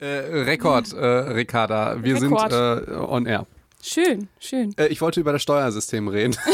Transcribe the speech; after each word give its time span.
Äh, 0.00 0.06
Rekord, 0.06 0.92
äh, 0.94 1.04
Ricarda. 1.04 2.02
Wir 2.02 2.20
Rekord. 2.20 2.52
sind 2.52 2.88
äh, 2.88 2.96
on 2.96 3.26
air. 3.26 3.46
Schön, 3.82 4.28
schön. 4.40 4.74
Äh, 4.76 4.88
ich 4.88 5.00
wollte 5.00 5.20
über 5.20 5.32
das 5.32 5.42
Steuersystem 5.42 6.08
reden. 6.08 6.36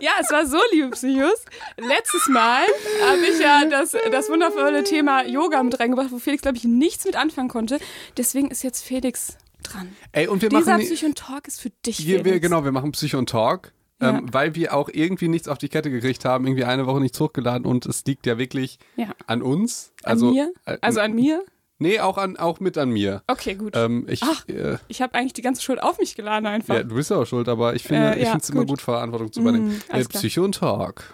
Ja, 0.00 0.12
es 0.20 0.30
war 0.30 0.46
so, 0.46 0.58
liebe 0.72 0.90
Psychos. 0.90 1.44
Letztes 1.76 2.28
Mal 2.28 2.62
habe 3.04 3.18
ich 3.18 3.40
ja 3.40 3.64
das, 3.64 3.96
das 4.12 4.28
wundervolle 4.28 4.84
Thema 4.84 5.24
Yoga 5.26 5.60
mit 5.62 5.80
reingebracht, 5.80 6.12
wo 6.12 6.18
Felix, 6.18 6.42
glaube 6.42 6.56
ich, 6.56 6.62
nichts 6.64 7.04
mit 7.04 7.16
anfangen 7.16 7.48
konnte. 7.48 7.80
Deswegen 8.16 8.48
ist 8.50 8.62
jetzt 8.62 8.84
Felix 8.84 9.36
dran. 9.64 9.96
Ey, 10.12 10.28
und 10.28 10.42
wir 10.42 10.50
Dieser 10.50 10.72
machen. 10.78 10.82
Psycho 10.86 11.12
Talk 11.14 11.48
ist 11.48 11.60
für 11.60 11.70
dich, 11.84 12.06
Wir, 12.06 12.24
wir, 12.24 12.38
genau, 12.38 12.62
wir 12.64 12.70
machen 12.72 12.92
Psycho 12.92 13.18
und 13.18 13.28
Talk. 13.28 13.72
Ja. 14.00 14.10
Ähm, 14.18 14.32
weil 14.32 14.54
wir 14.54 14.74
auch 14.74 14.88
irgendwie 14.92 15.26
nichts 15.28 15.48
auf 15.48 15.58
die 15.58 15.68
Kette 15.68 15.90
gekriegt 15.90 16.24
haben, 16.24 16.46
irgendwie 16.46 16.64
eine 16.64 16.86
Woche 16.86 17.00
nichts 17.00 17.18
hochgeladen 17.18 17.66
und 17.66 17.84
es 17.86 18.04
liegt 18.04 18.26
ja 18.26 18.38
wirklich 18.38 18.78
Ja. 18.96 19.08
an 19.26 19.42
uns. 19.42 19.92
An 20.04 20.12
Also, 20.12 20.30
mir? 20.30 20.52
äh, 20.66 20.78
Also 20.80 21.00
an 21.00 21.14
mir? 21.14 21.42
Nee, 21.80 22.00
auch, 22.00 22.18
an, 22.18 22.36
auch 22.36 22.58
mit 22.60 22.76
an 22.76 22.90
mir. 22.90 23.22
Okay, 23.28 23.54
gut. 23.54 23.74
Ähm, 23.76 24.04
ich, 24.08 24.20
Ach. 24.24 24.46
äh, 24.48 24.78
Ich 24.88 25.00
habe 25.02 25.14
eigentlich 25.14 25.32
die 25.32 25.42
ganze 25.42 25.62
Schuld 25.62 25.80
auf 25.82 25.98
mich 25.98 26.16
geladen 26.16 26.46
einfach. 26.46 26.74
ja, 26.74 26.82
du 26.82 26.94
bist 26.96 27.10
ja 27.10 27.16
auch 27.18 27.24
schuld, 27.24 27.48
aber 27.48 27.74
ich 27.74 27.84
finde 27.84 28.14
Äh, 28.14 28.16
ich 28.18 28.24
ja, 28.24 28.30
finde 28.30 28.42
es 28.44 28.50
immer 28.50 28.64
gut. 28.64 28.80
Verantwortung 28.80 29.32
zu 29.32 29.40
übernehmen. 29.40 29.80
Mm, 29.92 29.94
äh. 29.96 30.04
Psycho 30.04 30.44
und 30.44 30.56
Talk. 30.56 31.04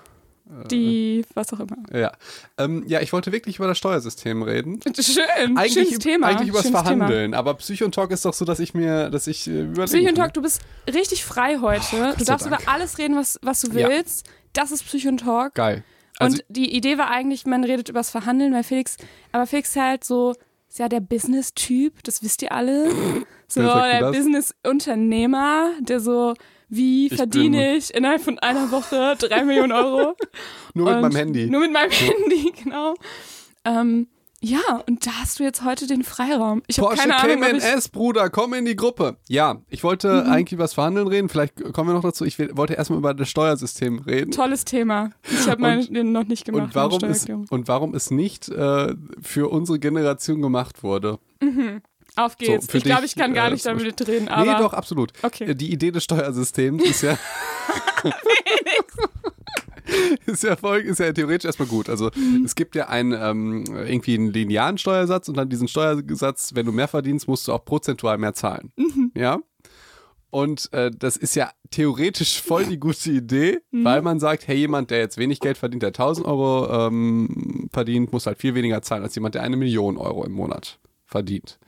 Die, 0.70 1.24
was 1.34 1.52
auch 1.54 1.60
immer. 1.60 1.76
Ja. 1.92 2.12
Ähm, 2.58 2.84
ja, 2.86 3.00
ich 3.00 3.12
wollte 3.14 3.32
wirklich 3.32 3.56
über 3.56 3.66
das 3.66 3.78
Steuersystem 3.78 4.42
reden. 4.42 4.78
Schön, 5.00 5.24
Eigentlich, 5.56 5.72
schönes 5.72 5.98
Thema. 6.00 6.26
eigentlich 6.26 6.48
übers 6.50 6.62
schönes 6.64 6.82
Thema. 6.82 6.96
Verhandeln, 6.96 7.32
aber 7.34 7.54
Psycho 7.54 7.86
und 7.86 7.94
Talk 7.94 8.10
ist 8.10 8.24
doch 8.26 8.34
so, 8.34 8.44
dass 8.44 8.60
ich 8.60 8.74
mir, 8.74 9.08
dass 9.10 9.26
ich 9.26 9.46
äh, 9.46 9.62
überlegen 9.62 9.84
Psycho 9.86 10.00
und 10.00 10.06
kann. 10.06 10.14
Talk, 10.16 10.34
du 10.34 10.42
bist 10.42 10.60
richtig 10.92 11.24
frei 11.24 11.58
heute. 11.62 11.96
Gott 11.96 12.20
du 12.20 12.24
darfst 12.26 12.46
Dank. 12.50 12.60
über 12.62 12.70
alles 12.70 12.98
reden, 12.98 13.16
was, 13.16 13.38
was 13.42 13.62
du 13.62 13.72
Ja. 13.78 13.88
willst. 13.88 14.26
Das 14.52 14.70
ist 14.70 14.84
Psycho 14.84 15.08
und 15.08 15.18
Talk. 15.20 15.54
Geil. 15.54 15.82
Also, 16.18 16.36
und 16.36 16.44
die 16.48 16.76
Idee 16.76 16.98
war 16.98 17.10
eigentlich, 17.10 17.46
man 17.46 17.64
redet 17.64 17.88
übers 17.88 18.10
Verhandeln, 18.10 18.52
weil 18.52 18.62
Felix, 18.64 18.98
aber 19.32 19.46
Felix 19.46 19.70
ist 19.70 19.76
halt 19.82 20.04
so, 20.04 20.34
ist 20.68 20.78
ja 20.78 20.88
der 20.88 21.00
Business-Typ, 21.00 22.02
das 22.04 22.22
wisst 22.22 22.42
ihr 22.42 22.52
alle. 22.52 22.90
So, 23.46 23.60
der 23.62 24.00
das? 24.00 24.16
Business-Unternehmer, 24.16 25.70
der 25.80 26.00
so, 26.00 26.34
wie 26.68 27.06
Ich 27.06 27.16
verdiene 27.16 27.76
ich 27.76 27.94
innerhalb 27.94 28.22
von 28.22 28.38
einer 28.38 28.70
Woche 28.70 29.16
drei 29.18 29.44
Millionen 29.44 29.72
Euro? 29.72 30.16
nur 30.74 30.86
mit 30.86 30.94
Und 30.96 31.02
meinem 31.02 31.16
Handy. 31.16 31.46
Nur 31.46 31.60
mit 31.60 31.72
meinem 31.72 31.90
Handy, 31.90 32.52
genau. 32.62 32.94
Ähm, 33.64 34.08
ja, 34.40 34.60
und 34.86 35.06
da 35.06 35.10
hast 35.22 35.38
du 35.38 35.42
jetzt 35.42 35.64
heute 35.64 35.86
den 35.86 36.04
Freiraum. 36.04 36.62
Ich 36.66 36.78
habe 36.78 36.88
Porsche 36.88 37.00
keine 37.08 37.16
Ahnung, 37.16 37.40
Cayman 37.40 37.60
S, 37.60 37.88
Bruder, 37.88 38.28
komm 38.28 38.52
in 38.52 38.66
die 38.66 38.76
Gruppe. 38.76 39.16
Ja, 39.26 39.62
ich 39.70 39.82
wollte 39.82 40.24
Mhm. 40.26 40.30
eigentlich 40.32 40.52
über 40.52 40.64
das 40.64 40.74
Verhandeln 40.74 41.06
reden. 41.08 41.30
Vielleicht 41.30 41.72
kommen 41.72 41.88
wir 41.88 41.94
noch 41.94 42.02
dazu. 42.02 42.26
Ich 42.26 42.38
wollte 42.38 42.74
erstmal 42.74 42.98
über 42.98 43.14
das 43.14 43.30
Steuersystem 43.30 44.00
reden. 44.00 44.32
Tolles 44.32 44.66
Thema. 44.66 45.12
Ich 45.30 45.48
habe 45.48 45.62
meine 45.62 46.04
noch 46.04 46.24
nicht 46.26 46.44
gemacht. 46.44 46.64
Und 46.64 46.74
warum, 46.74 47.02
es, 47.04 47.24
und 47.48 47.68
warum 47.68 47.94
es 47.94 48.10
nicht 48.10 48.50
äh, 48.50 48.94
für 49.22 49.50
unsere 49.50 49.78
Generation 49.78 50.42
gemacht 50.42 50.82
wurde. 50.82 51.18
Auf 52.16 52.36
geht's. 52.36 52.66
für 52.70 52.78
ich 52.78 52.84
glaube, 52.84 53.04
ich 53.06 53.16
kann 53.16 53.34
gar 53.34 53.48
äh, 53.48 53.52
nicht 53.52 53.66
damit 53.66 54.06
reden, 54.06 54.28
aber. 54.28 54.44
nee, 54.52 54.58
doch, 54.58 54.72
absolut. 54.72 55.12
Okay. 55.22 55.54
Die 55.54 55.72
Idee 55.72 55.90
des 55.90 56.04
Steuersystems 56.04 56.82
ist 56.84 57.02
ja. 57.02 57.18
ist 60.26 60.42
ja 60.42 60.56
folg 60.56 60.84
ist 60.86 60.98
ja 61.00 61.12
theoretisch 61.12 61.46
erstmal 61.46 61.68
gut. 61.68 61.88
Also 61.88 62.10
Mhm. 62.16 62.44
es 62.44 62.54
gibt 62.54 62.74
ja 62.74 62.88
einen 62.88 63.12
ähm, 63.12 63.64
irgendwie 63.86 64.14
einen 64.14 64.32
linearen 64.32 64.78
Steuersatz 64.78 65.28
und 65.28 65.36
dann 65.36 65.48
diesen 65.48 65.68
Steuersatz, 65.68 66.52
wenn 66.54 66.66
du 66.66 66.72
mehr 66.72 66.88
verdienst, 66.88 67.28
musst 67.28 67.48
du 67.48 67.52
auch 67.52 67.64
prozentual 67.64 68.18
mehr 68.18 68.34
zahlen. 68.34 68.72
Mhm. 68.76 69.12
Ja. 69.14 69.38
Und 70.30 70.72
äh, 70.72 70.90
das 70.90 71.16
ist 71.16 71.36
ja 71.36 71.52
theoretisch 71.70 72.42
voll 72.42 72.64
die 72.64 72.78
gute 72.80 73.10
Idee, 73.10 73.60
Mhm. 73.70 73.84
weil 73.84 74.02
man 74.02 74.18
sagt, 74.18 74.48
hey, 74.48 74.56
jemand, 74.56 74.90
der 74.90 74.98
jetzt 74.98 75.16
wenig 75.16 75.38
Geld 75.40 75.58
verdient, 75.58 75.82
der 75.82 75.90
1000 75.92 76.26
Euro 76.26 76.86
ähm, 76.88 77.68
verdient, 77.72 78.12
muss 78.12 78.26
halt 78.26 78.38
viel 78.38 78.54
weniger 78.54 78.82
zahlen 78.82 79.02
als 79.04 79.14
jemand, 79.14 79.34
der 79.36 79.42
eine 79.42 79.56
Million 79.56 79.96
Euro 79.96 80.24
im 80.24 80.32
Monat 80.32 80.78
verdient. 81.06 81.58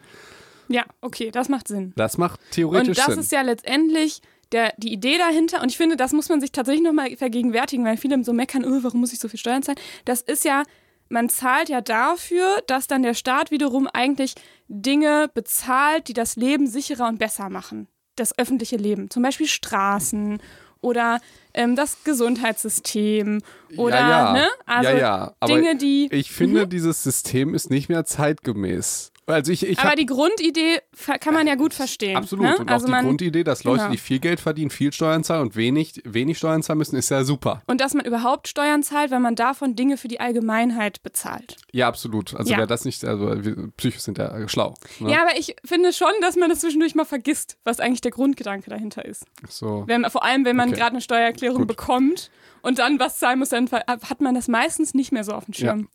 Ja, 0.69 0.85
okay, 1.01 1.31
das 1.31 1.49
macht 1.49 1.69
Sinn. 1.69 1.93
Das 1.97 2.19
macht 2.19 2.41
theoretisch 2.51 2.89
Und 2.89 2.99
das 2.99 3.07
Sinn. 3.07 3.19
ist 3.19 3.33
ja 3.33 3.43
letztendlich 3.43 4.21
der, 4.53 4.73
die 4.77 4.93
Idee 4.93 5.19
dahinter. 5.19 5.63
Und 5.63 5.71
ich 5.71 5.77
finde, 5.77 5.97
das 5.97 6.13
muss 6.13 6.29
man 6.29 6.41
sich 6.41 6.53
tatsächlich 6.53 6.85
nochmal 6.85 7.17
vergegenwärtigen, 7.17 7.85
weil 7.85 7.97
viele 7.97 8.23
so 8.25 8.33
meckern, 8.33 8.65
oh, 8.65 8.79
warum 8.83 9.01
muss 9.01 9.13
ich 9.13 9.19
so 9.19 9.29
viel 9.29 9.39
Steuern 9.39 9.63
zahlen? 9.63 9.79
Das 10.05 10.21
ist 10.21 10.45
ja, 10.45 10.63
man 11.09 11.29
zahlt 11.29 11.69
ja 11.69 11.81
dafür, 11.81 12.63
dass 12.67 12.87
dann 12.87 13.03
der 13.03 13.15
Staat 13.15 13.51
wiederum 13.51 13.89
eigentlich 13.93 14.35
Dinge 14.69 15.31
bezahlt, 15.33 16.09
die 16.09 16.15
das 16.15 16.37
Leben 16.37 16.67
sicherer 16.67 17.09
und 17.09 17.19
besser 17.19 17.49
machen. 17.49 17.89
Das 18.17 18.39
öffentliche 18.39 18.77
Leben. 18.77 19.11
Zum 19.11 19.23
Beispiel 19.23 19.47
Straßen 19.47 20.41
oder 20.81 21.21
ähm, 21.55 21.77
das 21.77 22.05
Gesundheitssystem 22.05 23.43
oder, 23.77 23.97
ja, 23.97 24.09
ja. 24.09 24.33
ne? 24.33 24.49
Also 24.65 24.91
ja, 24.91 24.97
ja. 24.99 25.35
Aber 25.41 25.55
Dinge, 25.55 25.77
die. 25.77 26.09
Ich 26.13 26.31
finde, 26.31 26.67
dieses 26.67 27.03
System 27.03 27.55
ist 27.55 27.71
nicht 27.71 27.89
mehr 27.89 28.05
zeitgemäß. 28.05 29.13
Also 29.29 29.51
ich, 29.51 29.67
ich 29.67 29.79
aber 29.81 29.97
die 29.97 30.07
Grundidee 30.07 30.79
kann 31.21 31.35
man 31.35 31.49
ja 31.49 31.57
gut 31.57 31.75
verstehen. 31.75 32.17
absolut. 32.17 32.47
Ne? 32.47 32.59
Und 32.59 32.71
also 32.71 32.87
auch 32.87 32.97
die 32.99 33.05
Grundidee, 33.05 33.43
dass 33.43 33.65
Leute, 33.65 33.79
genau. 33.81 33.91
die 33.91 33.99
viel 33.99 34.21
Geld 34.21 34.39
verdienen, 34.39 34.71
viel 34.71 34.93
Steuern 34.93 35.25
zahlen 35.25 35.43
und 35.43 35.57
wenig, 35.57 36.01
wenig 36.05 36.39
Steuern 36.39 36.63
zahlen 36.63 36.79
müssen, 36.79 36.95
ist 36.97 37.09
ja 37.11 37.25
super. 37.25 37.61
Und 37.67 37.81
dass 37.81 37.95
man 37.95 38.07
überhaupt 38.07 38.47
Steuern 38.47 38.85
zahlt, 38.85 39.11
wenn 39.11 39.23
man 39.23 39.35
davon 39.35 39.75
Dinge 39.75 39.97
für 39.97 40.07
die 40.07 40.21
Allgemeinheit 40.21 41.03
bezahlt. 41.03 41.57
Ja, 41.73 41.89
absolut. 41.89 42.35
Also 42.35 42.53
Ja. 42.53 42.59
wer 42.59 42.67
das 42.69 42.85
nicht, 42.85 43.05
also 43.05 43.45
wir 43.45 43.69
Psychos 43.77 44.05
sind 44.05 44.19
ja 44.19 44.49
schlau. 44.49 44.75
Ne? 45.01 45.11
Ja, 45.11 45.23
aber 45.23 45.37
ich 45.37 45.57
finde 45.65 45.93
schon, 45.93 46.13
dass 46.21 46.37
man 46.37 46.49
das 46.49 46.61
zwischendurch 46.61 46.95
mal 46.95 47.05
vergisst, 47.05 47.59
was 47.65 47.81
eigentlich 47.81 48.03
der 48.03 48.13
Grundgedanke 48.13 48.71
dahinter 48.71 49.05
ist. 49.05 49.25
So. 49.49 49.83
Wenn, 49.87 50.09
vor 50.09 50.25
allem, 50.25 50.45
wenn 50.45 50.55
man 50.57 50.69
Okay. 50.69 50.79
gerade 50.79 50.93
eine 50.93 51.01
Steuererklärung 51.01 51.59
Gut. 51.59 51.69
bekommt 51.69 52.31
und 52.63 52.79
dann 52.79 53.01
was 53.01 53.19
zahlen 53.19 53.41
muss, 53.41 53.49
dann 53.49 53.69
hat 53.71 54.21
man 54.21 54.35
das 54.37 54.47
meistens 54.47 54.95
nicht 54.95 55.11
mehr 55.11 55.25
so 55.25 55.33
auf 55.33 55.47
dem 55.47 55.55
Schirm. 55.55 55.89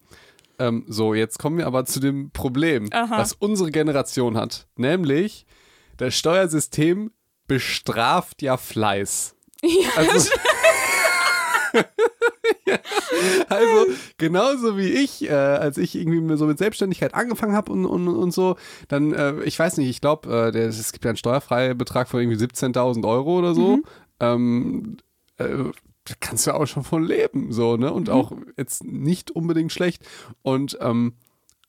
Ähm, 0.62 0.86
so, 0.88 1.14
jetzt 1.14 1.40
kommen 1.40 1.58
wir 1.58 1.66
aber 1.66 1.86
zu 1.86 2.00
dem 2.00 2.30
Problem, 2.32 2.88
Aha. 2.92 3.18
was 3.18 3.34
unsere 3.34 3.72
Generation 3.72 4.38
hat. 4.38 4.68
Nämlich, 4.76 5.46
das 5.98 6.16
Steuersystem 6.16 7.12
bestraft 7.48 8.42
ja 8.42 8.58
Fleiß. 8.58 9.36
also, 9.96 10.30
Ja, 12.66 12.78
also 13.50 13.88
genauso 14.18 14.78
wie 14.78 14.90
ich, 14.90 15.28
äh, 15.28 15.34
als 15.34 15.78
ich 15.78 15.96
irgendwie 15.96 16.38
so 16.38 16.46
mit 16.46 16.58
Selbstständigkeit 16.58 17.14
angefangen 17.14 17.54
habe 17.54 17.72
und, 17.72 17.86
und, 17.86 18.08
und 18.08 18.32
so, 18.32 18.56
dann, 18.88 19.14
äh, 19.14 19.42
ich 19.44 19.58
weiß 19.58 19.78
nicht, 19.78 19.90
ich 19.90 20.02
glaube, 20.02 20.52
äh, 20.54 20.58
es 20.60 20.92
gibt 20.92 21.06
ja 21.06 21.10
einen 21.10 21.18
steuerfreien 21.18 21.78
Betrag 21.78 22.08
von 22.08 22.20
irgendwie 22.20 22.44
17.000 22.44 23.08
Euro 23.08 23.40
oder 23.40 23.56
so. 23.56 23.78
Mhm. 23.78 23.84
Ähm, 24.20 24.98
äh, 25.38 25.72
da 26.06 26.14
kannst 26.20 26.48
du 26.48 26.54
auch 26.54 26.66
schon 26.66 26.84
von 26.84 27.04
leben, 27.04 27.52
so, 27.52 27.78
ne? 27.78 27.90
Mhm. 27.90 27.96
Und 27.96 28.10
auch 28.10 28.32
jetzt 28.58 28.84
nicht 28.84 29.32
unbedingt 29.32 29.72
schlecht. 29.72 30.04
Und 30.42 30.78
ähm, 30.82 31.14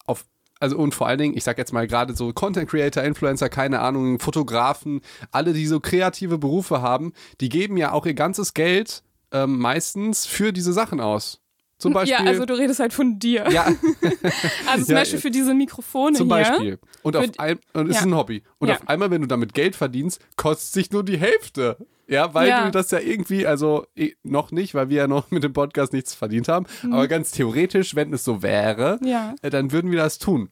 auf 0.06 0.25
also 0.59 0.76
und 0.78 0.94
vor 0.94 1.09
allen 1.09 1.19
Dingen, 1.19 1.37
ich 1.37 1.43
sag 1.43 1.59
jetzt 1.59 1.72
mal 1.72 1.88
gerade 1.88 2.15
so 2.15 2.32
Content 2.32 2.71
Creator, 2.71 3.03
Influencer, 3.03 3.48
keine 3.48 3.81
Ahnung, 3.81 4.21
Fotografen, 4.21 5.00
alle, 5.32 5.53
die 5.53 5.66
so 5.66 5.81
kreative 5.81 6.38
Berufe 6.38 6.81
haben, 6.81 7.12
die 7.41 7.48
geben 7.48 7.76
ja 7.76 7.91
auch 7.92 8.06
ihr 8.06 8.15
ganzes 8.15 8.54
Geld 8.54 9.03
ähm, 9.32 9.59
meistens 9.59 10.25
für 10.25 10.53
diese 10.53 10.72
Sachen 10.72 11.00
aus. 11.00 11.41
Zum 11.82 11.93
Beispiel. 11.94 12.19
Ja, 12.25 12.25
also 12.31 12.44
du 12.47 12.54
redest 12.54 12.81
halt 12.81 12.93
von 12.93 13.19
dir. 13.19 13.47
ja, 13.50 13.66
Also 14.66 14.84
zum 14.84 14.94
Ja, 14.94 15.00
Beispiel 15.00 15.19
für 15.20 15.31
diese 15.31 15.54
Mikrofone 15.54 16.16
zum 16.16 16.28
hier. 16.28 16.37
Beispiel. 16.37 16.78
Und, 17.03 17.16
auf 17.16 17.26
ein, 17.38 17.59
und 17.75 17.91
es 17.91 17.97
ist 17.97 18.03
Ja. 18.03 18.09
ein 18.09 18.15
Hobby. 18.16 18.43
Und 18.59 18.69
Ja. 18.69 18.75
auf 18.76 18.88
einmal, 18.88 19.10
wenn 19.10 19.20
du 19.22 19.26
damit 19.28 19.53
Geld 19.54 19.76
verdienst, 19.76 20.21
kostet 20.37 20.72
sich 20.72 20.91
nur 20.92 21.04
die 21.04 21.19
Hälfte. 21.19 21.76
Ja, 22.09 22.34
weil 22.34 22.48
Ja. 22.48 22.65
du 22.66 22.71
das 22.71 22.91
ja 22.91 22.98
irgendwie, 22.98 23.47
also 23.47 23.87
eh, 23.97 24.12
noch 24.22 24.50
nicht, 24.53 24.75
weil 24.75 24.88
wir 24.91 24.97
ja 24.98 25.06
noch 25.09 25.31
mit 25.31 25.42
dem 25.44 25.53
Podcast 25.53 25.92
nichts 25.92 26.15
verdient 26.15 26.48
haben, 26.48 26.66
Mhm. 26.82 26.92
aber 26.92 27.09
ganz 27.09 27.31
theoretisch, 27.31 27.94
wenn 27.94 28.12
es 28.12 28.25
so 28.25 28.42
wäre, 28.42 28.98
äh, 29.42 29.50
dann 29.50 29.72
würden 29.72 29.91
wir 29.91 29.98
das 29.98 30.19
tun. 30.19 30.48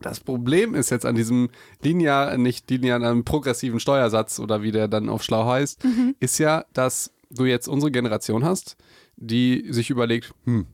Das 0.00 0.20
Problem 0.20 0.74
ist 0.74 0.90
jetzt 0.90 1.06
an 1.06 1.14
diesem 1.14 1.48
linear, 1.82 2.36
nicht 2.36 2.70
linearen, 2.70 3.04
einem 3.04 3.24
progressiven 3.24 3.80
Steuersatz 3.80 4.38
oder 4.38 4.62
wie 4.62 4.72
der 4.72 4.88
dann 4.88 5.08
auf 5.08 5.22
schlau 5.22 5.46
heißt, 5.46 5.82
Mhm. 5.84 6.14
ist 6.20 6.38
ja, 6.38 6.64
dass 6.74 7.10
du 7.30 7.44
jetzt 7.46 7.68
unsere 7.68 7.90
Generation 7.90 8.44
hast, 8.44 8.76
die 9.16 9.66
sich 9.70 9.90
überlegt, 9.90 10.34
hm, 10.44 10.66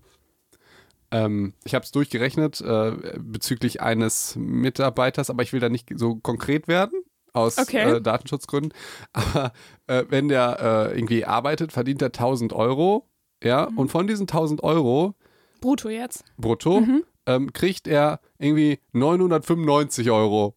ähm, 1.12 1.54
ich 1.64 1.74
habe 1.74 1.84
es 1.84 1.90
durchgerechnet 1.90 2.60
äh, 2.60 3.18
bezüglich 3.18 3.80
eines 3.82 4.36
Mitarbeiters, 4.36 5.28
aber 5.30 5.42
ich 5.42 5.52
will 5.52 5.60
da 5.60 5.68
nicht 5.68 5.90
so 5.96 6.16
konkret 6.16 6.68
werden 6.68 7.02
aus 7.32 7.58
Okay. 7.58 7.96
äh, 7.96 8.00
Datenschutzgründen. 8.00 8.72
Aber 9.12 9.52
äh, 9.86 10.04
wenn 10.08 10.28
der 10.28 10.90
äh, 10.90 10.96
irgendwie 10.98 11.24
arbeitet, 11.24 11.72
verdient 11.72 12.02
er 12.02 12.06
1000 12.08 12.52
Euro, 12.52 13.08
ja, 13.42 13.68
Mhm. 13.70 13.78
und 13.78 13.88
von 13.90 14.06
diesen 14.06 14.26
1000 14.26 14.62
Euro 14.62 15.14
Brutto 15.60 15.88
jetzt. 15.88 16.24
brutto 16.36 16.80
Mhm. 16.80 17.04
ähm, 17.26 17.52
kriegt 17.52 17.86
er 17.88 18.20
irgendwie 18.38 18.80
995 18.92 20.10
Euro. 20.10 20.56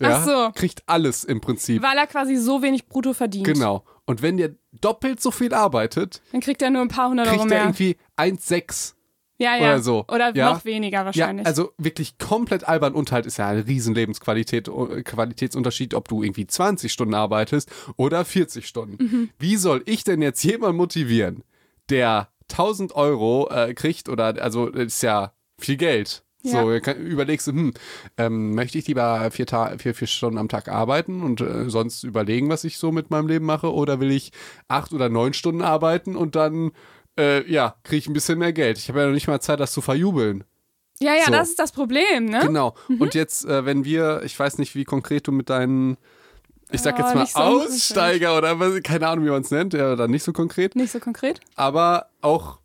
Ja, 0.00 0.18
Ach 0.18 0.24
so. 0.24 0.50
Kriegt 0.54 0.82
alles 0.86 1.24
im 1.24 1.40
Prinzip. 1.40 1.82
Weil 1.82 1.96
er 1.96 2.06
quasi 2.06 2.36
so 2.36 2.62
wenig 2.62 2.86
brutto 2.86 3.12
verdient. 3.14 3.46
Genau. 3.46 3.84
Und 4.04 4.22
wenn 4.22 4.36
der 4.36 4.50
doppelt 4.80 5.20
so 5.20 5.30
viel 5.30 5.52
arbeitet, 5.54 6.20
Dann 6.32 6.40
kriegt 6.40 6.62
er 6.62 6.70
nur 6.70 6.82
ein 6.82 6.88
paar 6.88 7.08
hundert 7.08 7.26
Euro 7.28 7.38
kriegt 7.38 7.50
er 7.52 7.56
mehr. 7.58 7.64
irgendwie 7.64 7.96
1,6. 8.16 8.92
Ja, 9.38 9.54
ja. 9.56 9.64
oder 9.64 9.82
so. 9.82 10.04
Oder 10.08 10.34
Ja. 10.34 10.52
noch 10.54 10.64
weniger 10.64 11.00
Ja, 11.00 11.04
wahrscheinlich. 11.06 11.46
also 11.46 11.72
wirklich 11.76 12.16
komplett 12.18 12.66
albern 12.66 12.94
und 12.94 13.12
halt 13.12 13.26
ist 13.26 13.36
ja 13.36 13.48
ein 13.48 13.58
riesen 13.60 13.94
Lebensqualität, 13.94 14.68
äh, 14.68 15.02
Qualitätsunterschied, 15.02 15.92
ob 15.92 16.08
du 16.08 16.22
irgendwie 16.22 16.46
20 16.46 16.90
Stunden 16.92 17.12
arbeitest 17.14 17.70
oder 17.96 18.24
40 18.24 18.66
Stunden. 18.66 19.02
Mhm. 19.04 19.30
Wie 19.38 19.56
soll 19.56 19.82
ich 19.86 20.04
denn 20.04 20.22
jetzt 20.22 20.42
jemanden 20.42 20.78
motivieren, 20.78 21.42
der 21.90 22.28
1000 22.50 22.94
Euro 22.94 23.48
äh, 23.50 23.74
kriegt 23.74 24.08
oder, 24.08 24.40
also 24.42 24.68
ist 24.68 25.02
ja 25.02 25.32
viel 25.58 25.76
Geld. 25.76 26.22
Ja. 26.46 26.62
So, 26.62 26.80
kann, 26.80 26.96
überlegst 26.98 27.46
du, 27.46 27.52
hm, 27.52 27.74
ähm, 28.16 28.54
möchte 28.54 28.78
ich 28.78 28.86
lieber 28.86 29.30
vier, 29.30 29.46
Ta 29.46 29.76
vier, 29.78 29.94
vier 29.94 30.06
Stunden 30.06 30.38
am 30.38 30.48
Tag 30.48 30.68
arbeiten 30.68 31.22
und 31.22 31.40
äh, 31.40 31.68
sonst 31.68 32.04
überlegen, 32.04 32.48
was 32.48 32.64
ich 32.64 32.78
so 32.78 32.92
mit 32.92 33.10
meinem 33.10 33.28
Leben 33.28 33.46
mache, 33.46 33.72
oder 33.72 34.00
will 34.00 34.10
ich 34.10 34.32
acht 34.68 34.92
oder 34.92 35.08
neun 35.08 35.32
Stunden 35.32 35.62
arbeiten 35.62 36.16
und 36.16 36.36
dann, 36.36 36.72
äh, 37.18 37.50
ja, 37.50 37.76
kriege 37.82 37.98
ich 37.98 38.08
ein 38.08 38.14
bisschen 38.14 38.38
mehr 38.38 38.52
Geld. 38.52 38.78
Ich 38.78 38.88
habe 38.88 39.00
ja 39.00 39.06
noch 39.06 39.14
nicht 39.14 39.28
mal 39.28 39.40
Zeit, 39.40 39.60
das 39.60 39.72
zu 39.72 39.80
verjubeln. 39.80 40.44
Ja, 41.00 41.14
ja, 41.14 41.26
so. 41.26 41.32
das 41.32 41.50
ist 41.50 41.58
das 41.58 41.72
Problem, 41.72 42.26
ne? 42.26 42.40
Genau. 42.40 42.74
Mhm. 42.88 43.00
Und 43.00 43.14
jetzt, 43.14 43.44
äh, 43.44 43.66
wenn 43.66 43.84
wir, 43.84 44.22
ich 44.24 44.38
weiß 44.38 44.58
nicht, 44.58 44.74
wie 44.74 44.84
konkret 44.84 45.26
du 45.26 45.32
mit 45.32 45.50
deinen 45.50 45.98
ich 46.72 46.80
sag 46.80 46.98
jetzt 46.98 47.14
mal 47.14 47.26
so 47.26 47.38
Aussteiger 47.38 48.36
oder 48.36 48.80
keine 48.80 49.06
Ahnung, 49.06 49.24
wie 49.24 49.30
man 49.30 49.42
es 49.42 49.50
nennt, 49.50 49.72
ja, 49.72 49.92
oder 49.92 50.08
nicht 50.08 50.24
so 50.24 50.32
konkret. 50.32 50.74
Nicht 50.74 50.90
so 50.90 50.98
konkret. 50.98 51.40
Aber 51.54 52.06
auch 52.22 52.58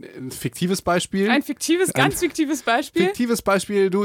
ein 0.00 0.30
fiktives 0.30 0.82
Beispiel. 0.82 1.28
Ein 1.28 1.42
fiktives, 1.42 1.92
ganz 1.92 2.14
ein 2.14 2.18
fiktives 2.18 2.62
Beispiel. 2.62 3.06
Fiktives 3.06 3.42
Beispiel, 3.42 3.90
du, 3.90 4.04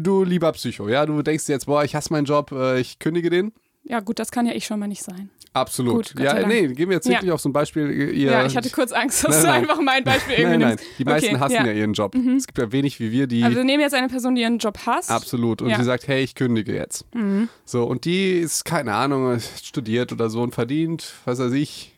du 0.00 0.24
lieber 0.24 0.52
Psycho, 0.52 0.88
ja, 0.88 1.04
du 1.04 1.22
denkst 1.22 1.48
jetzt, 1.48 1.66
boah, 1.66 1.84
ich 1.84 1.94
hasse 1.94 2.12
meinen 2.12 2.24
Job, 2.24 2.52
äh, 2.52 2.80
ich 2.80 2.98
kündige 2.98 3.30
den. 3.30 3.52
Ja, 3.84 4.00
gut, 4.00 4.18
das 4.18 4.30
kann 4.30 4.46
ja 4.46 4.52
ich 4.52 4.66
schon 4.66 4.78
mal 4.78 4.86
nicht 4.86 5.02
sein. 5.02 5.30
Absolut. 5.54 6.14
Gut, 6.14 6.22
ja, 6.22 6.46
nee, 6.46 6.68
gehen 6.68 6.88
wir 6.88 6.96
jetzt 6.96 7.08
wirklich 7.08 7.28
ja. 7.28 7.34
auf 7.34 7.40
so 7.40 7.48
ein 7.48 7.52
Beispiel. 7.52 7.90
Ihr, 7.90 8.30
ja, 8.30 8.46
ich 8.46 8.56
hatte 8.56 8.70
kurz 8.70 8.92
Angst, 8.92 9.24
dass 9.24 9.36
nein, 9.36 9.44
nein. 9.44 9.62
du 9.62 9.70
einfach 9.70 9.82
mein 9.82 10.04
Beispiel 10.04 10.34
irgendwie 10.36 10.58
Nein, 10.58 10.76
nein, 10.76 10.86
die 10.98 11.04
meisten 11.04 11.34
okay, 11.34 11.40
hassen 11.40 11.54
ja. 11.54 11.66
ja. 11.66 11.72
ihren 11.72 11.94
Job. 11.94 12.14
Mhm. 12.14 12.36
Es 12.36 12.46
gibt 12.46 12.58
ja 12.58 12.70
wenig 12.70 13.00
wie 13.00 13.10
wir, 13.10 13.26
die. 13.26 13.42
Also 13.42 13.56
wir 13.56 13.64
nehmen 13.64 13.80
jetzt 13.80 13.94
eine 13.94 14.08
Person, 14.08 14.34
die 14.34 14.42
ihren 14.42 14.58
Job 14.58 14.78
hasst. 14.84 15.10
Absolut. 15.10 15.62
Und 15.62 15.70
ja. 15.70 15.78
die 15.78 15.84
sagt, 15.84 16.06
hey, 16.06 16.22
ich 16.22 16.34
kündige 16.34 16.74
jetzt. 16.74 17.06
Mhm. 17.14 17.48
So, 17.64 17.84
und 17.84 18.04
die 18.04 18.32
ist, 18.32 18.64
keine 18.64 18.94
Ahnung, 18.94 19.40
studiert 19.40 20.12
oder 20.12 20.28
so 20.28 20.42
und 20.42 20.54
verdient, 20.54 21.14
was 21.24 21.38
weiß 21.38 21.52
ich. 21.52 21.97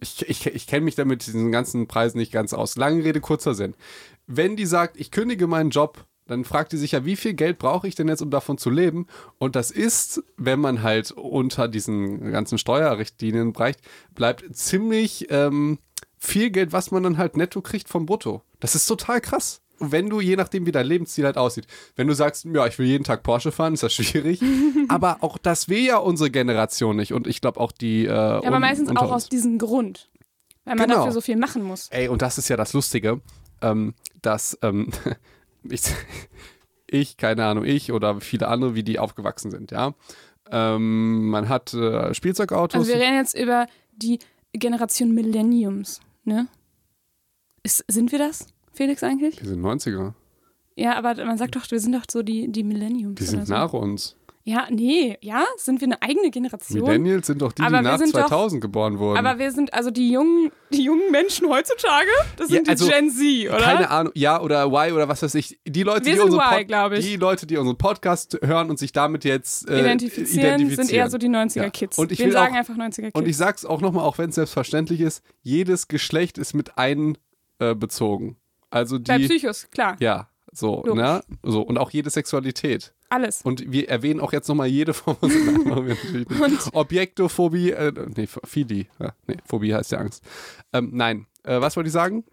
Ich, 0.00 0.28
ich, 0.28 0.46
ich 0.46 0.66
kenne 0.66 0.84
mich 0.84 0.94
damit 0.94 1.26
diesen 1.26 1.50
ganzen 1.50 1.88
Preisen 1.88 2.18
nicht 2.18 2.32
ganz 2.32 2.52
aus. 2.52 2.76
Lange 2.76 3.04
Rede, 3.04 3.20
kurzer 3.20 3.54
Sinn. 3.54 3.74
Wenn 4.26 4.56
die 4.56 4.66
sagt, 4.66 4.96
ich 4.96 5.10
kündige 5.10 5.46
meinen 5.46 5.70
Job, 5.70 6.06
dann 6.28 6.44
fragt 6.44 6.72
die 6.72 6.76
sich 6.76 6.92
ja, 6.92 7.04
wie 7.04 7.16
viel 7.16 7.34
Geld 7.34 7.58
brauche 7.58 7.88
ich 7.88 7.94
denn 7.94 8.08
jetzt, 8.08 8.22
um 8.22 8.30
davon 8.30 8.58
zu 8.58 8.70
leben? 8.70 9.06
Und 9.38 9.56
das 9.56 9.70
ist, 9.70 10.22
wenn 10.36 10.60
man 10.60 10.82
halt 10.82 11.10
unter 11.10 11.68
diesen 11.68 12.30
ganzen 12.30 12.58
Steuerrichtlinien 12.58 13.52
bleibt, 13.52 13.80
bleibt 14.14 14.44
ziemlich 14.54 15.28
ähm, 15.30 15.78
viel 16.18 16.50
Geld, 16.50 16.72
was 16.72 16.90
man 16.90 17.02
dann 17.02 17.18
halt 17.18 17.36
netto 17.36 17.62
kriegt 17.62 17.88
vom 17.88 18.06
Brutto. 18.06 18.42
Das 18.60 18.74
ist 18.74 18.86
total 18.86 19.20
krass. 19.20 19.62
Wenn 19.80 20.08
du, 20.08 20.20
je 20.20 20.36
nachdem, 20.36 20.66
wie 20.66 20.72
dein 20.72 20.86
Lebensziel 20.86 21.24
halt 21.24 21.36
aussieht, 21.36 21.66
wenn 21.96 22.08
du 22.08 22.14
sagst, 22.14 22.44
ja, 22.44 22.66
ich 22.66 22.78
will 22.78 22.86
jeden 22.86 23.04
Tag 23.04 23.22
Porsche 23.22 23.52
fahren, 23.52 23.74
ist 23.74 23.82
das 23.82 23.94
schwierig. 23.94 24.40
aber 24.88 25.18
auch 25.20 25.38
das 25.38 25.68
will 25.68 25.84
ja 25.84 25.98
unsere 25.98 26.30
Generation 26.30 26.96
nicht. 26.96 27.12
Und 27.12 27.26
ich 27.26 27.40
glaube 27.40 27.60
auch 27.60 27.72
die. 27.72 28.04
Äh, 28.04 28.08
ja, 28.08 28.42
aber 28.42 28.60
meistens 28.60 28.90
auch 28.90 29.02
uns. 29.02 29.12
aus 29.12 29.28
diesem 29.28 29.58
Grund. 29.58 30.10
Weil 30.64 30.76
man 30.76 30.86
genau. 30.86 30.98
dafür 30.98 31.12
so 31.12 31.20
viel 31.20 31.36
machen 31.36 31.62
muss. 31.62 31.88
Ey, 31.90 32.08
und 32.08 32.20
das 32.20 32.36
ist 32.36 32.48
ja 32.48 32.56
das 32.56 32.72
Lustige, 32.74 33.20
ähm, 33.62 33.94
dass 34.20 34.58
ähm, 34.62 34.90
ich, 35.62 35.82
ich, 36.86 37.16
keine 37.16 37.46
Ahnung, 37.46 37.64
ich 37.64 37.92
oder 37.92 38.20
viele 38.20 38.48
andere, 38.48 38.74
wie 38.74 38.82
die 38.82 38.98
aufgewachsen 38.98 39.50
sind, 39.50 39.70
ja. 39.70 39.94
Ähm, 40.50 41.28
man 41.28 41.48
hat 41.48 41.74
äh, 41.74 42.12
Spielzeugautos. 42.14 42.80
Also 42.80 42.92
wir 42.92 43.00
reden 43.00 43.16
jetzt 43.16 43.38
über 43.38 43.66
die 43.92 44.18
Generation 44.52 45.14
Millenniums, 45.14 46.00
ne? 46.24 46.48
Ist, 47.62 47.84
sind 47.88 48.12
wir 48.12 48.18
das, 48.18 48.46
Felix, 48.78 49.02
eigentlich? 49.02 49.40
Wir 49.42 49.48
sind 49.48 49.60
90er. 49.60 50.12
Ja, 50.76 50.94
aber 50.94 51.16
man 51.24 51.36
sagt 51.36 51.56
doch, 51.56 51.68
wir 51.68 51.80
sind 51.80 51.96
doch 51.96 52.04
so 52.08 52.22
die, 52.22 52.46
die 52.46 52.62
Millenniums. 52.62 53.18
Die 53.18 53.24
sind 53.24 53.48
so. 53.48 53.52
nach 53.52 53.72
uns. 53.72 54.14
Ja, 54.44 54.68
nee, 54.70 55.18
ja, 55.20 55.44
sind 55.56 55.80
wir 55.80 55.88
eine 55.88 56.00
eigene 56.00 56.30
Generation. 56.30 56.84
Millennials 56.84 57.26
sind 57.26 57.42
doch 57.42 57.50
die, 57.52 57.60
aber 57.60 57.78
die 57.78 57.84
nach 57.84 57.98
2000 57.98 58.62
doch, 58.62 58.66
geboren 58.68 59.00
wurden. 59.00 59.18
Aber 59.18 59.40
wir 59.40 59.50
sind 59.50 59.74
also 59.74 59.90
die 59.90 60.12
jungen, 60.12 60.52
die 60.72 60.84
jungen 60.84 61.10
Menschen 61.10 61.48
heutzutage, 61.48 62.08
das 62.36 62.48
sind 62.48 62.68
ja, 62.68 62.74
also, 62.74 62.86
die 62.86 62.92
Gen 62.92 63.10
Z, 63.10 63.48
oder? 63.52 63.64
Keine 63.64 63.90
Ahnung, 63.90 64.12
ja 64.14 64.40
oder 64.40 64.66
Y 64.66 64.92
oder 64.94 65.08
was 65.08 65.24
weiß 65.24 65.34
ich. 65.34 65.58
Die 65.66 65.82
Leute, 65.82 66.06
wir 66.06 66.12
die, 66.12 66.18
sind 66.20 66.32
y, 66.32 67.00
die 67.02 67.16
Leute, 67.16 67.46
die 67.48 67.56
unseren 67.56 67.78
Podcast 67.78 68.38
hören 68.42 68.70
und 68.70 68.78
sich 68.78 68.92
damit 68.92 69.24
jetzt 69.24 69.68
äh, 69.68 69.80
identifizieren, 69.80 70.54
identifizieren, 70.54 70.86
sind 70.86 70.96
eher 70.96 71.10
so 71.10 71.18
die 71.18 71.28
90er-Kids. 71.28 71.96
Ja. 71.96 72.02
Und 72.04 72.12
ich 72.12 72.20
wir 72.20 72.30
sagen 72.30 72.54
auch, 72.54 72.58
einfach 72.58 72.76
90er-Kids. 72.76 73.18
Und 73.18 73.26
ich 73.26 73.36
sag's 73.36 73.64
auch 73.64 73.80
nochmal, 73.80 74.04
auch 74.04 74.18
wenn 74.18 74.28
es 74.28 74.36
selbstverständlich 74.36 75.00
ist, 75.00 75.24
jedes 75.42 75.88
Geschlecht 75.88 76.38
ist 76.38 76.54
mit 76.54 76.78
einbezogen. 76.78 78.30
Äh, 78.30 78.47
also 78.70 78.98
die, 78.98 79.10
Bei 79.10 79.18
Psychos, 79.18 79.68
klar. 79.70 79.96
Ja, 80.00 80.28
so, 80.52 80.82
ne? 80.82 81.22
So, 81.42 81.62
und 81.62 81.78
auch 81.78 81.90
jede 81.90 82.10
Sexualität. 82.10 82.92
Alles. 83.10 83.42
Und 83.42 83.70
wir 83.70 83.88
erwähnen 83.88 84.20
auch 84.20 84.32
jetzt 84.32 84.48
nochmal 84.48 84.66
jede 84.66 84.92
Form 84.92 85.16
von 85.16 86.58
Objektophobie, 86.72 87.70
äh, 87.70 87.92
nee, 88.16 88.26
Phobie. 88.26 88.86
Ja, 88.98 89.14
nee, 89.26 89.36
Phobie 89.46 89.74
heißt 89.74 89.92
ja 89.92 89.98
Angst. 89.98 90.22
Ähm, 90.72 90.90
nein, 90.92 91.26
äh, 91.44 91.60
was 91.60 91.76
wollte 91.76 91.88
ich 91.88 91.92
sagen? 91.92 92.24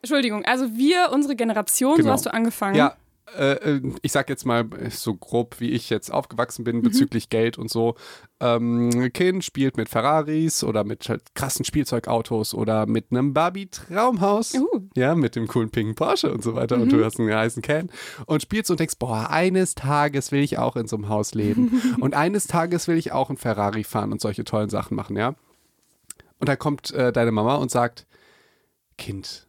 Entschuldigung, 0.00 0.44
also 0.44 0.76
wir, 0.76 1.10
unsere 1.12 1.36
Generation, 1.36 1.96
genau. 1.96 2.08
so 2.08 2.12
hast 2.12 2.26
du 2.26 2.32
angefangen. 2.32 2.76
Ja, 2.76 2.96
äh, 3.36 3.52
äh, 3.52 3.92
ich 4.02 4.12
sag 4.12 4.28
jetzt 4.28 4.46
mal 4.46 4.68
so 4.90 5.14
grob, 5.14 5.56
wie 5.60 5.70
ich 5.70 5.90
jetzt 5.90 6.12
aufgewachsen 6.12 6.64
bin 6.64 6.76
mhm. 6.76 6.82
bezüglich 6.82 7.28
Geld 7.30 7.58
und 7.58 7.70
so. 7.70 7.94
Ähm, 8.40 9.10
Kind 9.12 9.44
spielt 9.44 9.76
mit 9.76 9.88
Ferraris 9.88 10.62
oder 10.62 10.84
mit 10.84 11.08
halt 11.08 11.34
krassen 11.34 11.64
Spielzeugautos 11.64 12.54
oder 12.54 12.86
mit 12.86 13.06
einem 13.10 13.34
Barbie-Traumhaus. 13.34 14.54
Uh. 14.54 14.88
Ja, 14.94 15.14
mit 15.14 15.34
dem 15.34 15.48
coolen 15.48 15.70
pinken 15.70 15.94
Porsche 15.94 16.32
und 16.32 16.42
so 16.42 16.54
weiter. 16.54 16.76
Mhm. 16.76 16.82
Und 16.82 16.92
du 16.92 17.04
hast 17.04 17.18
einen 17.18 17.34
heißen 17.34 17.62
Can 17.62 17.90
und 18.26 18.42
spielst 18.42 18.70
und 18.70 18.80
denkst, 18.80 18.96
boah, 18.98 19.30
eines 19.30 19.74
Tages 19.74 20.30
will 20.30 20.42
ich 20.42 20.58
auch 20.58 20.76
in 20.76 20.86
so 20.86 20.96
einem 20.96 21.08
Haus 21.08 21.34
leben. 21.34 21.82
und 22.00 22.14
eines 22.14 22.46
Tages 22.46 22.86
will 22.86 22.96
ich 22.96 23.12
auch 23.12 23.30
ein 23.30 23.36
Ferrari 23.36 23.84
fahren 23.84 24.12
und 24.12 24.20
solche 24.20 24.44
tollen 24.44 24.70
Sachen 24.70 24.96
machen, 24.96 25.16
ja. 25.16 25.34
Und 26.38 26.48
da 26.48 26.54
kommt 26.54 26.92
äh, 26.92 27.12
deine 27.12 27.32
Mama 27.32 27.56
und 27.56 27.70
sagt, 27.70 28.06
Kind, 28.96 29.47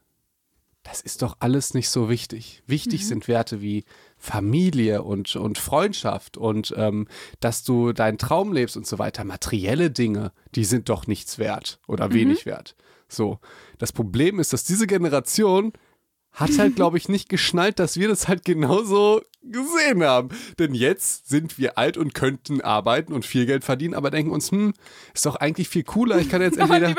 das 0.89 1.01
ist 1.01 1.21
doch 1.21 1.37
alles 1.39 1.75
nicht 1.75 1.89
so 1.89 2.09
wichtig. 2.09 2.63
Wichtig 2.65 3.03
mhm. 3.03 3.05
sind 3.05 3.27
Werte 3.27 3.61
wie 3.61 3.85
Familie 4.17 5.03
und, 5.03 5.35
und 5.35 5.59
Freundschaft 5.59 6.35
und 6.35 6.73
ähm, 6.75 7.07
dass 7.39 7.63
du 7.63 7.93
deinen 7.93 8.17
Traum 8.17 8.53
lebst 8.53 8.75
und 8.75 8.87
so 8.87 8.97
weiter. 8.97 9.23
Materielle 9.23 9.91
Dinge, 9.91 10.31
die 10.55 10.65
sind 10.65 10.89
doch 10.89 11.05
nichts 11.05 11.37
wert 11.37 11.79
oder 11.87 12.07
mhm. 12.07 12.13
wenig 12.13 12.45
wert. 12.47 12.75
So. 13.07 13.39
Das 13.77 13.93
Problem 13.93 14.39
ist, 14.39 14.51
dass 14.51 14.63
diese 14.63 14.87
Generation 14.87 15.73
hat 16.31 16.57
halt, 16.57 16.75
glaube 16.75 16.97
ich, 16.97 17.07
nicht 17.07 17.29
geschnallt, 17.29 17.77
dass 17.77 17.97
wir 17.97 18.07
das 18.07 18.27
halt 18.27 18.43
genauso 18.43 19.21
gesehen 19.41 20.03
haben. 20.03 20.29
Denn 20.57 20.73
jetzt 20.73 21.29
sind 21.29 21.57
wir 21.57 21.77
alt 21.77 21.97
und 21.97 22.13
könnten 22.13 22.61
arbeiten 22.61 23.13
und 23.13 23.25
viel 23.25 23.45
Geld 23.45 23.63
verdienen, 23.63 23.93
aber 23.93 24.11
denken 24.11 24.31
uns, 24.31 24.51
hm, 24.51 24.73
ist 25.13 25.25
doch 25.25 25.35
eigentlich 25.35 25.69
viel 25.69 25.83
cooler. 25.83 26.19
Ich 26.19 26.29
kann 26.29 26.41
jetzt 26.41 26.57
entweder. 26.59 26.95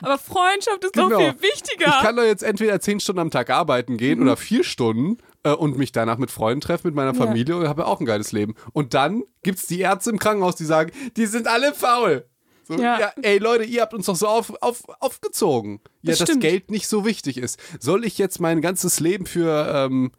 aber, 0.00 0.18
Freundschaft 0.18 0.84
ist 0.84 0.92
genau, 0.92 1.10
doch 1.10 1.18
viel 1.18 1.42
wichtiger. 1.42 1.86
Ich 1.86 2.00
kann 2.00 2.16
doch 2.16 2.24
jetzt 2.24 2.42
entweder 2.42 2.80
zehn 2.80 3.00
Stunden 3.00 3.20
am 3.20 3.30
Tag 3.30 3.50
arbeiten 3.50 3.96
gehen 3.96 4.18
mhm. 4.18 4.26
oder 4.26 4.36
vier 4.36 4.64
Stunden 4.64 5.18
äh, 5.44 5.52
und 5.52 5.76
mich 5.76 5.92
danach 5.92 6.18
mit 6.18 6.30
Freunden 6.30 6.60
treffen, 6.60 6.88
mit 6.88 6.94
meiner 6.94 7.14
Familie 7.14 7.54
ja. 7.54 7.60
und 7.60 7.68
habe 7.68 7.86
auch 7.86 8.00
ein 8.00 8.06
geiles 8.06 8.32
Leben. 8.32 8.54
Und 8.72 8.94
dann 8.94 9.22
gibt 9.42 9.58
es 9.58 9.66
die 9.66 9.80
Ärzte 9.80 10.10
im 10.10 10.18
Krankenhaus, 10.18 10.56
die 10.56 10.64
sagen, 10.64 10.92
die 11.16 11.26
sind 11.26 11.46
alle 11.46 11.74
faul. 11.74 12.26
So, 12.64 12.74
ja. 12.74 13.00
ja. 13.00 13.12
ey 13.22 13.38
Leute, 13.38 13.64
ihr 13.64 13.82
habt 13.82 13.94
uns 13.94 14.06
doch 14.06 14.16
so 14.16 14.28
auf, 14.28 14.52
auf, 14.60 14.82
aufgezogen. 15.00 15.80
Ja, 16.02 16.12
das 16.12 16.20
dass 16.20 16.38
Geld 16.38 16.70
nicht 16.70 16.86
so 16.88 17.04
wichtig 17.04 17.38
ist. 17.38 17.58
Soll 17.80 18.04
ich 18.04 18.18
jetzt 18.18 18.40
mein 18.40 18.60
ganzes 18.60 19.00
Leben 19.00 19.26
für, 19.26 19.72
ähm, 19.74 20.12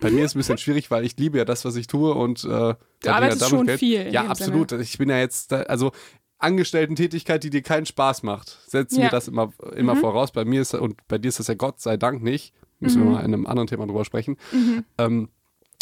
bei 0.00 0.10
mir 0.10 0.24
ist 0.24 0.30
es 0.30 0.34
ein 0.34 0.38
bisschen 0.38 0.58
schwierig, 0.64 0.90
weil 0.90 1.04
ich 1.04 1.16
liebe 1.16 1.38
ja 1.38 1.44
das, 1.44 1.64
was 1.64 1.76
ich 1.76 1.86
tue 1.86 2.14
und 2.14 2.44
äh, 2.44 2.48
du 2.48 2.76
arbeitest 3.06 3.42
ja 3.42 3.48
schon 3.48 3.66
Geld. 3.66 3.78
viel. 3.78 4.12
Ja, 4.12 4.26
absolut. 4.26 4.70
Sinne. 4.70 4.82
Ich 4.82 4.98
bin 4.98 5.10
ja 5.10 5.18
jetzt, 5.18 5.52
also 5.52 5.92
Angestellten-Tätigkeit, 6.38 7.42
die 7.42 7.50
dir 7.50 7.62
keinen 7.62 7.86
Spaß 7.86 8.22
macht. 8.22 8.58
Setzen 8.66 8.96
ja. 8.96 9.02
wir 9.04 9.10
das 9.10 9.28
immer, 9.28 9.52
immer 9.74 9.94
mhm. 9.94 10.00
voraus. 10.00 10.32
Bei 10.32 10.44
mir 10.44 10.60
ist 10.60 10.74
und 10.74 10.96
bei 11.08 11.18
dir 11.18 11.28
ist 11.28 11.38
das 11.38 11.46
ja 11.46 11.54
Gott 11.54 11.80
sei 11.80 11.96
Dank 11.96 12.22
nicht. 12.22 12.54
Müssen 12.80 13.00
mhm. 13.00 13.04
wir 13.04 13.12
mal 13.12 13.20
in 13.20 13.32
einem 13.32 13.46
anderen 13.46 13.66
Thema 13.66 13.86
drüber 13.86 14.04
sprechen. 14.04 14.36
Mhm. 14.52 14.84
Ähm, 14.98 15.28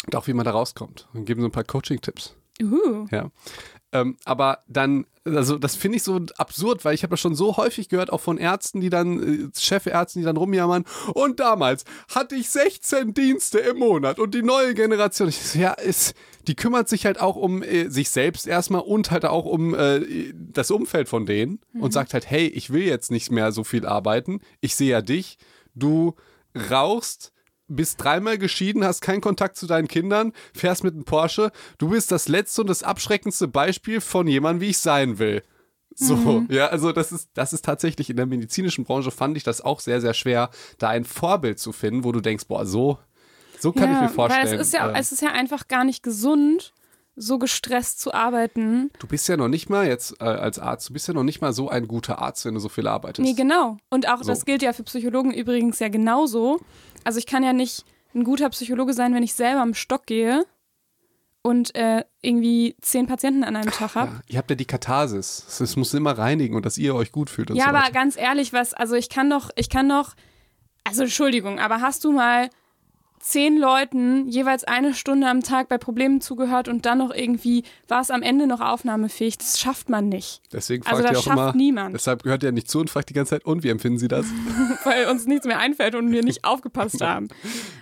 und 0.05 0.15
auch 0.15 0.27
wie 0.27 0.33
man 0.33 0.45
da 0.45 0.51
rauskommt. 0.51 1.07
Und 1.13 1.25
geben 1.25 1.41
so 1.41 1.47
ein 1.47 1.51
paar 1.51 1.63
Coaching-Tipps. 1.63 2.35
Uh. 2.61 3.07
Ja. 3.11 3.31
Ähm, 3.93 4.17
aber 4.25 4.59
dann, 4.67 5.05
also 5.23 5.57
das 5.57 5.75
finde 5.75 5.97
ich 5.97 6.03
so 6.03 6.19
absurd, 6.37 6.83
weil 6.83 6.95
ich 6.95 7.03
habe 7.03 7.11
das 7.11 7.19
schon 7.19 7.35
so 7.35 7.57
häufig 7.57 7.89
gehört, 7.89 8.11
auch 8.11 8.21
von 8.21 8.37
Ärzten, 8.37 8.81
die 8.81 8.89
dann, 8.89 9.51
äh, 9.53 9.59
Chefärzten, 9.59 10.21
die 10.21 10.25
dann 10.25 10.35
rumjammern. 10.35 10.83
Und 11.13 11.39
damals 11.39 11.85
hatte 12.13 12.35
ich 12.35 12.49
16 12.49 13.13
Dienste 13.13 13.59
im 13.59 13.77
Monat 13.77 14.19
und 14.19 14.33
die 14.33 14.41
neue 14.41 14.73
Generation, 14.73 15.29
ich 15.29 15.39
so, 15.39 15.59
ja, 15.59 15.73
ist, 15.73 16.15
die 16.47 16.55
kümmert 16.55 16.89
sich 16.89 17.05
halt 17.05 17.21
auch 17.21 17.35
um 17.35 17.61
äh, 17.61 17.89
sich 17.89 18.09
selbst 18.09 18.47
erstmal 18.47 18.81
und 18.81 19.11
halt 19.11 19.25
auch 19.25 19.45
um 19.45 19.75
äh, 19.75 20.33
das 20.33 20.71
Umfeld 20.71 21.07
von 21.07 21.25
denen 21.25 21.59
mhm. 21.71 21.83
und 21.83 21.93
sagt 21.93 22.13
halt, 22.13 22.29
hey, 22.29 22.47
ich 22.47 22.73
will 22.73 22.83
jetzt 22.83 23.11
nicht 23.11 23.31
mehr 23.31 23.51
so 23.51 23.63
viel 23.63 23.85
arbeiten. 23.85 24.41
Ich 24.59 24.75
sehe 24.75 24.89
ja 24.89 25.01
dich, 25.01 25.37
du 25.75 26.15
rauchst, 26.69 27.32
bist 27.73 28.03
dreimal 28.03 28.37
geschieden, 28.37 28.83
hast 28.83 29.01
keinen 29.01 29.21
Kontakt 29.21 29.57
zu 29.57 29.67
deinen 29.67 29.87
Kindern, 29.87 30.33
fährst 30.53 30.83
mit 30.83 30.93
einem 30.93 31.05
Porsche. 31.05 31.51
Du 31.77 31.89
bist 31.89 32.11
das 32.11 32.27
letzte 32.27 32.61
und 32.61 32.67
das 32.67 32.83
abschreckendste 32.83 33.47
Beispiel 33.47 34.01
von 34.01 34.27
jemandem, 34.27 34.61
wie 34.61 34.69
ich 34.69 34.77
sein 34.77 35.19
will. 35.19 35.43
So, 35.95 36.15
mhm. 36.15 36.47
ja, 36.49 36.67
also 36.67 36.91
das 36.91 37.11
ist, 37.11 37.29
das 37.35 37.53
ist 37.53 37.65
tatsächlich 37.65 38.09
in 38.09 38.15
der 38.15 38.25
medizinischen 38.25 38.83
Branche 38.83 39.11
fand 39.11 39.37
ich 39.37 39.43
das 39.43 39.61
auch 39.61 39.79
sehr, 39.79 40.01
sehr 40.01 40.13
schwer, 40.13 40.49
da 40.79 40.89
ein 40.89 41.05
Vorbild 41.05 41.59
zu 41.59 41.71
finden, 41.71 42.03
wo 42.03 42.11
du 42.11 42.19
denkst, 42.19 42.45
boah, 42.47 42.65
so, 42.65 42.97
so 43.59 43.71
kann 43.71 43.91
ja, 43.91 43.95
ich 43.97 44.01
mir 44.01 44.09
vorstellen. 44.09 44.47
Weil 44.47 44.55
es 44.55 44.67
ist 44.67 44.73
ja, 44.73 44.89
äh, 44.89 44.99
es 44.99 45.11
ist 45.11 45.21
ja 45.21 45.31
einfach 45.31 45.67
gar 45.67 45.83
nicht 45.83 46.01
gesund, 46.01 46.73
so 47.15 47.37
gestresst 47.37 47.99
zu 47.99 48.13
arbeiten. 48.13 48.89
Du 48.99 49.07
bist 49.07 49.27
ja 49.27 49.37
noch 49.37 49.47
nicht 49.47 49.69
mal 49.69 49.85
jetzt 49.87 50.19
äh, 50.19 50.25
als 50.25 50.57
Arzt, 50.57 50.89
du 50.89 50.93
bist 50.93 51.07
ja 51.07 51.13
noch 51.13 51.23
nicht 51.23 51.41
mal 51.41 51.53
so 51.53 51.69
ein 51.69 51.87
guter 51.87 52.19
Arzt, 52.19 52.45
wenn 52.45 52.55
du 52.55 52.59
so 52.59 52.69
viel 52.69 52.87
arbeitest. 52.87 53.27
Nee, 53.27 53.33
genau. 53.33 53.77
Und 53.89 54.09
auch 54.09 54.19
so. 54.19 54.25
das 54.25 54.45
gilt 54.45 54.63
ja 54.63 54.73
für 54.73 54.83
Psychologen 54.83 55.31
übrigens 55.31 55.79
ja 55.79 55.89
genauso. 55.89 56.59
Also 57.03 57.19
ich 57.19 57.25
kann 57.25 57.43
ja 57.43 57.53
nicht 57.53 57.85
ein 58.15 58.23
guter 58.23 58.49
Psychologe 58.49 58.93
sein, 58.93 59.13
wenn 59.13 59.23
ich 59.23 59.33
selber 59.33 59.61
am 59.61 59.73
Stock 59.73 60.05
gehe 60.05 60.45
und 61.41 61.75
äh, 61.75 62.05
irgendwie 62.21 62.75
zehn 62.81 63.05
Patienten 63.07 63.43
an 63.43 63.55
einem 63.55 63.71
Tag 63.71 63.95
habe. 63.95 64.11
Ja, 64.11 64.21
ihr 64.27 64.37
habt 64.37 64.49
ja 64.49 64.55
die 64.55 64.65
Katharsis. 64.65 65.45
Es 65.59 65.75
muss 65.75 65.93
immer 65.93 66.17
reinigen 66.17 66.55
und 66.55 66.65
dass 66.65 66.77
ihr 66.77 66.95
euch 66.95 67.11
gut 67.11 67.29
fühlt. 67.29 67.51
Und 67.51 67.57
Ja, 67.57 67.65
so 67.65 67.69
aber 67.71 67.91
ganz 67.91 68.17
ehrlich, 68.17 68.53
was, 68.53 68.73
also 68.73 68.95
ich 68.95 69.09
kann 69.09 69.29
doch, 69.29 69.49
ich 69.55 69.69
kann 69.69 69.89
doch, 69.89 70.15
also 70.83 71.03
Entschuldigung, 71.03 71.59
aber 71.59 71.81
hast 71.81 72.03
du 72.05 72.11
mal 72.13 72.49
zehn 73.23 73.57
Leuten 73.57 74.27
jeweils 74.27 74.65
eine 74.65 74.93
Stunde 74.93 75.27
am 75.27 75.41
Tag 75.41 75.69
bei 75.69 75.77
Problemen 75.77 76.19
zugehört 76.19 76.67
und 76.67 76.85
dann 76.85 76.97
noch 76.97 77.11
irgendwie 77.13 77.63
war 77.87 78.01
es 78.01 78.11
am 78.11 78.21
Ende 78.21 78.47
noch 78.47 78.59
aufnahmefähig? 78.59 79.37
Das 79.37 79.59
schafft 79.59 79.89
man 79.89 80.09
nicht, 80.09 80.41
Deswegen 80.51 80.85
also 80.85 81.01
fragt 81.01 81.09
ihr 81.09 81.13
das 81.13 81.19
auch 81.19 81.23
schafft 81.23 81.37
immer. 81.55 81.55
niemand. 81.55 81.95
Deshalb 81.95 82.23
gehört 82.23 82.43
ihr 82.43 82.51
nicht 82.51 82.69
zu 82.69 82.79
und 82.81 82.89
fragt 82.89 83.09
die 83.09 83.13
ganze 83.13 83.31
Zeit, 83.31 83.45
und 83.45 83.63
wie 83.63 83.69
empfinden 83.69 83.97
Sie 83.97 84.07
das? 84.09 84.25
weil 84.83 85.07
uns 85.07 85.25
nichts 85.25 85.45
mehr 85.45 85.59
einfällt 85.59 85.95
und 85.95 86.11
wir 86.11 86.23
nicht 86.23 86.43
aufgepasst 86.43 87.01
haben. 87.01 87.29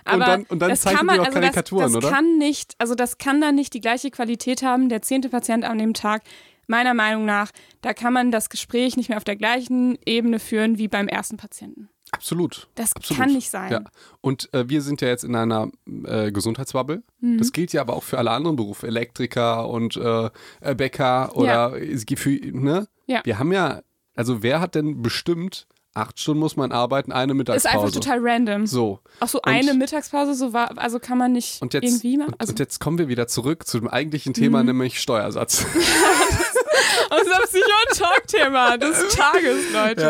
Aber 0.04 0.14
Und 0.14 0.20
dann- 0.28 0.42
und 0.44 0.58
dann 0.60 0.70
das 0.70 0.84
kann 0.84 1.04
man, 1.06 1.18
auch 1.20 1.26
also 1.26 1.40
Karikaturen, 1.40 1.84
das, 1.84 1.92
das 1.94 2.04
oder? 2.04 2.14
kann 2.14 2.38
nicht, 2.38 2.74
also 2.78 2.94
das 2.94 3.18
kann 3.18 3.40
dann 3.40 3.54
nicht 3.56 3.74
die 3.74 3.80
gleiche 3.80 4.10
Qualität 4.10 4.62
haben, 4.62 4.88
der 4.88 5.02
zehnte 5.02 5.28
Patient 5.28 5.64
an 5.64 5.78
dem 5.78 5.92
Tag. 5.94 6.22
Meiner 6.68 6.94
Meinung 6.94 7.24
nach, 7.24 7.50
da 7.80 7.92
kann 7.92 8.12
man 8.12 8.30
das 8.30 8.48
Gespräch 8.48 8.96
nicht 8.96 9.08
mehr 9.08 9.18
auf 9.18 9.24
der 9.24 9.34
gleichen 9.36 9.98
Ebene 10.06 10.38
führen 10.38 10.78
wie 10.78 10.86
beim 10.86 11.08
ersten 11.08 11.36
Patienten. 11.36 11.88
Absolut. 12.12 12.68
Das 12.76 12.94
Absolut. 12.94 13.20
kann 13.22 13.32
nicht 13.32 13.50
sein. 13.50 13.72
Ja. 13.72 13.80
Und 14.20 14.52
äh, 14.54 14.68
wir 14.68 14.82
sind 14.82 15.00
ja 15.00 15.08
jetzt 15.08 15.24
in 15.24 15.34
einer 15.34 15.70
äh, 16.04 16.30
Gesundheitsbubble. 16.30 17.02
Mhm. 17.20 17.38
Das 17.38 17.52
gilt 17.52 17.72
ja 17.72 17.80
aber 17.80 17.94
auch 17.94 18.02
für 18.04 18.18
alle 18.18 18.30
anderen 18.30 18.56
Berufe, 18.56 18.86
Elektriker 18.86 19.68
und 19.68 19.96
äh, 19.96 20.30
äh, 20.60 20.74
Bäcker 20.74 21.34
oder 21.36 21.78
gibt 21.80 22.20
für, 22.20 22.30
ne? 22.30 22.86
Ja. 23.06 23.22
Wir 23.24 23.38
haben 23.38 23.52
ja, 23.52 23.80
also 24.14 24.42
wer 24.42 24.60
hat 24.60 24.74
denn 24.74 25.02
bestimmt, 25.02 25.66
acht 25.94 26.20
Stunden 26.20 26.40
muss 26.40 26.54
man 26.56 26.70
arbeiten, 26.72 27.12
eine 27.12 27.32
Ist 27.32 27.36
Mittagspause. 27.38 27.74
einfach 27.78 27.90
total 27.90 28.18
random. 28.22 28.66
so. 28.66 29.00
Auch 29.20 29.28
so 29.28 29.42
eine 29.42 29.74
Mittagspause, 29.74 30.34
so 30.34 30.52
war, 30.52 30.78
also 30.78 30.98
kann 31.00 31.18
man 31.18 31.32
nicht 31.32 31.60
Und 31.60 31.74
jetzt, 31.74 31.84
irgendwie 31.84 32.16
machen. 32.18 32.28
und, 32.34 32.40
Also, 32.40 32.52
und 32.52 32.58
jetzt 32.60 32.78
kommen 32.78 32.98
wir 32.98 33.08
wieder 33.08 33.26
zurück 33.26 33.66
zu 33.66 33.78
dem 33.78 33.88
eigentlichen 33.88 34.32
Thema, 34.34 34.60
Mhm. 34.60 34.66
nämlich 34.66 35.00
Steuersatz. 35.00 35.66
unser 37.10 37.40
Psycho-Talk-Thema 37.46 38.78
des 38.78 39.08
Tages, 39.14 39.72
Leute. 39.72 40.02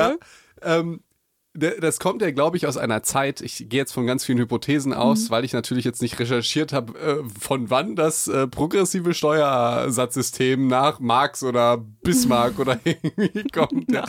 Ja. 0.62 0.78
Ähm, 0.78 1.00
das 1.54 2.00
kommt 2.00 2.22
ja, 2.22 2.30
glaube 2.30 2.56
ich, 2.56 2.66
aus 2.66 2.78
einer 2.78 3.02
Zeit, 3.02 3.42
ich 3.42 3.68
gehe 3.68 3.80
jetzt 3.80 3.92
von 3.92 4.06
ganz 4.06 4.24
vielen 4.24 4.38
Hypothesen 4.38 4.94
aus, 4.94 5.30
weil 5.30 5.44
ich 5.44 5.52
natürlich 5.52 5.84
jetzt 5.84 6.00
nicht 6.00 6.18
recherchiert 6.18 6.72
habe, 6.72 6.98
äh, 6.98 7.22
von 7.38 7.68
wann 7.68 7.94
das 7.94 8.26
äh, 8.26 8.46
progressive 8.46 9.12
Steuersatzsystem 9.12 10.66
nach 10.66 10.98
Marx 10.98 11.42
oder 11.42 11.76
Bismarck 11.76 12.58
oder 12.58 12.80
irgendwie 12.84 13.44
kommt. 13.52 13.92
Ja. 13.92 14.06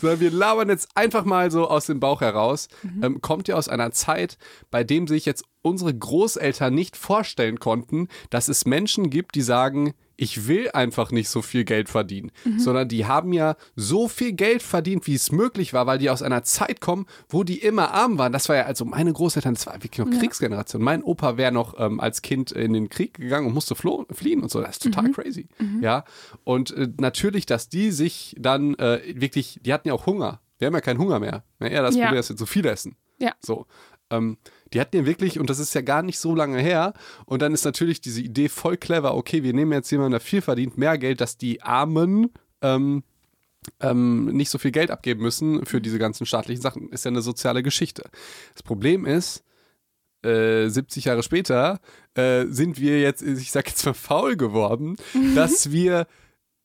Sondern 0.00 0.18
wir 0.18 0.32
labern 0.32 0.68
jetzt 0.68 0.88
einfach 0.96 1.24
mal 1.24 1.52
so 1.52 1.68
aus 1.68 1.86
dem 1.86 2.00
Bauch 2.00 2.22
heraus. 2.22 2.68
Ähm, 3.02 3.20
kommt 3.20 3.46
ja 3.46 3.54
aus 3.54 3.68
einer 3.68 3.92
Zeit, 3.92 4.36
bei 4.72 4.82
dem 4.82 5.06
sich 5.06 5.26
jetzt 5.26 5.44
unsere 5.62 5.94
Großeltern 5.94 6.74
nicht 6.74 6.96
vorstellen 6.96 7.60
konnten, 7.60 8.08
dass 8.30 8.48
es 8.48 8.64
Menschen 8.64 9.10
gibt, 9.10 9.36
die 9.36 9.42
sagen, 9.42 9.94
ich 10.20 10.46
will 10.46 10.70
einfach 10.72 11.10
nicht 11.12 11.30
so 11.30 11.40
viel 11.40 11.64
Geld 11.64 11.88
verdienen, 11.88 12.30
sondern 12.58 12.88
die 12.88 13.06
haben 13.06 13.32
ja 13.32 13.56
so 13.74 14.06
viel 14.06 14.32
Geld 14.32 14.62
verdient, 14.62 15.06
wie 15.06 15.14
es 15.14 15.32
möglich 15.32 15.72
war, 15.72 15.86
weil 15.86 15.98
die 15.98 16.10
aus 16.10 16.20
einer 16.22 16.42
Zeit 16.42 16.80
kommen, 16.82 17.06
wo 17.28 17.42
die 17.42 17.58
immer 17.58 17.92
arm 17.92 18.18
waren. 18.18 18.30
Das 18.30 18.48
war 18.50 18.56
ja 18.56 18.64
also 18.66 18.84
meine 18.84 19.12
Großeltern, 19.12 19.54
das 19.54 19.66
war 19.66 19.74
wirklich 19.82 19.98
noch 20.06 20.10
Kriegsgeneration. 20.18 20.82
Mein 20.82 21.02
Opa 21.02 21.38
wäre 21.38 21.52
noch 21.52 21.74
ähm, 21.80 22.00
als 22.00 22.20
Kind 22.20 22.52
in 22.52 22.74
den 22.74 22.90
Krieg 22.90 23.14
gegangen 23.14 23.46
und 23.46 23.54
musste 23.54 23.74
fliehen 23.74 24.42
und 24.42 24.50
so. 24.50 24.60
Das 24.60 24.72
ist 24.72 24.82
total 24.82 25.10
crazy. 25.10 25.48
Ja, 25.80 26.04
und 26.44 26.70
äh, 26.72 26.88
natürlich, 26.98 27.46
dass 27.46 27.70
die 27.70 27.90
sich 27.90 28.36
dann 28.38 28.74
äh, 28.74 29.00
wirklich, 29.14 29.58
die 29.64 29.72
hatten 29.72 29.88
ja 29.88 29.94
auch 29.94 30.04
Hunger. 30.04 30.40
Wir 30.58 30.66
haben 30.66 30.74
ja 30.74 30.82
keinen 30.82 30.98
Hunger 30.98 31.18
mehr. 31.18 31.44
Ja, 31.60 31.80
das 31.80 31.96
Ja. 31.96 32.02
Problem, 32.04 32.16
dass 32.18 32.28
wir 32.28 32.36
zu 32.36 32.44
viel 32.46 32.66
essen. 32.66 32.96
Ja. 33.18 33.32
So. 33.40 33.66
Ähm, 34.10 34.36
die 34.72 34.80
hatten 34.80 34.96
ja 34.96 35.06
wirklich, 35.06 35.38
und 35.38 35.50
das 35.50 35.58
ist 35.58 35.74
ja 35.74 35.80
gar 35.80 36.02
nicht 36.02 36.18
so 36.18 36.34
lange 36.34 36.58
her, 36.60 36.92
und 37.26 37.42
dann 37.42 37.52
ist 37.52 37.64
natürlich 37.64 38.00
diese 38.00 38.20
Idee 38.22 38.48
voll 38.48 38.76
clever, 38.76 39.14
okay, 39.14 39.42
wir 39.42 39.52
nehmen 39.52 39.72
jetzt 39.72 39.90
jemanden, 39.90 40.12
der 40.12 40.20
viel 40.20 40.42
verdient, 40.42 40.78
mehr 40.78 40.98
Geld, 40.98 41.20
dass 41.20 41.36
die 41.36 41.62
Armen 41.62 42.30
ähm, 42.62 43.02
ähm, 43.80 44.26
nicht 44.26 44.50
so 44.50 44.58
viel 44.58 44.70
Geld 44.70 44.90
abgeben 44.90 45.22
müssen 45.22 45.66
für 45.66 45.80
diese 45.80 45.98
ganzen 45.98 46.26
staatlichen 46.26 46.62
Sachen. 46.62 46.88
Ist 46.90 47.04
ja 47.04 47.10
eine 47.10 47.22
soziale 47.22 47.62
Geschichte. 47.62 48.04
Das 48.54 48.62
Problem 48.62 49.04
ist, 49.04 49.44
äh, 50.22 50.68
70 50.68 51.06
Jahre 51.06 51.22
später 51.22 51.80
äh, 52.14 52.46
sind 52.46 52.80
wir 52.80 53.00
jetzt, 53.00 53.22
ich 53.22 53.50
sag 53.50 53.68
jetzt 53.68 53.84
mal, 53.84 53.94
faul 53.94 54.36
geworden, 54.36 54.96
dass 55.34 55.70
wir 55.72 56.06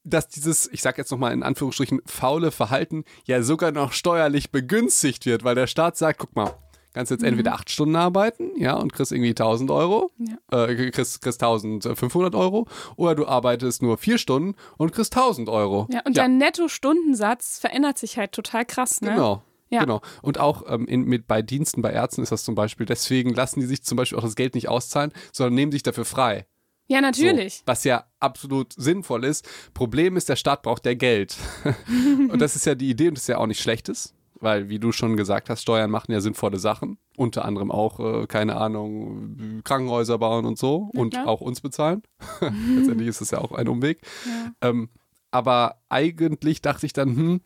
dass 0.07 0.27
dieses, 0.27 0.71
ich 0.71 0.83
sag 0.83 0.99
jetzt 0.99 1.11
nochmal 1.11 1.33
in 1.33 1.41
Anführungsstrichen, 1.41 1.99
faule 2.05 2.51
Verhalten 2.51 3.05
ja 3.25 3.41
sogar 3.41 3.71
noch 3.71 3.91
steuerlich 3.91 4.51
begünstigt 4.51 5.25
wird, 5.25 5.43
weil 5.43 5.55
der 5.55 5.65
Staat 5.65 5.97
sagt, 5.97 6.19
guck 6.19 6.35
mal, 6.35 6.55
kannst 6.95 7.11
jetzt 7.11 7.23
entweder 7.23 7.53
acht 7.53 7.69
Stunden 7.69 7.95
arbeiten, 7.95 8.51
ja, 8.57 8.73
und 8.75 8.93
kriegst 8.93 9.11
irgendwie 9.11 9.29
1000 9.31 9.69
Euro, 9.69 10.11
äh, 10.51 10.89
kriegst, 10.91 11.21
kriegst 11.21 11.43
1500 11.43 12.33
Euro, 12.33 12.67
oder 12.95 13.15
du 13.15 13.27
arbeitest 13.27 13.83
nur 13.83 13.97
vier 13.97 14.17
Stunden 14.17 14.55
und 14.77 14.93
kriegst 14.93 15.15
1000 15.15 15.49
Euro. 15.49 15.87
Ja, 15.91 16.01
und 16.05 16.17
dein 16.17 16.37
Netto-Stundensatz 16.37 17.59
verändert 17.59 17.97
sich 17.97 18.17
halt 18.17 18.31
total 18.31 18.65
krass, 18.65 19.01
ne? 19.01 19.11
Genau. 19.11 19.43
Ja. 19.69 19.81
Genau. 19.81 19.99
Und 20.21 20.39
auch 20.39 20.63
ähm, 20.67 20.85
in, 20.87 21.03
mit, 21.03 21.27
bei 21.27 21.41
Diensten, 21.41 21.81
bei 21.81 21.91
Ärzten 21.91 22.21
ist 22.21 22.31
das 22.31 22.45
zum 22.45 22.55
Beispiel. 22.55 22.85
Deswegen 22.85 23.33
lassen 23.33 23.59
die 23.59 23.65
sich 23.65 23.83
zum 23.83 23.97
Beispiel 23.97 24.17
auch 24.17 24.23
das 24.23 24.35
Geld 24.35 24.55
nicht 24.55 24.69
auszahlen, 24.69 25.11
sondern 25.33 25.55
nehmen 25.55 25.71
sich 25.71 25.83
dafür 25.83 26.05
frei. 26.05 26.45
Ja, 26.87 26.99
So, 26.99 27.01
natürlich. 27.01 27.63
was 27.65 27.83
ja 27.83 28.05
absolut 28.19 28.73
sinnvoll 28.73 29.25
ist. 29.25 29.45
Problem 29.73 30.17
ist, 30.17 30.29
der 30.29 30.35
Staat 30.35 30.61
braucht 30.61 30.85
ja 30.85 30.93
Geld. 30.93 31.35
und 32.29 32.39
das 32.39 32.55
ist 32.55 32.65
ja 32.67 32.75
die 32.75 32.89
Idee 32.89 33.07
und 33.07 33.15
das 33.15 33.23
ist 33.23 33.27
ja 33.27 33.39
auch 33.39 33.47
nicht 33.47 33.61
Schlechtes. 33.61 34.13
Weil, 34.45 34.69
wie 34.69 34.79
du 34.79 34.91
schon 34.91 35.17
gesagt 35.17 35.49
hast, 35.49 35.63
Steuern 35.63 35.89
machen 35.89 36.11
ja 36.11 36.21
sinnvolle 36.21 36.59
Sachen. 36.59 36.99
Unter 37.17 37.43
anderem 37.43 37.71
auch, 37.71 37.99
äh, 37.99 38.27
keine 38.27 38.55
Ahnung, 38.57 39.61
Krankenhäuser 39.63 40.19
bauen 40.19 40.45
und 40.45 40.57
so. 40.57 40.89
und 40.93 41.13
klar. 41.15 41.27
auch 41.27 41.41
uns 41.41 41.59
bezahlen. 41.61 42.03
Letztendlich 42.39 43.07
ist 43.09 43.21
es 43.21 43.31
ja 43.31 43.39
auch 43.39 43.51
ein 43.51 43.67
Umweg. 43.67 44.01
Ja. 44.25 44.69
Ähm, 44.69 44.89
aber 45.31 45.81
eigentlich 45.89 46.61
dachte 46.61 46.85
ich 46.85 46.93
dann, 46.93 47.15
hm, 47.15 47.41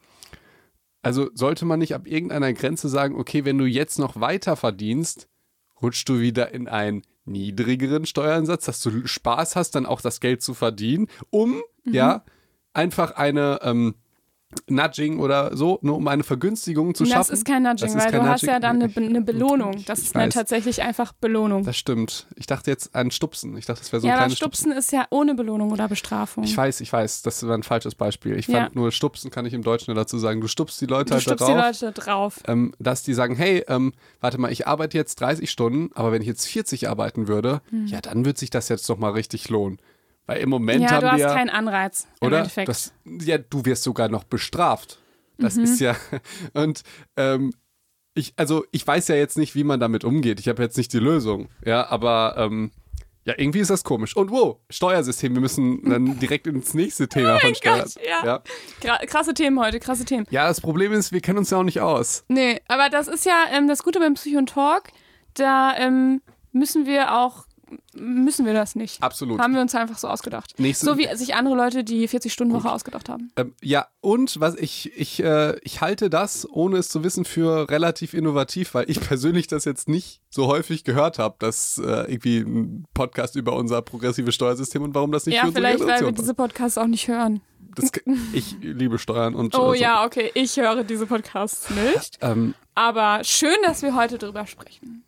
also 1.02 1.30
sollte 1.34 1.66
man 1.66 1.80
nicht 1.80 1.96
ab 1.96 2.06
irgendeiner 2.06 2.52
Grenze 2.54 2.90
sagen, 2.90 3.16
okay, 3.16 3.46
wenn 3.46 3.58
du 3.58 3.66
jetzt 3.66 3.98
noch 3.98 4.20
weiter 4.20 4.56
verdienst, 4.58 5.30
rutschst 5.82 6.10
du 6.10 6.20
wieder 6.20 6.54
in 6.54 6.68
einen 6.68 7.04
niedrigeren 7.26 8.06
Steueransatz, 8.06 8.66
dass 8.66 8.82
du 8.82 9.08
Spaß 9.08 9.56
hast, 9.56 9.72
dann 9.76 9.86
auch 9.86 10.02
das 10.02 10.20
Geld 10.20 10.42
zu 10.44 10.54
verdienen, 10.54 11.08
um 11.30 11.62
Mhm. 11.86 11.94
ja 11.94 12.24
einfach 12.74 13.12
eine 13.12 13.60
ähm, 13.64 13.96
Nudging 14.68 15.20
oder 15.20 15.56
so, 15.56 15.78
nur 15.84 15.98
um 15.98 16.08
eine 16.08 16.24
Vergünstigung 16.24 16.96
zu 16.96 17.04
Das 17.04 17.14
schaffen. 17.14 17.34
ist 17.34 17.46
kein 17.46 17.62
Nudging, 17.64 17.88
Das 17.88 17.96
ist 17.96 18.04
weil 18.04 18.12
kein 18.12 18.24
du 18.24 18.28
hast 18.30 18.42
Nudging. 18.42 18.50
ja 18.54 18.60
dann 18.60 18.76
eine, 18.78 18.90
Be- 18.90 19.02
eine 19.02 19.22
Belohnung. 19.22 19.84
Das 19.86 20.00
Ich 20.00 20.06
ist 20.06 20.16
dann 20.16 20.30
tatsächlich 20.32 20.82
einfach 20.82 21.14
Belohnung. 21.14 21.64
Das 21.64 21.78
stimmt. 21.78 22.26
Ich 22.36 22.48
dachte 22.48 22.72
jetzt 22.72 22.96
an 22.96 23.12
Stupsen. 23.12 23.56
Ich 23.58 23.66
dachte, 23.68 23.82
das 23.82 23.92
wäre 23.92 24.02
so 24.02 24.08
ein 24.08 24.10
ja, 24.10 24.14
aber 24.16 24.22
kleines 24.24 24.38
Stupsen 24.38 24.72
ist 24.72 24.92
ja 24.92 25.06
ohne 25.12 25.36
Belohnung 25.36 25.72
oder 25.72 25.88
Bestrafung. 25.88 26.44
Ich 26.44 26.58
weiß, 26.58 26.82
ich 26.82 26.92
weiß, 26.92 27.22
das 27.22 27.46
war 27.48 27.56
ein 27.56 27.64
falsches 27.64 27.94
Beispiel. 27.94 28.38
Ich 28.40 28.48
Ja. 28.48 28.62
fand 28.64 28.76
nur 28.76 28.92
Stupsen, 28.92 29.30
kann 29.30 29.46
ich 29.46 29.54
im 29.54 29.62
Deutschen 29.62 29.94
dazu 29.96 30.18
sagen. 30.18 30.42
Du 30.42 30.48
stupst 30.48 30.82
die 30.82 30.88
Leute 30.88 31.10
du 31.10 31.14
halt 31.14 31.24
stupst 31.24 31.48
die 31.48 31.54
drauf. 31.54 31.82
Leute 31.82 31.92
drauf. 31.94 32.40
ähm, 32.48 32.74
dass 32.80 33.04
die 33.04 33.14
sagen, 33.14 33.36
hey, 33.36 33.64
ähm, 33.68 33.94
warte 34.20 34.40
mal, 34.40 34.52
ich 34.52 34.66
arbeite 34.68 34.98
jetzt 34.98 35.22
30 35.22 35.52
Stunden, 35.52 35.92
aber 35.94 36.12
wenn 36.12 36.22
ich 36.24 36.28
jetzt 36.28 36.48
40 36.48 36.90
arbeiten 36.90 37.28
würde, 37.28 37.62
ja, 37.86 38.02
dann 38.02 38.26
wird 38.26 38.38
sich 38.40 38.50
das 38.50 38.68
jetzt 38.70 38.90
doch 38.90 38.98
mal 38.98 39.12
richtig 39.12 39.50
lohnen. 39.50 39.78
Weil 40.30 40.42
im 40.42 40.50
Moment. 40.50 40.82
Ja, 40.82 40.92
haben 40.92 41.00
du 41.02 41.06
wir 41.08 41.12
hast 41.14 41.20
ja, 41.22 41.34
keinen 41.34 41.50
Anreiz 41.50 42.08
im 42.22 42.28
oder? 42.28 42.38
Endeffekt. 42.40 42.70
Das, 42.70 42.94
ja, 43.06 43.38
du 43.38 43.66
wirst 43.66 43.84
sogar 43.84 44.10
noch 44.10 44.24
bestraft. 44.24 45.00
Das 45.38 45.56
Mhm. 45.56 45.64
ist 45.64 45.80
ja, 45.80 45.96
und 46.54 46.84
ähm, 47.18 47.52
ich, 48.14 48.34
also 48.36 48.66
ich 48.72 48.86
weiß 48.86 49.08
ja 49.08 49.16
jetzt 49.16 49.38
nicht, 49.38 49.56
wie 49.56 49.64
man 49.64 49.80
damit 49.80 50.04
umgeht. 50.04 50.40
Ich 50.40 50.48
habe 50.50 50.62
jetzt 50.62 50.78
nicht 50.78 50.92
die 50.94 51.00
Lösung, 51.00 51.50
ja, 51.66 51.90
aber 51.90 52.36
ähm, 52.38 52.72
ja, 53.26 53.34
irgendwie 53.38 53.60
ist 53.60 53.70
das 53.70 53.84
komisch. 53.84 54.16
Und 54.16 54.32
wow, 54.32 54.58
Steuersystem, 54.70 55.34
wir 55.34 55.42
müssen 55.42 55.88
dann 55.90 56.20
direkt 56.20 56.48
ins 56.48 56.74
nächste 56.74 57.08
Thema 57.08 57.40
von 57.40 57.56
Steuern. 57.56 57.80
Gott, 57.82 57.96
ja. 58.06 58.44
ja. 58.84 58.98
Krasse 59.06 59.34
Themen 59.34 59.60
heute, 59.60 59.80
krasse 59.80 60.04
Themen. 60.06 60.26
Ja, 60.30 60.48
das 60.48 60.62
Problem 60.62 60.92
ist, 60.94 61.12
wir 61.12 61.22
kennen 61.22 61.38
uns 61.38 61.50
ja 61.50 61.58
auch 61.60 61.64
nicht 61.64 61.82
aus. 61.82 62.26
Nee, 62.28 62.60
aber 62.68 62.90
das 62.90 63.08
ist 63.08 63.26
ja 63.26 63.46
ähm, 63.52 63.68
das 63.68 63.84
Gute 63.84 64.00
beim 64.00 64.16
Psycho 64.16 64.42
Talk. 64.42 64.90
Da 65.36 65.76
ähm, 65.78 66.22
müssen 66.52 66.86
wir 66.86 67.18
auch, 67.18 67.46
müssen 67.94 68.46
wir 68.46 68.54
das 68.54 68.76
nicht. 68.76 69.02
Absolut. 69.04 69.40
Haben 69.40 69.54
wir 69.54 69.62
uns 69.62 69.74
einfach 69.76 69.98
so 69.98 70.08
ausgedacht. 70.08 70.54
Nächste- 70.58 70.86
so 70.86 70.98
wie 70.98 71.08
sich 71.16 71.36
andere 71.36 71.56
Leute 71.56 71.84
die 71.84 72.08
40-Stunden-Woche 72.08 72.72
ausgedacht 72.72 73.10
haben. 73.10 73.32
Ähm, 73.36 73.54
ja, 73.62 73.88
und 74.02 74.40
was 74.40 74.56
ich, 74.56 74.92
ich, 74.98 75.22
äh, 75.24 75.58
ich 75.62 75.82
halte 75.82 76.10
das, 76.10 76.48
ohne 76.50 76.78
es 76.78 76.90
zu 76.90 77.04
wissen, 77.04 77.26
für 77.26 77.70
relativ 77.70 78.14
innovativ, 78.14 78.74
weil 78.74 78.90
ich 78.90 79.00
persönlich 79.02 79.48
das 79.48 79.66
jetzt 79.66 79.90
nicht 79.90 80.22
so 80.30 80.48
häufig 80.48 80.84
gehört 80.84 81.20
habe, 81.20 81.36
dass 81.40 81.78
äh, 81.78 82.12
irgendwie 82.12 82.40
ein 82.40 82.86
Podcast 82.94 83.36
über 83.36 83.54
unser 83.56 83.82
progressives 83.82 84.36
Steuersystem 84.36 84.82
und 84.84 84.96
warum 84.96 85.12
das 85.12 85.26
nicht 85.26 85.36
Ja, 85.36 85.46
für 85.46 85.52
vielleicht, 85.54 85.80
weil 85.86 86.02
wir 86.02 86.12
diese 86.12 86.34
Podcasts 86.34 86.78
auch 86.78 86.88
nicht 86.88 87.08
hören. 87.08 87.42
das, 87.76 87.92
Ich 88.34 88.56
liebe 88.62 88.98
Steuern 89.00 89.36
und 89.36 89.56
Oh 89.56 89.74
äh, 89.74 89.78
so. 89.78 89.84
ja, 89.84 90.06
okay, 90.06 90.32
ich 90.34 90.58
höre 90.58 90.84
diese 90.84 91.06
Podcasts 91.08 91.70
nicht. 91.70 92.18
Ähm, 92.22 92.54
Aber 92.76 93.24
schön, 93.24 93.56
dass 93.66 93.82
wir 93.82 93.96
heute 93.96 94.18
drüber 94.18 94.46
sprechen. 94.48 95.04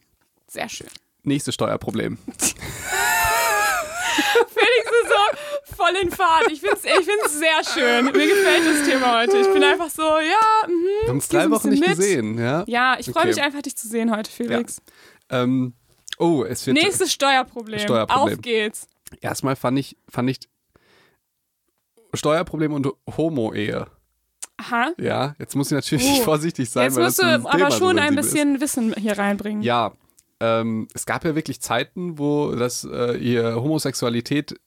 Sehr 0.47 0.67
schön. 0.69 0.87
Nächstes 1.23 1.53
Steuerproblem. 1.55 2.17
Felix 4.47 4.85
ist 4.85 5.09
so 5.09 5.75
voll 5.75 5.95
in 6.01 6.11
Fahrt. 6.11 6.51
Ich 6.51 6.59
finde 6.61 6.75
es 6.75 6.83
ich 6.83 7.05
find's 7.05 7.39
sehr 7.39 7.63
schön. 7.73 8.05
Mir 8.05 8.11
gefällt 8.27 8.65
das 8.65 8.87
Thema 8.87 9.19
heute. 9.19 9.37
Ich 9.37 9.51
bin 9.53 9.63
einfach 9.63 9.89
so, 9.89 10.01
ja, 10.01 10.67
mhm. 10.67 10.71
Wir 11.03 11.09
haben 11.09 11.21
so 11.21 11.31
drei 11.37 11.49
Wochen 11.49 11.69
bisschen 11.69 11.69
nicht 11.71 11.87
mit. 11.87 11.97
gesehen, 11.97 12.37
ja? 12.37 12.63
Ja, 12.67 12.97
ich 12.99 13.05
freue 13.09 13.23
Okay. 13.23 13.27
mich 13.33 13.41
einfach, 13.41 13.61
dich 13.61 13.75
zu 13.75 13.87
sehen 13.87 14.15
heute, 14.15 14.29
Felix. 14.31 14.81
Ähm, 15.29 15.73
Oh, 16.19 16.43
es 16.43 16.67
wird. 16.67 16.77
Nächstes 16.77 17.11
Steuerproblem. 17.13 17.79
Steuerproblem. 17.79 18.35
Auf 18.35 18.41
geht's. 18.43 18.85
Erstmal 19.21 19.55
fand 19.55 19.79
ich, 19.79 19.97
fand 20.07 20.29
ich 20.29 20.39
Steuerproblem 22.13 22.73
und 22.73 22.87
Homo-Ehe. 23.17 23.87
Aha. 24.57 24.91
Ja, 24.99 25.33
jetzt 25.39 25.55
muss 25.55 25.71
ich 25.71 25.75
natürlich 25.75 26.05
Oh. 26.19 26.21
vorsichtig 26.23 26.69
sein, 26.69 26.83
Jetzt 26.91 26.99
musst 26.99 27.17
du 27.19 27.23
aber 27.25 27.71
schon 27.71 27.97
ein 27.97 28.13
sensibel 28.15 28.19
ist. 28.19 28.33
bisschen 28.33 28.61
Wissen 28.61 28.93
hier 29.01 29.17
reinbringen. 29.17 29.63
Ja, 29.63 29.93
ähm, 30.41 30.87
es 30.93 31.05
gab 31.05 31.23
ja 31.23 31.35
wirklich 31.35 31.61
Zeiten, 31.61 32.17
wo 32.17 32.51
das 32.55 32.83
äh, 32.83 33.17
ihr 33.17 33.55
Homosexualität 33.55 34.59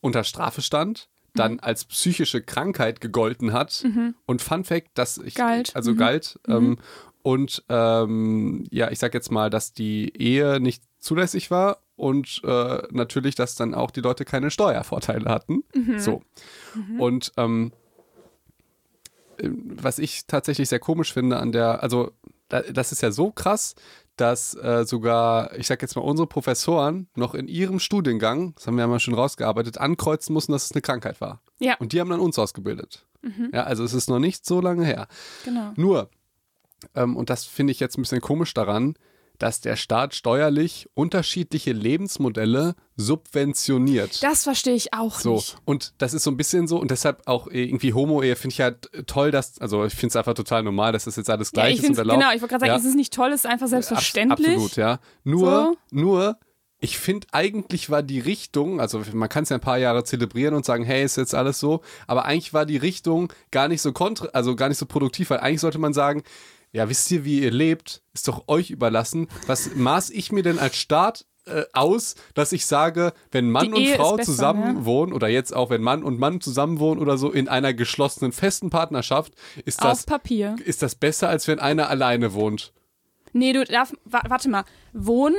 unter 0.00 0.24
Strafe 0.24 0.62
stand, 0.62 1.08
dann 1.34 1.52
Mhm. 1.54 1.60
als 1.62 1.84
psychische 1.84 2.40
Krankheit 2.42 3.00
gegolten 3.02 3.52
hat 3.52 3.84
und 4.24 4.40
Fun 4.40 4.64
Fact, 4.64 4.90
dass 4.94 5.18
ich 5.18 5.34
Galt. 5.34 5.74
also 5.76 5.92
Mhm. 5.92 5.96
galt 5.98 6.40
ähm, 6.48 6.78
und 7.22 7.62
ähm, 7.68 8.64
ja, 8.70 8.90
ich 8.90 8.98
sag 9.00 9.12
jetzt 9.12 9.30
mal, 9.30 9.50
dass 9.50 9.72
die 9.72 10.16
Ehe 10.16 10.60
nicht 10.60 10.82
zulässig 10.98 11.50
war 11.50 11.78
und 11.96 12.40
äh, 12.44 12.82
natürlich, 12.90 13.34
dass 13.34 13.54
dann 13.56 13.74
auch 13.74 13.90
die 13.90 14.00
Leute 14.00 14.24
keine 14.24 14.50
Steuervorteile 14.50 15.28
hatten. 15.28 15.64
Mhm. 15.74 15.98
So 15.98 16.22
und 16.98 17.32
ähm, 17.36 17.72
äh, 19.38 19.50
was 19.50 19.98
ich 19.98 20.26
tatsächlich 20.26 20.68
sehr 20.68 20.78
komisch 20.80 21.12
finde 21.12 21.38
an 21.38 21.52
der, 21.52 21.82
also 21.82 22.12
da, 22.48 22.62
das 22.62 22.92
ist 22.92 23.02
ja 23.02 23.10
so 23.10 23.30
krass, 23.32 23.74
dass 24.16 24.54
äh, 24.54 24.84
sogar, 24.86 25.54
ich 25.56 25.66
sag 25.66 25.82
jetzt 25.82 25.94
mal, 25.96 26.02
unsere 26.02 26.26
Professoren 26.26 27.08
noch 27.14 27.34
in 27.34 27.48
ihrem 27.48 27.78
Studiengang, 27.78 28.54
das 28.54 28.66
haben 28.66 28.76
wir 28.76 28.82
ja 28.82 28.88
mal 28.88 29.00
schon 29.00 29.14
rausgearbeitet, 29.14 29.78
ankreuzen 29.78 30.32
mussten, 30.32 30.52
dass 30.52 30.64
es 30.66 30.72
eine 30.72 30.82
Krankheit 30.82 31.20
war. 31.20 31.40
Ja, 31.58 31.74
Und 31.78 31.92
die 31.92 32.00
haben 32.00 32.10
dann 32.10 32.20
uns 32.20 32.38
ausgebildet. 32.38 33.04
Ja, 33.52 33.64
also 33.64 33.82
es 33.82 33.92
ist 33.92 34.08
noch 34.08 34.20
nicht 34.20 34.46
so 34.46 34.60
lange 34.60 34.84
her. 34.84 35.08
genau. 35.44 35.72
Nur, 35.74 36.10
ähm, 36.94 37.16
und 37.16 37.28
das 37.28 37.44
finde 37.44 37.72
ich 37.72 37.80
jetzt 37.80 37.98
ein 37.98 38.02
bisschen 38.02 38.20
komisch 38.20 38.54
daran, 38.54 38.94
dass 39.38 39.60
der 39.60 39.76
Staat 39.76 40.14
steuerlich 40.14 40.88
unterschiedliche 40.94 41.72
Lebensmodelle 41.72 42.74
subventioniert. 42.96 44.22
Das 44.22 44.44
verstehe 44.44 44.74
ich 44.74 44.92
auch 44.94 45.18
So, 45.18 45.34
nicht. 45.34 45.56
und 45.64 45.92
das 45.98 46.14
ist 46.14 46.24
so 46.24 46.30
ein 46.30 46.36
bisschen 46.36 46.66
so, 46.68 46.78
und 46.78 46.90
deshalb 46.90 47.22
auch 47.26 47.46
irgendwie 47.48 47.92
Homo-Ehe 47.92 48.36
finde 48.36 48.54
ich 48.54 48.60
halt 48.60 48.90
toll, 49.06 49.30
dass, 49.30 49.60
also 49.60 49.84
ich 49.84 49.94
finde 49.94 50.08
es 50.08 50.16
einfach 50.16 50.34
total 50.34 50.62
normal, 50.62 50.92
dass 50.92 51.04
das 51.04 51.16
jetzt 51.16 51.30
alles 51.30 51.48
Ja, 51.54 51.62
gleich 51.62 51.74
ich 51.78 51.82
ist 51.84 51.90
und 51.90 51.98
erlaubt. 51.98 52.20
genau, 52.20 52.32
ich 52.34 52.40
wollte 52.40 52.52
gerade 52.54 52.62
sagen, 52.66 52.72
Ja. 52.72 52.78
es 52.78 52.84
ist 52.84 52.94
nicht 52.96 53.12
toll, 53.12 53.30
es 53.30 53.44
ist 53.44 53.46
einfach 53.46 53.68
selbstverständlich. 53.68 54.48
Abs 54.48 54.56
absolut, 54.56 54.76
ja. 54.76 54.98
Nur, 55.24 55.50
So. 55.50 55.76
nur, 55.90 56.38
ich 56.78 56.98
finde 56.98 57.26
eigentlich 57.32 57.88
war 57.90 58.02
die 58.02 58.20
Richtung, 58.20 58.80
also 58.80 59.02
man 59.12 59.28
kann 59.28 59.44
es 59.44 59.48
ja 59.48 59.56
ein 59.56 59.60
paar 59.62 59.78
Jahre 59.78 60.04
zelebrieren 60.04 60.54
und 60.54 60.64
sagen, 60.66 60.84
hey, 60.84 61.02
ist 61.04 61.16
jetzt 61.16 61.34
alles 61.34 61.58
so, 61.58 61.80
aber 62.06 62.26
eigentlich 62.26 62.52
war 62.52 62.66
die 62.66 62.76
Richtung 62.76 63.32
gar 63.50 63.68
nicht 63.68 63.80
so 63.82 63.92
kontra, 63.92 64.26
also 64.34 64.54
gar 64.56 64.68
nicht 64.68 64.78
so 64.78 64.86
produktiv, 64.86 65.30
weil 65.30 65.40
eigentlich 65.40 65.60
sollte 65.62 65.78
man 65.78 65.94
sagen, 65.94 66.22
ja, 66.76 66.90
wisst 66.90 67.10
ihr, 67.10 67.24
wie 67.24 67.40
ihr 67.40 67.50
lebt, 67.50 68.02
ist 68.12 68.28
doch 68.28 68.48
euch 68.48 68.70
überlassen. 68.70 69.28
Was 69.46 69.74
maß 69.74 70.10
ich 70.10 70.30
mir 70.30 70.42
denn 70.42 70.58
als 70.58 70.76
Staat 70.76 71.24
äh, 71.46 71.62
aus, 71.72 72.16
dass 72.34 72.52
ich 72.52 72.66
sage, 72.66 73.14
wenn 73.30 73.50
Mann 73.50 73.72
und 73.72 73.88
Frau 73.88 74.16
besser, 74.16 74.30
zusammen 74.30 74.74
ne? 74.74 74.84
wohnen 74.84 75.14
oder 75.14 75.28
jetzt 75.28 75.56
auch 75.56 75.70
wenn 75.70 75.80
Mann 75.80 76.04
und 76.04 76.18
Mann 76.18 76.42
zusammen 76.42 76.78
wohnen 76.78 77.00
oder 77.00 77.16
so 77.16 77.32
in 77.32 77.48
einer 77.48 77.72
geschlossenen 77.72 78.30
festen 78.30 78.68
Partnerschaft, 78.68 79.32
ist 79.64 79.82
das 79.82 80.00
Auf 80.00 80.06
Papier. 80.06 80.54
ist 80.66 80.82
das 80.82 80.94
besser 80.94 81.30
als 81.30 81.48
wenn 81.48 81.60
einer 81.60 81.88
alleine 81.88 82.34
wohnt. 82.34 82.74
Nee, 83.32 83.54
du 83.54 83.64
darfst, 83.64 83.94
wa 84.04 84.20
warte 84.28 84.50
mal, 84.50 84.64
wohnen? 84.92 85.36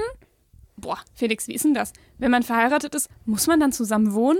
Boah, 0.75 0.97
Felix, 1.13 1.47
wie 1.47 1.53
ist 1.53 1.65
denn 1.65 1.75
das? 1.75 1.93
Wenn 2.17 2.31
man 2.31 2.41
verheiratet 2.41 2.95
ist, 2.95 3.11
muss 3.25 3.45
man 3.45 3.59
dann 3.59 3.71
zusammen 3.71 4.15
wohnen? 4.15 4.39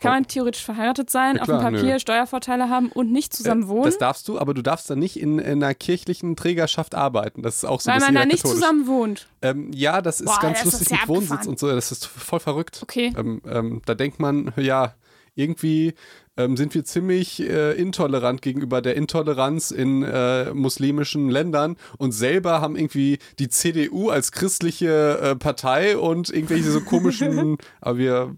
Kann 0.00 0.12
man 0.12 0.26
theoretisch 0.26 0.64
verheiratet 0.64 1.08
sein, 1.08 1.36
Ja, 1.36 1.42
auf 1.42 1.46
dem 1.46 1.58
klar, 1.58 1.70
Papier 1.70 1.92
nö. 1.94 1.98
Steuervorteile 2.00 2.68
haben 2.68 2.88
und 2.90 3.12
nicht 3.12 3.32
zusammen 3.32 3.64
Äh, 3.64 3.68
wohnen? 3.68 3.84
Das 3.84 3.98
darfst 3.98 4.26
du, 4.28 4.38
aber 4.38 4.52
du 4.52 4.60
darfst 4.62 4.90
dann 4.90 4.98
nicht 4.98 5.18
in, 5.18 5.38
in 5.38 5.62
einer 5.62 5.74
kirchlichen 5.74 6.34
Trägerschaft 6.36 6.94
arbeiten. 6.94 7.42
Das 7.42 7.56
ist 7.58 7.64
auch 7.64 7.80
so 7.80 7.90
weil 7.90 8.00
man 8.00 8.14
ist 8.14 8.20
da 8.20 8.26
nicht 8.26 8.42
katholisch. 8.42 8.60
zusammen 8.60 8.86
wohnt. 8.86 9.28
Ähm, 9.42 9.70
ja, 9.72 10.02
das 10.02 10.20
ist 10.20 10.26
Boah, 10.26 10.40
ganz 10.40 10.58
das 10.58 10.66
ist 10.66 10.72
lustig 10.72 10.88
sehr 10.88 10.98
mit 10.98 11.08
Wohnsitz 11.08 11.30
abgefahren. 11.30 11.48
und 11.50 11.58
so. 11.58 11.68
Das 11.72 11.92
ist 11.92 12.06
voll 12.06 12.40
verrückt. 12.40 12.80
Okay. 12.82 13.12
Ähm, 13.16 13.40
ähm, 13.48 13.82
da 13.86 13.94
denkt 13.94 14.18
man, 14.20 14.52
ja, 14.56 14.94
irgendwie 15.34 15.94
ähm, 16.36 16.56
sind 16.56 16.74
wir 16.74 16.84
ziemlich 16.84 17.40
äh, 17.40 17.72
intolerant 17.72 18.42
gegenüber 18.42 18.82
der 18.82 18.96
Intoleranz 18.96 19.70
in 19.70 20.02
äh, 20.02 20.52
muslimischen 20.52 21.30
Ländern 21.30 21.76
und 21.98 22.12
selber 22.12 22.60
haben 22.60 22.76
irgendwie 22.76 23.18
die 23.38 23.48
CDU 23.48 24.10
als 24.10 24.32
christliche 24.32 25.18
äh, 25.20 25.36
Partei 25.36 25.96
und 25.96 26.30
irgendwelche 26.30 26.70
so 26.70 26.80
komischen, 26.80 27.56
aber 27.80 27.98
wir 27.98 28.34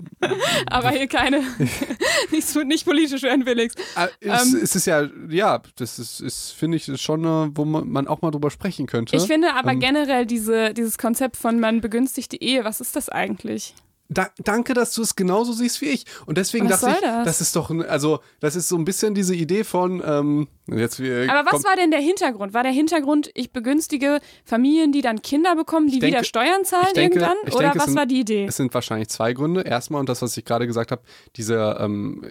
Aber 0.67 0.91
hier 0.91 1.07
keine, 1.07 1.43
nicht, 2.31 2.55
nicht 2.67 2.85
politisch 2.85 3.23
werden, 3.23 3.45
Felix. 3.45 3.75
Äh, 3.97 4.09
es, 4.21 4.53
Ähm. 4.53 4.61
es 4.63 4.77
ist 4.77 4.87
ja, 4.87 5.09
ja, 5.31 5.63
das 5.77 5.99
ist, 5.99 6.21
ist 6.21 6.51
finde 6.53 6.77
ich, 6.77 6.89
ist 6.89 7.01
schon, 7.01 7.57
wo 7.57 7.65
man, 7.65 7.89
man 7.89 8.07
auch 8.09 8.21
mal 8.21 8.31
drüber 8.31 8.51
sprechen 8.51 8.87
könnte. 8.87 9.17
Ich 9.17 9.25
finde 9.25 9.55
aber 9.55 9.73
Ähm. 9.73 9.81
generell 9.81 10.27
diese, 10.27 10.75
dieses 10.75 10.99
Konzept 10.99 11.37
von 11.37 11.59
man 11.59 11.81
begünstigt 11.81 12.33
die 12.33 12.43
Ehe, 12.43 12.65
was 12.65 12.81
ist 12.81 12.95
das 12.95 13.09
eigentlich? 13.09 13.75
Da, 14.09 14.29
danke, 14.39 14.73
dass 14.73 14.93
du 14.95 15.03
es 15.03 15.17
genauso 15.17 15.53
siehst 15.53 15.81
wie 15.81 15.87
ich. 15.87 16.05
Und 16.27 16.39
deswegen 16.39 16.69
Was 16.71 16.81
dachte 16.83 16.95
ich, 16.97 17.01
das? 17.01 17.25
das 17.25 17.41
ist 17.41 17.57
doch, 17.57 17.71
also, 17.89 18.21
das 18.41 18.55
ist 18.55 18.69
so 18.69 18.77
ein 18.77 18.85
bisschen 18.85 19.15
diese 19.15 19.35
Idee 19.35 19.65
von, 19.65 20.01
ähm, 20.07 20.49
jetzt 20.69 21.01
wir. 21.01 21.29
Aber 21.33 21.51
was 21.51 21.65
war 21.65 21.75
denn 21.75 21.91
der 21.91 22.01
Hintergrund? 22.01 22.55
War 22.55 22.63
der 22.63 22.71
Hintergrund, 22.73 23.31
ich 23.35 23.51
begünstige 23.53 24.21
Familien, 24.45 24.93
die 24.93 25.01
dann 25.03 25.23
Kinder 25.23 25.57
bekommen, 25.57 25.89
die 25.89 25.99
denke- 25.99 26.19
wieder 26.19 26.25
Steuern 26.25 26.65
zahlen 26.65 26.87
denke- 26.95 27.19
irgendwann? 27.19 27.53
Oder 27.53 27.63
denke, 27.65 27.79
was 27.79 27.85
sind- 27.87 27.97
war 27.97 28.07
die 28.07 28.21
Idee? 28.21 28.45
Es 28.47 28.57
sind 28.57 28.73
wahrscheinlich 28.75 29.09
zwei 29.09 29.33
Gründe. 29.33 29.63
Erstmal, 29.63 29.99
und 30.01 30.09
das, 30.09 30.23
was 30.23 30.37
ich 30.37 30.45
gerade 30.45 30.67
gesagt 30.69 30.93
habe, 30.93 31.03
diese, 31.35 31.77
ähm, 31.81 32.23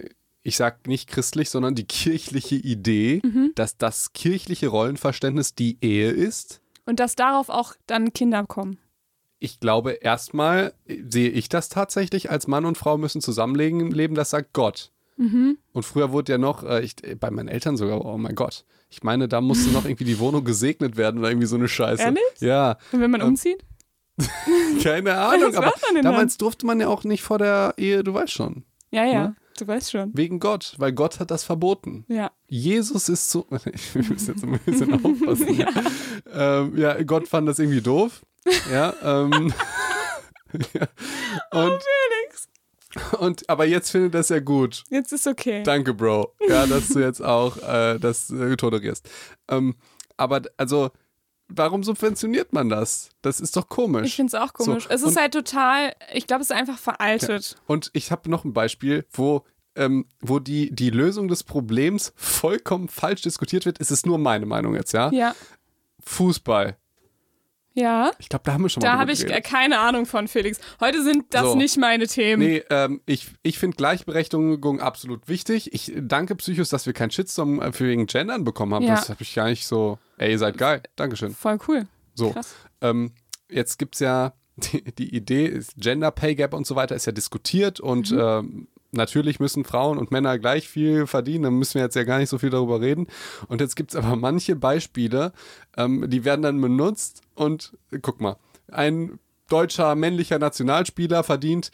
ich 0.42 0.56
sag 0.56 0.86
nicht 0.86 1.08
christlich, 1.10 1.50
sondern 1.50 1.74
die 1.74 1.84
kirchliche 1.84 2.54
Idee, 2.54 3.20
Mhm. 3.22 3.52
dass 3.54 3.76
das 3.76 4.12
kirchliche 4.14 4.68
Rollenverständnis 4.68 5.54
die 5.54 5.76
Ehe 5.82 6.10
ist. 6.10 6.60
Und 6.86 7.00
dass 7.00 7.16
darauf 7.16 7.48
auch 7.48 7.74
dann 7.86 8.12
Kinder 8.12 8.44
kommen. 8.46 8.78
Ich 9.38 9.60
glaube, 9.60 9.92
erstmal 9.92 10.72
sehe 10.86 11.28
ich 11.30 11.48
das 11.48 11.68
tatsächlich 11.68 12.30
als 12.30 12.46
Mann 12.46 12.64
und 12.64 12.78
Frau 12.78 12.96
müssen 12.96 13.20
zusammenleben, 13.20 13.90
leben, 13.90 14.14
das 14.14 14.30
sagt 14.30 14.52
Gott. 14.52 14.92
Mhm. 15.18 15.58
Und 15.72 15.82
früher 15.84 16.12
wurde 16.12 16.32
ja 16.32 16.38
noch, 16.38 16.62
äh, 16.64 16.82
ich, 16.82 16.96
bei 17.18 17.30
meinen 17.30 17.48
Eltern 17.48 17.76
sogar, 17.76 18.04
oh 18.04 18.18
mein 18.18 18.34
Gott. 18.34 18.64
Ich 18.88 19.02
meine, 19.02 19.28
da 19.28 19.40
musste 19.40 19.70
noch 19.72 19.84
irgendwie 19.84 20.04
die 20.04 20.18
Wohnung 20.18 20.44
gesegnet 20.44 20.96
werden 20.96 21.18
oder 21.20 21.30
irgendwie 21.30 21.46
so 21.46 21.56
eine 21.56 21.68
Scheiße. 21.68 22.02
Ehrlich? 22.02 22.22
Ja, 22.40 22.78
Und 22.92 23.00
wenn 23.00 23.10
man 23.10 23.20
Ähm, 23.20 23.28
umzieht? 23.28 23.64
keine 24.82 25.18
Ahnung. 25.18 25.50
Was 25.50 25.56
aber 25.56 25.66
macht 25.66 25.82
man 25.82 25.94
denn 25.96 26.04
damals 26.04 26.36
durfte 26.38 26.64
man 26.66 26.80
ja 26.80 26.88
auch 26.88 27.04
nicht 27.04 27.22
vor 27.22 27.38
der 27.38 27.74
Ehe, 27.76 28.02
du 28.04 28.14
weißt 28.14 28.32
schon. 28.32 28.64
Ja, 28.90 29.04
ja, 29.04 29.28
ne? 29.28 29.36
du 29.58 29.66
weißt 29.66 29.90
schon. 29.90 30.10
Wegen 30.14 30.38
Gott, 30.40 30.74
weil 30.78 30.92
Gott 30.92 31.20
hat 31.20 31.30
das 31.30 31.44
verboten. 31.44 32.04
Ja. 32.08 32.30
Jesus 32.48 33.08
ist 33.08 33.30
so. 33.30 33.46
Wir 33.50 34.02
müssen 34.08 34.34
jetzt 34.34 34.44
ein 34.44 34.58
bisschen 34.64 34.94
aufpassen. 35.04 35.54
ja. 35.58 35.68
Ähm, 36.32 36.76
ja, 36.78 37.02
Gott 37.02 37.28
fand 37.28 37.48
das 37.48 37.58
irgendwie 37.58 37.80
doof. 37.82 38.24
Ja, 38.70 38.94
ähm, 39.02 39.52
ja. 40.74 40.86
Und, 41.50 41.80
und 43.18 43.48
aber 43.48 43.66
jetzt 43.66 43.90
findet 43.90 44.14
das 44.14 44.28
ja 44.28 44.40
gut. 44.40 44.84
Jetzt 44.90 45.12
ist 45.12 45.26
okay. 45.26 45.62
Danke, 45.62 45.94
Bro. 45.94 46.34
Ja, 46.48 46.66
dass 46.66 46.88
du 46.88 47.00
jetzt 47.00 47.22
auch 47.22 47.56
äh, 47.58 47.98
das 47.98 48.30
äh, 48.30 48.56
tolerierst. 48.56 49.08
Ähm, 49.48 49.74
aber 50.16 50.42
also, 50.56 50.90
warum 51.48 51.82
subventioniert 51.82 52.52
man 52.52 52.68
das? 52.68 53.10
Das 53.22 53.40
ist 53.40 53.56
doch 53.56 53.68
komisch. 53.68 54.06
Ich 54.06 54.16
finde 54.16 54.36
es 54.36 54.42
auch 54.42 54.52
komisch. 54.52 54.84
So, 54.84 54.90
es 54.90 55.02
ist 55.02 55.16
halt 55.16 55.32
total, 55.32 55.94
ich 56.12 56.26
glaube, 56.26 56.42
es 56.42 56.50
ist 56.50 56.56
einfach 56.56 56.78
veraltet. 56.78 57.56
Und 57.66 57.90
ich 57.92 58.10
habe 58.10 58.30
noch 58.30 58.44
ein 58.44 58.52
Beispiel, 58.52 59.06
wo, 59.12 59.44
ähm, 59.74 60.06
wo 60.20 60.38
die, 60.38 60.74
die 60.74 60.90
Lösung 60.90 61.28
des 61.28 61.44
Problems 61.44 62.12
vollkommen 62.16 62.88
falsch 62.88 63.22
diskutiert 63.22 63.66
wird. 63.66 63.80
Es 63.80 63.90
ist 63.90 64.06
nur 64.06 64.18
meine 64.18 64.46
Meinung 64.46 64.74
jetzt, 64.74 64.92
ja? 64.92 65.10
Ja. 65.12 65.34
Fußball. 66.04 66.76
Ja. 67.78 68.10
Ich 68.18 68.30
glaube, 68.30 68.42
da 68.46 68.54
haben 68.54 68.62
wir 68.62 68.70
schon 68.70 68.82
mal 68.82 68.90
Da 68.92 68.98
habe 68.98 69.12
ich 69.12 69.20
äh, 69.22 69.26
geredet. 69.26 69.44
keine 69.44 69.78
Ahnung 69.80 70.06
von, 70.06 70.28
Felix. 70.28 70.58
Heute 70.80 71.02
sind 71.02 71.26
das 71.30 71.42
So. 71.42 71.54
nicht 71.56 71.76
meine 71.76 72.06
Themen. 72.06 72.42
Nee, 72.42 72.62
ähm, 72.70 73.02
ich, 73.04 73.28
ich 73.42 73.58
finde 73.58 73.76
Gleichberechtigung 73.76 74.80
absolut 74.80 75.28
wichtig. 75.28 75.74
Ich 75.74 75.92
danke 75.94 76.34
Psychos, 76.36 76.70
dass 76.70 76.86
wir 76.86 76.94
keinen 76.94 77.10
Shitstorm 77.10 77.60
äh, 77.60 77.72
für 77.72 77.84
wegen 77.86 78.06
Gendern 78.06 78.44
bekommen 78.44 78.72
haben. 78.74 78.84
Ja. 78.84 78.94
Das 78.94 79.10
habe 79.10 79.22
ich 79.22 79.34
gar 79.34 79.48
nicht 79.48 79.66
so. 79.66 79.98
Ey, 80.16 80.30
ihr 80.32 80.38
seid 80.38 80.56
geil. 80.56 80.82
Dankeschön. 80.96 81.34
Voll 81.34 81.58
cool. 81.68 81.86
So. 82.14 82.30
Krass. 82.30 82.54
Ähm, 82.80 83.12
jetzt 83.50 83.78
gibt 83.78 83.96
es 83.96 84.00
ja 84.00 84.32
die, 84.56 84.82
die 84.94 85.14
Idee, 85.14 85.44
ist 85.46 85.74
Gender 85.76 86.10
Pay 86.10 86.34
Gap 86.34 86.54
und 86.54 86.66
so 86.66 86.76
weiter 86.76 86.94
ist 86.96 87.04
ja 87.04 87.12
diskutiert 87.12 87.78
und 87.78 88.10
Mhm. 88.10 88.18
ähm, 88.18 88.68
natürlich 88.92 89.40
müssen 89.40 89.64
Frauen 89.64 89.98
und 89.98 90.10
Männer 90.10 90.38
gleich 90.38 90.68
viel 90.68 91.06
verdienen, 91.06 91.44
da 91.44 91.50
müssen 91.50 91.74
wir 91.74 91.82
jetzt 91.82 91.96
ja 91.96 92.04
gar 92.04 92.18
nicht 92.18 92.28
so 92.28 92.38
viel 92.38 92.50
darüber 92.50 92.80
reden. 92.80 93.06
Und 93.48 93.60
jetzt 93.60 93.76
gibt 93.76 93.90
es 93.90 93.96
aber 93.96 94.16
manche 94.16 94.56
Beispiele, 94.56 95.32
ähm, 95.76 96.08
die 96.08 96.24
werden 96.24 96.42
dann 96.42 96.60
benutzt 96.60 97.22
und 97.34 97.76
äh, 97.92 97.98
guck 98.00 98.20
mal, 98.20 98.36
ein 98.70 99.18
deutscher 99.48 99.94
männlicher 99.94 100.38
Nationalspieler 100.38 101.22
verdient 101.22 101.70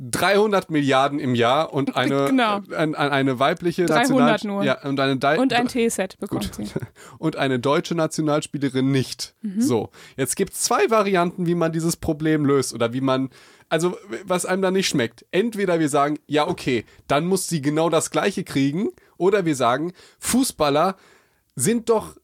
300 0.00 0.70
Milliarden 0.70 1.20
im 1.20 1.34
Jahr 1.34 1.72
und 1.72 1.94
eine, 1.96 2.26
Genau. 2.26 2.58
äh, 2.70 2.74
ein, 2.76 2.94
ein, 2.94 3.10
eine 3.10 3.38
weibliche 3.38 3.86
300 3.86 4.08
National 4.10 4.38
nur. 4.44 4.64
Ja, 4.64 4.82
und 4.82 4.98
eine 4.98 5.16
Dei- 5.18 5.38
Und 5.38 5.52
ein 5.52 5.68
Teeset 5.68 6.18
bekommt 6.20 6.52
sie. 6.54 6.64
und 7.18 7.36
eine 7.36 7.58
deutsche 7.60 7.94
Nationalspielerin 7.94 8.90
nicht. 8.90 9.34
So, 9.58 9.90
jetzt 10.16 10.36
gibt 10.36 10.52
es 10.54 10.62
zwei 10.62 10.90
Varianten, 10.90 11.46
wie 11.46 11.54
man 11.54 11.70
dieses 11.72 11.96
Problem 11.96 12.44
löst 12.44 12.74
oder 12.74 12.92
wie 12.92 13.00
man, 13.00 13.30
also 13.68 13.96
was 14.24 14.46
einem 14.46 14.62
da 14.62 14.70
nicht 14.70 14.88
schmeckt. 14.88 15.24
Entweder 15.30 15.78
wir 15.80 15.88
sagen, 15.88 16.18
ja 16.26 16.46
okay, 16.48 16.84
dann 17.08 17.26
muss 17.26 17.48
sie 17.48 17.60
genau 17.62 17.90
das 17.90 18.10
gleiche 18.10 18.44
kriegen 18.44 18.88
oder 19.16 19.44
wir 19.44 19.56
sagen, 19.56 19.92
Fußballer 20.18 20.96
sind 21.56 21.88
doch 21.88 22.16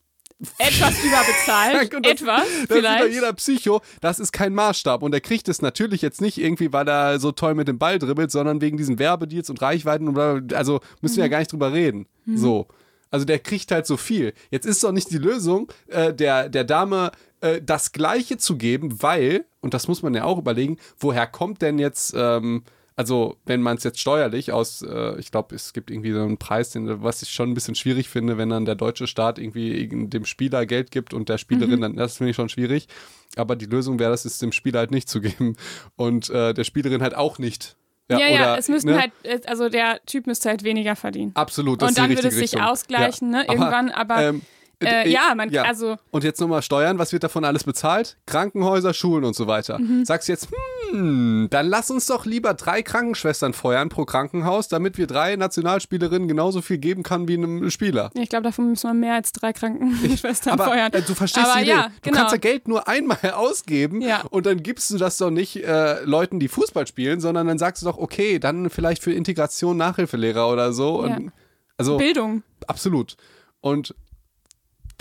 etwas 0.58 0.94
überbezahlt. 1.04 1.92
Das, 1.92 2.12
etwas, 2.12 2.42
das 2.68 2.78
vielleicht. 2.78 3.04
Ist 3.04 3.14
jeder 3.14 3.32
Psycho, 3.34 3.80
das 4.00 4.18
ist 4.18 4.32
kein 4.32 4.54
Maßstab. 4.54 5.02
Und 5.02 5.12
er 5.12 5.20
kriegt 5.20 5.48
es 5.48 5.60
natürlich 5.60 6.00
jetzt 6.02 6.20
nicht 6.22 6.38
irgendwie, 6.38 6.72
weil 6.72 6.88
er 6.88 7.18
so 7.20 7.30
toll 7.32 7.54
mit 7.54 7.68
dem 7.68 7.78
Ball 7.78 7.98
dribbelt, 7.98 8.30
sondern 8.30 8.60
wegen 8.60 8.76
diesen 8.78 8.98
Werbedeals 8.98 9.50
und 9.50 9.60
Reichweiten. 9.60 10.08
Und 10.08 10.14
bla, 10.14 10.40
also 10.56 10.80
müssen 11.02 11.16
wir 11.16 11.24
ja 11.24 11.28
Mhm. 11.28 11.30
gar 11.32 11.38
nicht 11.40 11.52
drüber 11.52 11.72
reden. 11.72 12.06
So. 12.34 12.68
Also 13.10 13.26
der 13.26 13.38
kriegt 13.40 13.70
halt 13.70 13.86
so 13.86 13.96
viel. 13.96 14.32
Jetzt 14.50 14.66
ist 14.66 14.82
doch 14.84 14.92
nicht 14.92 15.10
die 15.10 15.18
Lösung, 15.18 15.70
äh, 15.88 16.14
der, 16.14 16.48
der 16.48 16.64
Dame 16.64 17.10
äh, 17.40 17.60
das 17.60 17.92
Gleiche 17.92 18.38
zu 18.38 18.56
geben, 18.56 19.02
weil, 19.02 19.44
und 19.60 19.74
das 19.74 19.88
muss 19.88 20.02
man 20.02 20.14
ja 20.14 20.24
auch 20.24 20.38
überlegen, 20.38 20.78
woher 20.98 21.26
kommt 21.26 21.62
denn 21.62 21.78
jetzt, 21.78 22.14
ähm, 22.16 22.62
also 22.96 23.36
wenn 23.46 23.62
man 23.62 23.76
es 23.76 23.84
jetzt 23.84 24.00
steuerlich 24.00 24.52
aus, 24.52 24.82
äh, 24.82 25.18
ich 25.18 25.30
glaube, 25.30 25.54
es 25.54 25.72
gibt 25.72 25.90
irgendwie 25.90 26.12
so 26.12 26.20
einen 26.20 26.38
Preis, 26.38 26.70
den, 26.70 27.02
was 27.02 27.22
ich 27.22 27.30
schon 27.30 27.50
ein 27.50 27.54
bisschen 27.54 27.74
schwierig 27.74 28.08
finde, 28.08 28.36
wenn 28.36 28.50
dann 28.50 28.64
der 28.64 28.74
deutsche 28.74 29.06
Staat 29.06 29.38
irgendwie 29.38 29.88
dem 29.88 30.24
Spieler 30.24 30.66
Geld 30.66 30.90
gibt 30.90 31.14
und 31.14 31.28
der 31.28 31.38
Spielerin, 31.38 31.80
dann 31.80 31.96
das 31.96 32.16
finde 32.16 32.30
ich 32.30 32.36
schon 32.36 32.48
schwierig. 32.48 32.88
Aber 33.36 33.56
die 33.56 33.66
Lösung 33.66 33.98
wäre, 33.98 34.10
das 34.10 34.26
ist 34.26 34.42
dem 34.42 34.52
Spieler 34.52 34.80
halt 34.80 34.90
nicht 34.90 35.08
zu 35.08 35.20
geben 35.20 35.56
und 35.96 36.30
äh, 36.30 36.52
der 36.52 36.64
Spielerin 36.64 37.02
halt 37.02 37.14
auch 37.14 37.38
nicht. 37.38 37.76
Ja, 38.10 38.18
ja, 38.18 38.34
oder, 38.34 38.58
es 38.58 38.68
müssten 38.68 38.90
ne? 38.90 38.98
halt, 38.98 39.12
äh, 39.22 39.40
also 39.46 39.68
der 39.68 40.00
Typ 40.04 40.26
müsste 40.26 40.48
halt 40.48 40.64
weniger 40.64 40.96
verdienen. 40.96 41.30
Absolut, 41.34 41.80
das 41.80 41.90
Und 41.90 41.98
dann 41.98 42.10
würde 42.10 42.26
es 42.26 42.34
sich 42.34 42.54
Richtung. 42.54 42.62
ausgleichen, 42.62 43.30
ne, 43.30 43.44
irgendwann, 43.48 43.90
aber, 43.90 44.20
ähm, 44.20 44.42
Äh, 44.82 45.04
äh, 45.04 45.08
ja, 45.10 45.34
man, 45.36 45.54
also 45.56 45.96
Und 46.10 46.24
jetzt 46.24 46.40
nochmal 46.40 46.62
Steuern, 46.62 46.98
was 46.98 47.12
wird 47.12 47.22
davon 47.22 47.44
alles 47.44 47.64
bezahlt? 47.64 48.16
Krankenhäuser, 48.26 48.94
Schulen 48.94 49.24
und 49.24 49.36
so 49.36 49.46
weiter. 49.46 49.78
Mhm. 49.78 50.04
Sagst 50.06 50.28
du 50.28 50.32
jetzt, 50.32 50.48
hm, 50.90 51.48
dann 51.50 51.66
lass 51.68 51.90
uns 51.90 52.06
doch 52.06 52.24
lieber 52.24 52.54
drei 52.54 52.82
Krankenschwestern 52.82 53.52
feuern 53.52 53.90
pro 53.90 54.04
Krankenhaus, 54.06 54.68
damit 54.68 54.96
wir 54.98 55.06
drei 55.06 55.36
Nationalspielerinnen 55.36 56.28
genauso 56.28 56.62
viel 56.62 56.78
geben 56.78 57.02
kann 57.02 57.28
wie 57.28 57.34
einem 57.34 57.70
Spieler. 57.70 58.10
ich 58.14 58.28
glaube, 58.30 58.44
davon 58.44 58.70
müssen 58.70 58.88
wir 58.88 58.94
mehr 58.94 59.14
als 59.14 59.32
drei 59.32 59.52
Krankenschwestern 59.52 60.52
Aber 60.58 60.64
feuern. 60.64 60.92
äh, 60.92 61.02
du 61.02 61.14
verstehst 61.14 61.46
Aber 61.46 61.56
die 61.58 61.64
Idee. 61.64 61.70
ja, 61.72 61.88
Du 61.88 61.92
genau. 62.10 62.16
kannst 62.16 62.32
ja 62.32 62.38
Geld 62.38 62.66
nur 62.66 62.88
einmal 62.88 63.18
ausgeben 63.34 64.00
Ja. 64.00 64.22
und 64.30 64.46
dann 64.46 64.62
gibst 64.62 64.90
du 64.90 64.96
das 64.96 65.18
doch 65.18 65.30
nicht 65.30 65.56
äh, 65.62 66.02
Leuten, 66.04 66.40
die 66.40 66.48
Fußball 66.48 66.86
spielen, 66.86 67.20
sondern 67.20 67.46
dann 67.46 67.58
sagst 67.58 67.82
du 67.82 67.86
doch, 67.86 67.98
okay, 67.98 68.38
dann 68.38 68.70
vielleicht 68.70 69.02
für 69.02 69.12
Integration 69.12 69.76
Nachhilfelehrer 69.76 70.50
oder 70.50 70.72
so. 70.72 71.06
Ja. 71.06 71.16
Und, 71.16 71.32
also 71.76 71.98
Bildung. 71.98 72.42
Absolut. 72.66 73.16
Und 73.60 73.94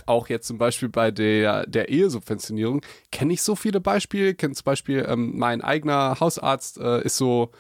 auch 0.08 0.30
jetzt 0.30 0.48
zum 0.48 0.58
Beispiel 0.58 0.90
bei 0.90 1.12
der, 1.12 1.66
der 1.68 1.90
Ehesubventionierung 1.90 2.82
kenne 3.12 3.34
ich 3.34 3.42
so 3.42 3.56
viele 3.56 3.80
Beispiele. 3.80 4.34
Kennt 4.36 4.56
zum 4.58 4.64
Beispiel 4.66 5.06
ähm, 5.08 5.38
mein 5.38 5.62
eigener 5.62 6.20
Hausarzt 6.20 6.78
äh, 6.78 7.02
ist 7.04 7.18
so, 7.18 7.52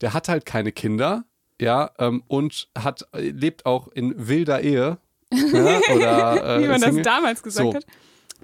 der 0.00 0.12
hat 0.12 0.28
halt 0.28 0.44
keine 0.46 0.72
Kinder, 0.72 1.24
ja, 1.60 1.90
ähm, 1.98 2.22
und 2.28 2.68
hat 2.76 3.06
äh, 3.14 3.30
lebt 3.30 3.64
auch 3.66 3.88
in 3.88 4.28
wilder 4.28 4.60
Ehe. 4.62 4.98
Ja, 5.32 5.80
oder, 5.94 6.56
äh, 6.58 6.62
Wie 6.62 6.68
man 6.68 6.80
das 6.80 6.96
damals 7.02 7.42
gesagt 7.42 7.66
So. 7.68 7.74
hat. 7.74 7.86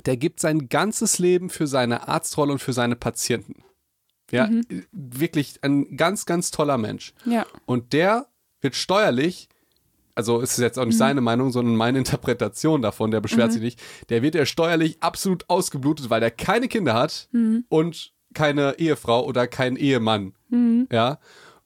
Der 0.06 0.16
gibt 0.16 0.40
sein 0.40 0.68
ganzes 0.70 1.18
Leben 1.18 1.50
für 1.50 1.66
seine 1.66 2.08
Arztrolle 2.08 2.52
und 2.52 2.58
für 2.60 2.72
seine 2.72 2.96
Patienten. 2.96 3.62
Ja, 4.30 4.46
Mhm. 4.46 4.64
wirklich 4.92 5.62
ein 5.62 5.96
ganz, 5.98 6.24
ganz 6.24 6.50
toller 6.50 6.78
Mensch. 6.78 7.12
Ja. 7.26 7.44
Und 7.66 7.92
der 7.92 8.28
wird 8.62 8.74
steuerlich, 8.76 9.48
also 10.14 10.40
ist 10.40 10.52
es 10.52 10.58
jetzt 10.58 10.78
auch 10.78 10.84
nicht 10.84 10.98
seine 10.98 11.20
Meinung, 11.20 11.50
sondern 11.52 11.76
meine 11.76 11.98
Interpretation 11.98 12.82
davon, 12.82 13.10
der 13.10 13.20
beschwert 13.20 13.52
sich 13.52 13.62
nicht, 13.62 13.80
der 14.08 14.22
wird 14.22 14.34
ja 14.34 14.46
steuerlich 14.46 15.02
absolut 15.02 15.48
ausgeblutet, 15.48 16.10
weil 16.10 16.20
der 16.20 16.30
keine 16.30 16.68
Kinder 16.68 16.94
hat 16.94 17.28
und 17.68 18.12
keine 18.34 18.78
Ehefrau 18.78 19.24
oder 19.24 19.46
keinen 19.46 19.76
Ehemann. 19.76 20.34
Ja. 20.90 21.18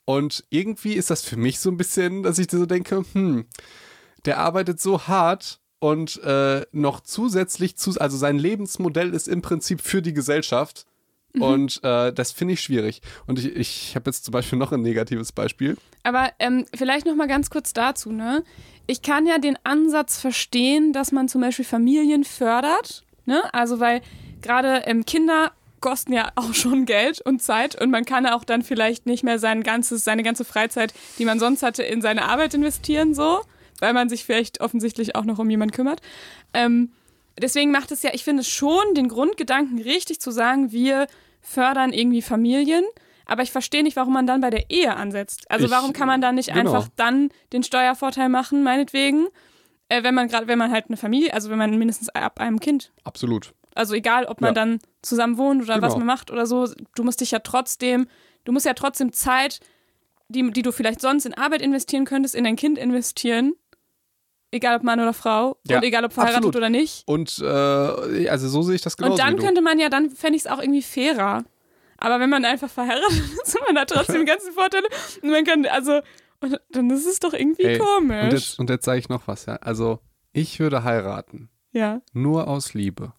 Und 0.04 0.44
irgendwie 0.50 0.94
ist 0.94 1.10
das 1.10 1.24
für 1.24 1.36
mich 1.36 1.58
so 1.58 1.70
ein 1.70 1.76
bisschen, 1.76 2.22
dass 2.22 2.38
ich 2.38 2.50
so 2.50 2.66
denke, 2.66 3.04
hm, 3.12 3.46
der 4.24 4.38
arbeitet 4.38 4.80
so 4.80 5.02
hart 5.08 5.60
und 5.78 6.22
äh, 6.22 6.64
noch 6.72 7.00
zusätzlich 7.00 7.76
zu, 7.76 7.92
also 7.98 8.16
sein 8.16 8.38
Lebensmodell 8.38 9.12
ist 9.12 9.28
im 9.28 9.42
Prinzip 9.42 9.80
für 9.82 10.02
die 10.02 10.12
Gesellschaft. 10.12 10.86
Und 11.40 11.80
äh, 11.82 12.12
das 12.12 12.32
finde 12.32 12.54
ich 12.54 12.60
schwierig. 12.60 13.02
Und 13.26 13.38
ich, 13.38 13.54
ich 13.54 13.94
habe 13.94 14.10
jetzt 14.10 14.24
zum 14.24 14.32
Beispiel 14.32 14.58
noch 14.58 14.72
ein 14.72 14.82
negatives 14.82 15.32
Beispiel. 15.32 15.76
Aber 16.02 16.30
ähm, 16.38 16.66
vielleicht 16.74 17.06
noch 17.06 17.14
mal 17.14 17.28
ganz 17.28 17.50
kurz 17.50 17.72
dazu, 17.72 18.12
ne? 18.12 18.44
Ich 18.86 19.02
kann 19.02 19.26
ja 19.26 19.38
den 19.38 19.58
Ansatz 19.64 20.20
verstehen, 20.20 20.92
dass 20.92 21.10
man 21.10 21.28
zum 21.28 21.40
Beispiel 21.40 21.64
Familien 21.64 22.24
fördert, 22.24 23.04
ne? 23.24 23.42
Also 23.52 23.80
weil 23.80 24.00
gerade 24.42 24.82
ähm, 24.86 25.04
Kinder 25.04 25.52
kosten 25.80 26.12
ja 26.12 26.30
auch 26.36 26.54
schon 26.54 26.86
Geld 26.86 27.20
und 27.20 27.42
Zeit 27.42 27.80
und 27.80 27.90
man 27.90 28.04
kann 28.04 28.26
auch 28.26 28.44
dann 28.44 28.62
vielleicht 28.62 29.06
nicht 29.06 29.24
mehr 29.24 29.38
sein 29.38 29.62
ganzes, 29.62 30.04
seine 30.04 30.22
ganze 30.22 30.44
Freizeit, 30.44 30.94
die 31.18 31.24
man 31.24 31.38
sonst 31.38 31.62
hatte, 31.62 31.82
in 31.82 32.00
seine 32.00 32.28
Arbeit 32.28 32.54
investieren, 32.54 33.14
so, 33.14 33.40
weil 33.80 33.92
man 33.92 34.08
sich 34.08 34.24
vielleicht 34.24 34.60
offensichtlich 34.60 35.14
auch 35.16 35.24
noch 35.24 35.38
um 35.38 35.50
jemanden 35.50 35.74
kümmert. 35.74 36.00
Ähm, 36.54 36.92
deswegen 37.40 37.70
macht 37.70 37.92
es 37.92 38.02
ja, 38.02 38.10
ich 38.14 38.24
finde 38.24 38.44
schon 38.44 38.94
den 38.94 39.08
Grundgedanken 39.08 39.80
richtig 39.80 40.20
zu 40.20 40.30
sagen, 40.30 40.72
wir 40.72 41.06
fördern 41.46 41.92
irgendwie 41.92 42.22
Familien. 42.22 42.84
Aber 43.24 43.42
ich 43.42 43.50
verstehe 43.50 43.82
nicht, 43.82 43.96
warum 43.96 44.12
man 44.12 44.26
dann 44.26 44.40
bei 44.40 44.50
der 44.50 44.70
Ehe 44.70 44.94
ansetzt. 44.96 45.50
Also 45.50 45.66
Ich- 45.66 45.70
warum 45.70 45.92
kann 45.92 46.06
man 46.06 46.20
dann 46.20 46.34
nicht 46.36 46.48
genau. 46.52 46.60
einfach 46.60 46.88
dann 46.96 47.30
den 47.52 47.62
Steuervorteil 47.62 48.28
machen, 48.28 48.62
meinetwegen, 48.62 49.26
äh, 49.88 50.02
wenn 50.02 50.14
man 50.14 50.28
gerade, 50.28 50.46
wenn 50.46 50.58
man 50.58 50.70
halt 50.70 50.86
eine 50.88 50.96
Familie, 50.96 51.32
also 51.34 51.50
wenn 51.50 51.58
man 51.58 51.76
mindestens 51.76 52.08
ab 52.10 52.40
einem 52.40 52.60
Kind, 52.60 52.92
Absolut. 53.04 53.52
also 53.74 53.94
egal, 53.94 54.26
ob 54.26 54.40
man 54.40 54.50
Ja. 54.50 54.54
dann 54.54 54.78
zusammen 55.02 55.38
wohnt 55.38 55.62
oder 55.62 55.82
was 55.82 55.94
Genau. 55.94 55.98
man 55.98 56.06
macht 56.06 56.30
oder 56.30 56.46
so, 56.46 56.68
du 56.94 57.02
musst 57.04 57.20
dich 57.20 57.32
ja 57.32 57.40
trotzdem, 57.40 58.06
du 58.44 58.52
musst 58.52 58.66
ja 58.66 58.74
trotzdem 58.74 59.12
Zeit, 59.12 59.58
die, 60.28 60.48
die 60.52 60.62
du 60.62 60.70
vielleicht 60.72 61.00
sonst 61.00 61.26
in 61.26 61.34
Arbeit 61.34 61.62
investieren 61.62 62.04
könntest, 62.04 62.34
in 62.34 62.44
dein 62.44 62.56
Kind 62.56 62.78
investieren. 62.78 63.54
Egal 64.52 64.76
ob 64.76 64.82
Mann 64.84 65.00
oder 65.00 65.12
Frau 65.12 65.58
Ja, 65.66 65.78
und 65.78 65.82
egal 65.84 66.04
ob 66.04 66.12
verheiratet 66.12 66.38
absolut. 66.38 66.56
oder 66.56 66.70
nicht. 66.70 67.02
Und 67.06 67.38
äh, 67.40 68.28
also 68.28 68.48
so 68.48 68.62
sehe 68.62 68.76
ich 68.76 68.82
das 68.82 68.96
genauso. 68.96 69.12
und 69.14 69.18
dann 69.20 69.36
könnte 69.38 69.60
man 69.60 69.78
ja, 69.78 69.88
dann 69.88 70.10
fände 70.10 70.36
ich 70.36 70.44
es 70.44 70.50
auch 70.50 70.60
irgendwie 70.60 70.82
fairer. 70.82 71.44
Aber 71.98 72.20
wenn 72.20 72.30
man 72.30 72.44
einfach 72.44 72.68
verheiratet 72.70 73.10
ist, 73.44 73.58
man 73.66 73.78
hat 73.78 73.90
trotzdem 73.90 74.20
die 74.20 74.26
ganzen 74.26 74.52
Vorteile 74.52 74.86
und 75.22 75.30
man 75.30 75.44
kann, 75.44 75.66
also, 75.66 76.00
und 76.40 76.60
dann 76.70 76.90
ist 76.90 77.06
es 77.06 77.18
doch 77.20 77.32
irgendwie 77.32 77.62
Ey, 77.64 77.78
komisch. 77.78 78.24
Und 78.24 78.32
jetzt, 78.32 78.58
und 78.60 78.70
jetzt 78.70 78.84
sage 78.84 78.98
ich 78.98 79.08
noch 79.08 79.26
was, 79.26 79.46
ja. 79.46 79.56
Also, 79.56 79.98
ich 80.32 80.60
würde 80.60 80.84
heiraten. 80.84 81.48
ja. 81.72 82.00
Nur 82.12 82.46
aus 82.48 82.74
Liebe. 82.74 83.12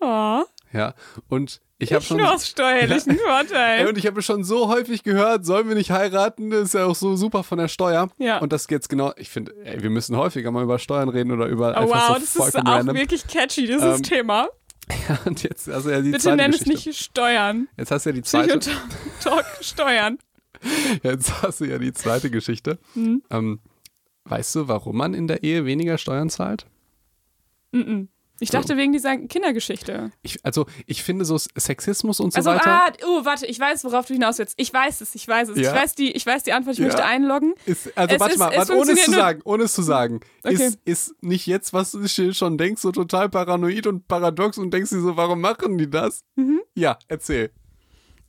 Oh, 0.00 0.42
Ja. 0.74 0.94
Und 1.28 1.60
ich 1.78 1.92
habe 1.92 2.04
schon. 2.04 2.20
steuerlichen 2.38 3.12
Ey, 3.18 3.18
Vorteilen. 3.18 3.88
und 3.88 3.98
ich 3.98 4.06
habe 4.06 4.22
schon 4.22 4.44
so 4.44 4.68
häufig 4.68 5.02
gehört, 5.02 5.46
sollen 5.46 5.68
wir 5.68 5.74
nicht 5.74 5.90
heiraten? 5.90 6.50
Das 6.50 6.60
ist 6.62 6.74
ja 6.74 6.86
auch 6.86 6.94
so 6.94 7.16
super 7.16 7.42
von 7.44 7.58
der 7.58 7.68
Steuer. 7.68 8.08
Ja. 8.18 8.38
Und 8.38 8.52
das 8.52 8.66
jetzt 8.70 8.88
genau, 8.88 9.12
ich 9.16 9.30
finde, 9.30 9.54
wir 9.64 9.90
müssen 9.90 10.16
häufiger 10.16 10.50
mal 10.50 10.62
über 10.62 10.78
Steuern 10.78 11.08
reden 11.08 11.30
oder 11.32 11.46
über 11.46 11.74
Oh 11.80 11.88
wow, 11.88 12.08
so 12.08 12.14
das 12.14 12.22
ist 12.24 12.36
vollkommen 12.36 12.66
auch 12.66 12.72
random. 12.78 12.96
wirklich 12.96 13.26
catchy, 13.26 13.66
dieses 13.66 13.82
Ähm, 13.98 14.02
Thema. 14.02 14.48
Und 15.24 15.42
jetzt, 15.42 15.68
also 15.68 15.90
ja, 15.90 16.00
die 16.02 16.10
Bitte 16.10 16.36
nenn 16.36 16.52
es 16.52 16.66
nicht 16.66 16.94
Steuern. 16.94 17.68
Jetzt 17.76 17.90
hast 17.90 18.04
du 18.04 18.10
ja 18.10 18.14
die 18.14 18.22
zweite, 18.22 18.58
Psychotalk 18.58 19.46
Steuern. 19.62 20.18
jetzt 21.02 21.42
hast 21.42 21.60
du 21.60 21.64
ja 21.64 21.78
die 21.78 21.92
zweite 21.92 22.30
Geschichte. 22.30 22.78
Mhm. 22.94 23.22
Ähm, 23.30 23.60
weißt 24.24 24.54
du, 24.56 24.68
warum 24.68 24.96
man 24.96 25.14
in 25.14 25.26
der 25.26 25.42
Ehe 25.42 25.64
weniger 25.64 25.96
Steuern 25.98 26.28
zahlt? 26.30 26.66
Mhm. 27.72 28.08
Ich 28.40 28.50
dachte 28.50 28.76
wegen 28.76 28.92
dieser 28.92 29.16
Kindergeschichte. 29.16 30.10
Ich, 30.22 30.44
also, 30.44 30.66
ich 30.86 31.02
finde 31.04 31.24
so 31.24 31.38
Sexismus 31.38 32.18
und 32.18 32.32
so 32.32 32.38
Also, 32.38 32.50
weiter. 32.50 32.82
ah, 32.88 32.92
oh, 33.06 33.24
warte, 33.24 33.46
ich 33.46 33.58
weiß, 33.60 33.84
worauf 33.84 34.06
du 34.06 34.14
hinaus 34.14 34.38
willst. 34.38 34.54
Ich 34.56 34.72
weiß 34.72 35.00
es, 35.02 35.14
ich 35.14 35.26
weiß 35.28 35.50
es. 35.50 35.58
Ja? 35.58 35.70
Ich, 35.70 35.80
weiß 35.80 35.94
die, 35.94 36.10
ich 36.10 36.26
weiß 36.26 36.42
die 36.42 36.52
Antwort, 36.52 36.74
ich 36.74 36.80
Ja. 36.80 36.86
möchte 36.86 37.04
einloggen. 37.04 37.54
Ist, 37.64 37.96
also 37.96 38.14
Es 38.14 38.20
warte 38.20 38.34
ist- 38.34 38.38
mal, 38.40 38.56
warte, 38.56 38.76
ohne 38.76 38.92
es 38.92 39.04
zu 39.04 39.10
sagen, 39.12 39.40
ohne 39.44 39.62
es 39.64 39.72
zu 39.72 39.82
sagen, 39.82 40.20
Okay. 40.44 40.54
ist, 40.54 40.78
ist 40.84 41.14
nicht 41.22 41.46
jetzt, 41.46 41.72
was 41.72 41.92
du 41.92 42.06
schon 42.32 42.58
denkst, 42.58 42.82
so 42.82 42.90
total 42.92 43.28
paranoid 43.28 43.86
und 43.86 44.08
paradox 44.08 44.58
und 44.58 44.72
denkst 44.72 44.90
dir 44.90 45.00
so, 45.00 45.16
warum 45.16 45.40
machen 45.40 45.78
die 45.78 45.88
das? 45.88 46.22
Mhm. 46.34 46.60
Ja, 46.74 46.98
erzähl. 47.08 47.52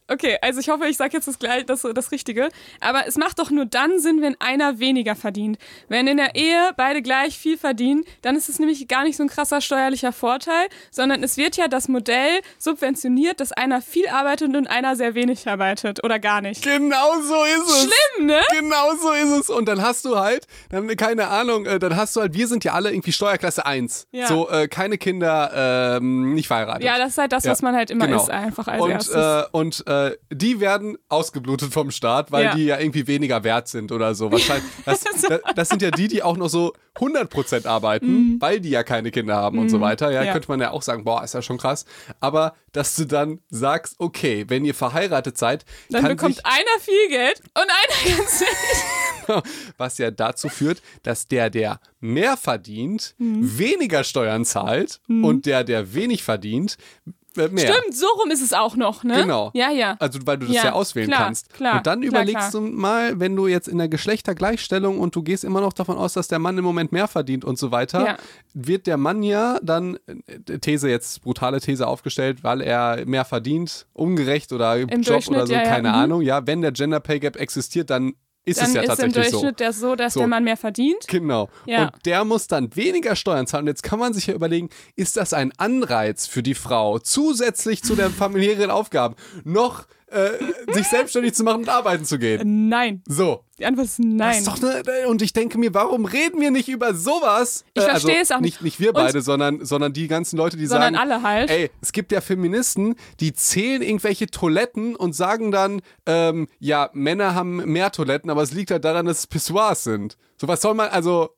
Okay, 0.08 0.38
also 0.42 0.60
ich 0.60 0.70
hoffe, 0.70 0.86
ich 0.86 0.98
sage 0.98 1.14
jetzt 1.14 1.28
das, 1.28 1.40
gleich, 1.40 1.66
das, 1.66 1.82
das 1.82 2.12
Richtige. 2.12 2.50
Aber 2.80 3.08
es 3.08 3.16
macht 3.18 3.40
doch 3.40 3.50
nur 3.50 3.66
dann 3.66 4.00
Sinn, 4.00 4.22
wenn 4.22 4.40
einer 4.40 4.78
weniger 4.80 5.16
verdient. 5.16 5.58
Wenn 5.88 6.06
in 6.06 6.18
der 6.18 6.36
Ehe 6.36 6.72
beide 6.78 7.02
gleich 7.02 7.38
viel 7.40 7.58
verdienen, 7.58 8.04
dann 8.22 8.36
ist 8.36 8.48
es 8.48 8.60
nämlich 8.60 8.88
gar 8.88 9.04
nicht 9.04 9.18
so 9.18 9.24
ein 9.24 9.30
krasser 9.30 9.62
steuerlicher 9.62 10.12
Vorteil, 10.12 10.68
sondern 10.92 11.24
es 11.24 11.38
wird 11.38 11.58
ja 11.58 11.68
das 11.68 11.88
Modell 11.88 12.40
subventioniert, 12.60 13.40
dass 13.40 13.52
einer 13.52 13.82
viel 13.82 14.08
arbeitet 14.08 14.56
und 14.56 14.68
einer 14.68 14.96
sehr 14.96 15.16
wenig 15.16 15.48
arbeitet 15.48 16.04
oder 16.04 16.20
gar 16.20 16.40
nicht. 16.42 16.64
Genau 16.64 17.20
so 17.22 17.44
ist 17.44 17.68
es. 17.68 17.80
Schlimm, 17.80 18.28
ne? 18.28 18.42
Genau 18.60 18.96
so 19.02 19.12
ist 19.12 19.40
es. 19.42 19.50
Und 19.50 19.66
dann 19.68 19.82
hast 19.82 20.06
du 20.06 20.20
halt, 20.20 20.46
dann, 20.70 20.88
keine 20.98 21.30
Ahnung, 21.30 21.66
äh, 21.66 21.80
dann 21.80 21.96
hast 21.96 22.16
du 22.16 22.22
halt, 22.22 22.36
wir 22.36 22.48
sind 22.48 22.64
ja 22.64 22.74
alle 22.74 22.92
irgendwie 22.92 23.12
Steuerklasse 23.12 23.66
1. 23.66 24.08
Ja. 24.12 24.28
So, 24.28 24.50
äh, 24.50 24.68
keine 24.68 25.00
Kinder, 25.00 25.98
ähm, 25.98 26.36
nicht 26.36 26.48
verheiratet. 26.48 26.84
Ja, 26.84 27.00
das 27.00 27.10
ist 27.14 27.18
halt 27.18 27.32
das, 27.32 27.44
Ja, 27.46 27.52
was 27.52 27.64
man 27.64 27.76
halt 27.76 27.90
immer 27.90 28.06
genau. 28.06 28.22
ist, 28.22 28.30
einfach 28.30 28.68
als 28.68 28.82
und, 28.84 28.92
erstes. 28.92 29.16
äh, 29.16 29.44
und 29.52 29.84
äh, 29.88 29.95
die 30.32 30.60
werden 30.60 30.98
ausgeblutet 31.10 31.72
vom 31.74 31.92
Staat, 31.92 32.32
weil 32.32 32.46
Ja. 32.46 32.56
die 32.56 32.66
ja 32.66 32.80
irgendwie 32.80 33.08
weniger 33.08 33.44
wert 33.44 33.68
sind 33.68 33.92
oder 33.92 34.16
so. 34.16 34.32
Wahrscheinlich, 34.32 34.66
das, 34.86 35.00
das, 35.22 35.40
das 35.56 35.70
sind 35.70 35.82
ja 35.82 35.92
die, 35.92 36.08
die 36.08 36.24
auch 36.24 36.38
noch 36.38 36.50
so 36.50 36.74
100% 36.96 37.68
arbeiten, 37.68 38.38
weil 38.40 38.60
die 38.62 38.70
ja 38.70 38.84
keine 38.84 39.12
Kinder 39.12 39.36
haben 39.36 39.60
und 39.60 39.70
so 39.70 39.82
weiter. 39.82 40.12
Ja, 40.12 40.22
Mhm. 40.22 40.28
Ja. 40.28 40.34
könnte 40.34 40.48
man 40.50 40.62
ja 40.62 40.72
auch 40.72 40.82
sagen, 40.82 41.04
boah, 41.04 41.24
ist 41.24 41.34
ja 41.34 41.42
schon 41.42 41.58
krass. 41.58 41.86
Aber 42.20 42.56
dass 42.72 42.96
du 42.96 43.06
dann 43.06 43.40
sagst, 43.50 43.96
okay, 44.00 44.46
wenn 44.48 44.64
ihr 44.66 44.74
verheiratet 44.74 45.38
seid, 45.38 45.66
dann 45.90 46.08
bekommt 46.08 46.36
sich, 46.36 46.46
einer 46.46 46.80
viel 46.80 47.10
Geld 47.10 47.42
und 47.54 47.64
einer 47.64 48.18
ganz 48.18 48.42
wenig. 48.42 49.44
Was 49.78 49.98
ja 49.98 50.12
dazu 50.12 50.50
führt, 50.50 50.82
dass 51.04 51.28
der, 51.28 51.50
der 51.50 51.80
mehr 52.00 52.38
verdient, 52.38 53.16
Mhm. 53.18 53.58
weniger 53.58 54.04
Steuern 54.04 54.46
zahlt 54.46 55.00
und 55.08 55.46
der, 55.46 55.64
der 55.64 55.94
wenig 55.94 56.24
verdient, 56.24 56.78
äh, 57.08 57.12
mehr. 57.36 57.74
Stimmt, 57.74 57.96
so 57.96 58.06
rum 58.22 58.32
ist 58.32 58.42
es 58.42 58.54
auch 58.54 58.76
noch, 58.76 59.04
ne? 59.04 59.22
Genau. 59.22 59.52
Ja, 59.54 59.70
ja. 59.70 59.96
Also, 60.00 60.20
weil 60.26 60.38
du 60.38 60.48
das 60.48 60.56
ja, 60.56 60.66
Ja, 60.66 60.74
auswählen 60.74 61.08
klar, 61.08 61.26
kannst. 61.26 61.54
klar, 61.54 61.78
und 61.78 61.88
dann 61.88 62.02
klar, 62.02 62.10
überlegst 62.12 62.54
du 62.54 62.62
mal, 62.62 63.20
wenn 63.20 63.36
du 63.36 63.48
jetzt 63.48 63.68
in 63.68 63.78
der 63.78 63.88
Geschlechtergleichstellung 63.88 65.00
und 65.00 65.16
du 65.16 65.24
gehst 65.24 65.44
immer 65.44 65.62
noch 65.62 65.74
davon 65.74 65.98
aus, 65.98 66.14
dass 66.14 66.28
der 66.28 66.40
Mann 66.40 66.58
im 66.58 66.64
Moment 66.64 66.92
mehr 66.92 67.08
verdient 67.08 67.46
und 67.46 67.58
so 67.58 67.72
weiter, 67.72 68.06
Ja. 68.06 68.18
wird 68.54 68.88
der 68.88 68.98
Mann 68.98 69.24
ja 69.24 69.60
dann, 69.62 69.98
äh, 70.08 70.60
These 70.60 70.90
jetzt, 70.90 71.22
brutale 71.22 71.60
These 71.60 71.88
aufgestellt, 71.88 72.44
weil 72.44 72.62
er 72.62 73.06
mehr 73.06 73.26
verdient, 73.26 73.88
ungerecht 73.94 74.52
oder 74.52 74.78
Job 74.78 75.28
oder 75.28 75.48
so, 75.48 75.54
keine 75.54 75.90
mhm. 75.90 75.96
Ahnung. 75.96 76.22
Ja, 76.22 76.46
wenn 76.48 76.62
der 76.62 76.72
Gender 76.72 77.00
Pay 77.00 77.20
Gap 77.20 77.36
existiert, 77.36 77.90
dann 77.90 78.14
ist 78.46 78.62
Dann 78.62 78.68
es 78.68 78.74
ja 78.74 78.82
ist 78.82 78.90
im 78.90 78.96
tatsächlich 79.12 79.26
so. 79.26 79.32
Durchschnitt 79.42 79.60
das 79.60 79.80
so, 79.80 79.96
dass 79.96 80.14
So. 80.14 80.20
der 80.22 80.28
Mann 80.28 80.44
mehr 80.44 80.58
verdient. 80.58 81.08
Genau. 81.08 81.50
Ja. 81.66 81.86
Und 81.86 82.06
der 82.06 82.24
muss 82.24 82.48
dann 82.48 82.76
weniger 82.76 83.16
Steuern 83.16 83.48
zahlen. 83.48 83.64
Und 83.64 83.68
jetzt 83.70 83.84
kann 83.84 84.00
man 84.00 84.14
sich 84.14 84.28
ja 84.28 84.34
überlegen, 84.36 84.70
ist 84.96 85.18
das 85.18 85.34
ein 85.34 85.52
Anreiz 85.58 86.28
für 86.28 86.44
die 86.44 86.54
Frau, 86.56 87.00
zusätzlich 87.00 87.84
zu 87.84 87.96
den 87.96 88.12
familiären 88.12 88.70
Aufgaben 88.70 89.16
noch 89.44 89.86
äh, 90.08 90.30
sich 90.74 90.88
selbstständig 90.88 91.34
zu 91.34 91.44
machen 91.44 91.62
und 91.62 91.70
arbeiten 91.70 92.06
zu 92.06 92.20
gehen? 92.20 92.70
Nein. 92.70 93.02
So. 93.08 93.44
Die 93.58 93.66
Antwort 93.66 93.86
ist 93.86 94.00
Das 94.00 94.06
nein. 94.06 94.38
ist 94.40 94.48
doch 94.48 94.60
ne, 94.62 94.84
und 95.08 95.22
ich 95.22 95.32
denke 95.34 95.58
mir, 95.58 95.74
warum 95.74 96.06
reden 96.06 96.42
wir 96.42 96.52
nicht 96.52 96.68
über 96.70 96.94
sowas? 96.94 97.64
Ich 97.74 97.82
Äh, 97.84 97.86
verstehe 97.90 98.12
also 98.20 98.22
es 98.22 98.32
auch 98.32 98.40
nicht. 98.42 98.62
nicht. 98.62 98.80
Wir 98.80 98.90
Und- 98.90 98.96
beide, 98.96 99.22
sondern, 99.22 99.64
sondern 99.66 99.94
die 99.94 100.08
ganzen 100.08 100.38
Leute, 100.38 100.58
die 100.58 100.68
Sondern 100.68 100.94
sagen, 100.96 101.12
alle 101.12 101.22
halt. 101.24 101.50
ey, 101.50 101.72
es 101.82 101.92
gibt 101.92 102.12
ja 102.12 102.22
Feministen, 102.22 102.96
die 103.20 103.34
zählen 103.34 103.82
irgendwelche 103.82 104.28
Toiletten 104.28 104.96
und 104.96 105.14
sagen 105.16 105.52
dann, 105.52 105.82
ähm, 106.06 106.48
ja, 106.60 106.90
Männer 106.94 107.34
haben 107.34 107.58
mehr 107.72 107.92
Toiletten, 107.92 108.30
aber 108.30 108.42
es 108.44 108.52
liegt 108.52 108.72
halt 108.72 108.84
daran, 108.86 109.06
dass 109.06 109.20
es 109.20 109.28
Pissoirs 109.28 109.84
sind. 109.86 110.18
So 110.40 110.48
was 110.48 110.62
soll 110.62 110.74
man, 110.74 110.90
also, 110.90 111.30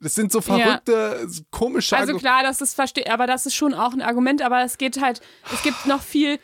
das 0.00 0.14
sind 0.14 0.30
so 0.32 0.40
verrückte, 0.40 1.26
komische 1.50 1.96
Also 1.96 2.12
Argu- 2.14 2.18
klar, 2.20 2.42
das 2.42 2.60
ist 2.60 2.74
verstehe, 2.74 3.10
aber 3.12 3.26
das 3.26 3.46
ist 3.46 3.54
schon 3.54 3.74
auch 3.74 3.92
ein 3.94 4.02
Argument, 4.02 4.42
aber 4.42 4.62
es 4.62 4.78
geht 4.78 5.00
halt, 5.00 5.20
es 5.52 5.62
gibt 5.62 5.86
noch 5.86 6.02
viel 6.02 6.38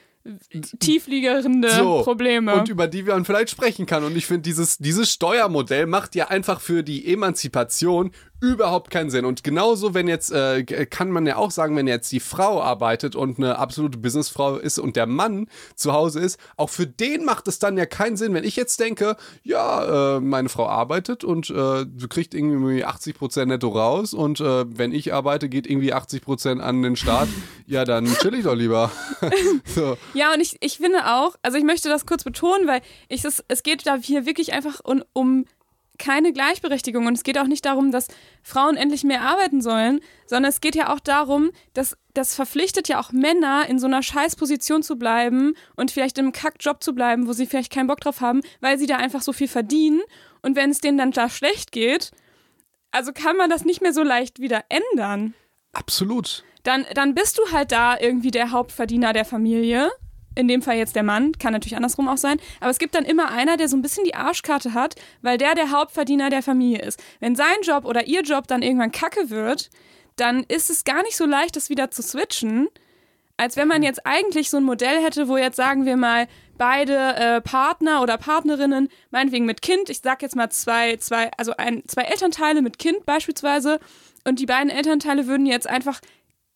tiefliegende 0.78 1.70
so, 1.70 2.02
Probleme. 2.02 2.54
Und 2.54 2.68
über 2.68 2.86
die 2.86 3.02
man 3.02 3.24
vielleicht 3.24 3.50
sprechen 3.50 3.86
kann. 3.86 4.04
Und 4.04 4.16
ich 4.16 4.26
finde, 4.26 4.42
dieses, 4.42 4.78
dieses 4.78 5.12
Steuermodell 5.12 5.86
macht 5.86 6.14
ja 6.14 6.28
einfach 6.28 6.60
für 6.60 6.82
die 6.82 7.12
Emanzipation 7.12 8.12
überhaupt 8.40 8.90
keinen 8.90 9.10
Sinn. 9.10 9.24
Und 9.24 9.44
genauso, 9.44 9.94
wenn 9.94 10.08
jetzt, 10.08 10.32
äh, 10.32 10.64
kann 10.64 11.10
man 11.10 11.26
ja 11.26 11.36
auch 11.36 11.50
sagen, 11.50 11.76
wenn 11.76 11.86
jetzt 11.86 12.10
die 12.10 12.20
Frau 12.20 12.62
arbeitet 12.62 13.14
und 13.14 13.38
eine 13.38 13.58
absolute 13.58 13.98
Businessfrau 13.98 14.56
ist 14.56 14.78
und 14.78 14.96
der 14.96 15.06
Mann 15.06 15.46
zu 15.74 15.92
Hause 15.92 16.20
ist, 16.20 16.40
auch 16.56 16.70
für 16.70 16.86
den 16.86 17.24
macht 17.24 17.48
es 17.48 17.58
dann 17.58 17.76
ja 17.76 17.86
keinen 17.86 18.16
Sinn, 18.16 18.32
wenn 18.34 18.44
ich 18.44 18.56
jetzt 18.56 18.80
denke, 18.80 19.16
ja, 19.42 20.16
äh, 20.16 20.20
meine 20.20 20.48
Frau 20.48 20.66
arbeitet 20.66 21.22
und 21.22 21.50
äh, 21.50 21.84
du 21.86 22.08
kriegst 22.08 22.34
irgendwie 22.34 22.84
80% 22.84 23.46
netto 23.46 23.68
raus 23.68 24.14
und 24.14 24.40
äh, 24.40 24.64
wenn 24.66 24.92
ich 24.92 25.12
arbeite, 25.12 25.48
geht 25.48 25.66
irgendwie 25.66 25.94
80% 25.94 26.60
an 26.60 26.82
den 26.82 26.96
Staat, 26.96 27.28
ja, 27.66 27.84
dann 27.84 28.06
chill 28.06 28.34
ich 28.34 28.44
doch 28.44 28.54
lieber. 28.54 28.90
so. 29.64 29.98
Ja, 30.14 30.32
und 30.32 30.40
ich, 30.40 30.56
ich 30.60 30.78
finde 30.78 31.06
auch, 31.06 31.36
also 31.42 31.58
ich 31.58 31.64
möchte 31.64 31.88
das 31.88 32.06
kurz 32.06 32.24
betonen, 32.24 32.66
weil 32.66 32.80
ich 33.08 33.22
das, 33.22 33.44
es 33.48 33.62
geht 33.62 33.86
da 33.86 33.96
hier 33.96 34.24
wirklich 34.24 34.52
einfach 34.52 34.80
um, 34.82 35.04
um 35.12 35.44
keine 36.00 36.32
Gleichberechtigung 36.32 37.06
und 37.06 37.14
es 37.14 37.22
geht 37.22 37.38
auch 37.38 37.46
nicht 37.46 37.64
darum, 37.64 37.92
dass 37.92 38.08
Frauen 38.42 38.76
endlich 38.76 39.04
mehr 39.04 39.22
arbeiten 39.22 39.60
sollen, 39.60 40.00
sondern 40.26 40.50
es 40.50 40.60
geht 40.60 40.74
ja 40.74 40.92
auch 40.92 40.98
darum, 40.98 41.50
dass 41.74 41.96
das 42.14 42.34
verpflichtet 42.34 42.88
ja 42.88 42.98
auch 42.98 43.12
Männer 43.12 43.66
in 43.68 43.78
so 43.78 43.86
einer 43.86 44.02
Scheißposition 44.02 44.82
zu 44.82 44.96
bleiben 44.96 45.54
und 45.76 45.92
vielleicht 45.92 46.18
im 46.18 46.32
Kackjob 46.32 46.82
zu 46.82 46.94
bleiben, 46.94 47.28
wo 47.28 47.32
sie 47.32 47.46
vielleicht 47.46 47.72
keinen 47.72 47.86
Bock 47.86 48.00
drauf 48.00 48.20
haben, 48.20 48.40
weil 48.60 48.78
sie 48.78 48.86
da 48.86 48.96
einfach 48.96 49.22
so 49.22 49.32
viel 49.32 49.48
verdienen 49.48 50.00
und 50.42 50.56
wenn 50.56 50.70
es 50.70 50.80
denen 50.80 50.98
dann 50.98 51.12
da 51.12 51.28
schlecht 51.28 51.70
geht, 51.70 52.10
also 52.90 53.12
kann 53.12 53.36
man 53.36 53.50
das 53.50 53.64
nicht 53.64 53.82
mehr 53.82 53.92
so 53.92 54.02
leicht 54.02 54.40
wieder 54.40 54.64
ändern 54.68 55.34
Absolut. 55.72 56.42
dann, 56.64 56.84
dann 56.94 57.14
bist 57.14 57.38
du 57.38 57.52
halt 57.52 57.70
da 57.70 57.96
irgendwie 57.98 58.32
der 58.32 58.50
Hauptverdiener 58.50 59.12
der 59.12 59.24
Familie. 59.24 59.90
In 60.40 60.48
dem 60.48 60.62
Fall 60.62 60.76
jetzt 60.76 60.96
der 60.96 61.02
Mann, 61.02 61.32
kann 61.38 61.52
natürlich 61.52 61.76
andersrum 61.76 62.08
auch 62.08 62.16
sein. 62.16 62.38
Aber 62.60 62.70
es 62.70 62.78
gibt 62.78 62.94
dann 62.94 63.04
immer 63.04 63.30
einer, 63.30 63.56
der 63.56 63.68
so 63.68 63.76
ein 63.76 63.82
bisschen 63.82 64.04
die 64.04 64.14
Arschkarte 64.14 64.74
hat, 64.74 64.94
weil 65.22 65.38
der 65.38 65.54
der 65.54 65.70
Hauptverdiener 65.70 66.30
der 66.30 66.42
Familie 66.42 66.82
ist. 66.82 67.00
Wenn 67.20 67.36
sein 67.36 67.62
Job 67.62 67.84
oder 67.84 68.06
ihr 68.06 68.22
Job 68.22 68.46
dann 68.46 68.62
irgendwann 68.62 68.92
kacke 68.92 69.30
wird, 69.30 69.70
dann 70.16 70.44
ist 70.44 70.70
es 70.70 70.84
gar 70.84 71.02
nicht 71.02 71.16
so 71.16 71.26
leicht, 71.26 71.56
das 71.56 71.70
wieder 71.70 71.90
zu 71.90 72.02
switchen, 72.02 72.68
als 73.36 73.56
wenn 73.56 73.68
man 73.68 73.82
jetzt 73.82 74.06
eigentlich 74.06 74.50
so 74.50 74.58
ein 74.58 74.64
Modell 74.64 75.02
hätte, 75.02 75.28
wo 75.28 75.36
jetzt 75.36 75.56
sagen 75.56 75.86
wir 75.86 75.96
mal 75.96 76.26
beide 76.58 76.94
äh, 76.94 77.40
Partner 77.40 78.02
oder 78.02 78.18
Partnerinnen, 78.18 78.88
meinetwegen 79.10 79.46
mit 79.46 79.62
Kind, 79.62 79.88
ich 79.88 80.00
sag 80.02 80.20
jetzt 80.20 80.36
mal 80.36 80.50
zwei, 80.50 80.96
zwei, 80.96 81.30
also 81.38 81.54
ein, 81.56 81.82
zwei 81.86 82.02
Elternteile 82.02 82.60
mit 82.60 82.78
Kind 82.78 83.06
beispielsweise, 83.06 83.80
und 84.24 84.38
die 84.38 84.46
beiden 84.46 84.68
Elternteile 84.68 85.26
würden 85.26 85.46
jetzt 85.46 85.66
einfach 85.66 86.00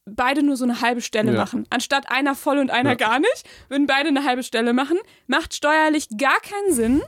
beide 0.07 0.43
nur 0.43 0.57
so 0.57 0.65
eine 0.65 0.81
halbe 0.81 1.01
Stelle 1.01 1.33
Ja. 1.33 1.39
machen. 1.39 1.67
Anstatt 1.71 2.11
einer 2.11 2.35
voll 2.35 2.59
und 2.59 2.71
einer 2.71 2.91
Ja. 2.91 2.95
gar 2.97 3.19
nicht, 3.19 3.45
würden 3.69 3.87
beide 3.87 4.09
eine 4.09 4.25
halbe 4.25 4.43
Stelle 4.43 4.73
machen. 4.73 4.99
Macht 5.27 5.55
steuerlich 5.55 6.09
gar 6.19 6.39
keinen 6.41 6.73
Sinn, 6.75 7.03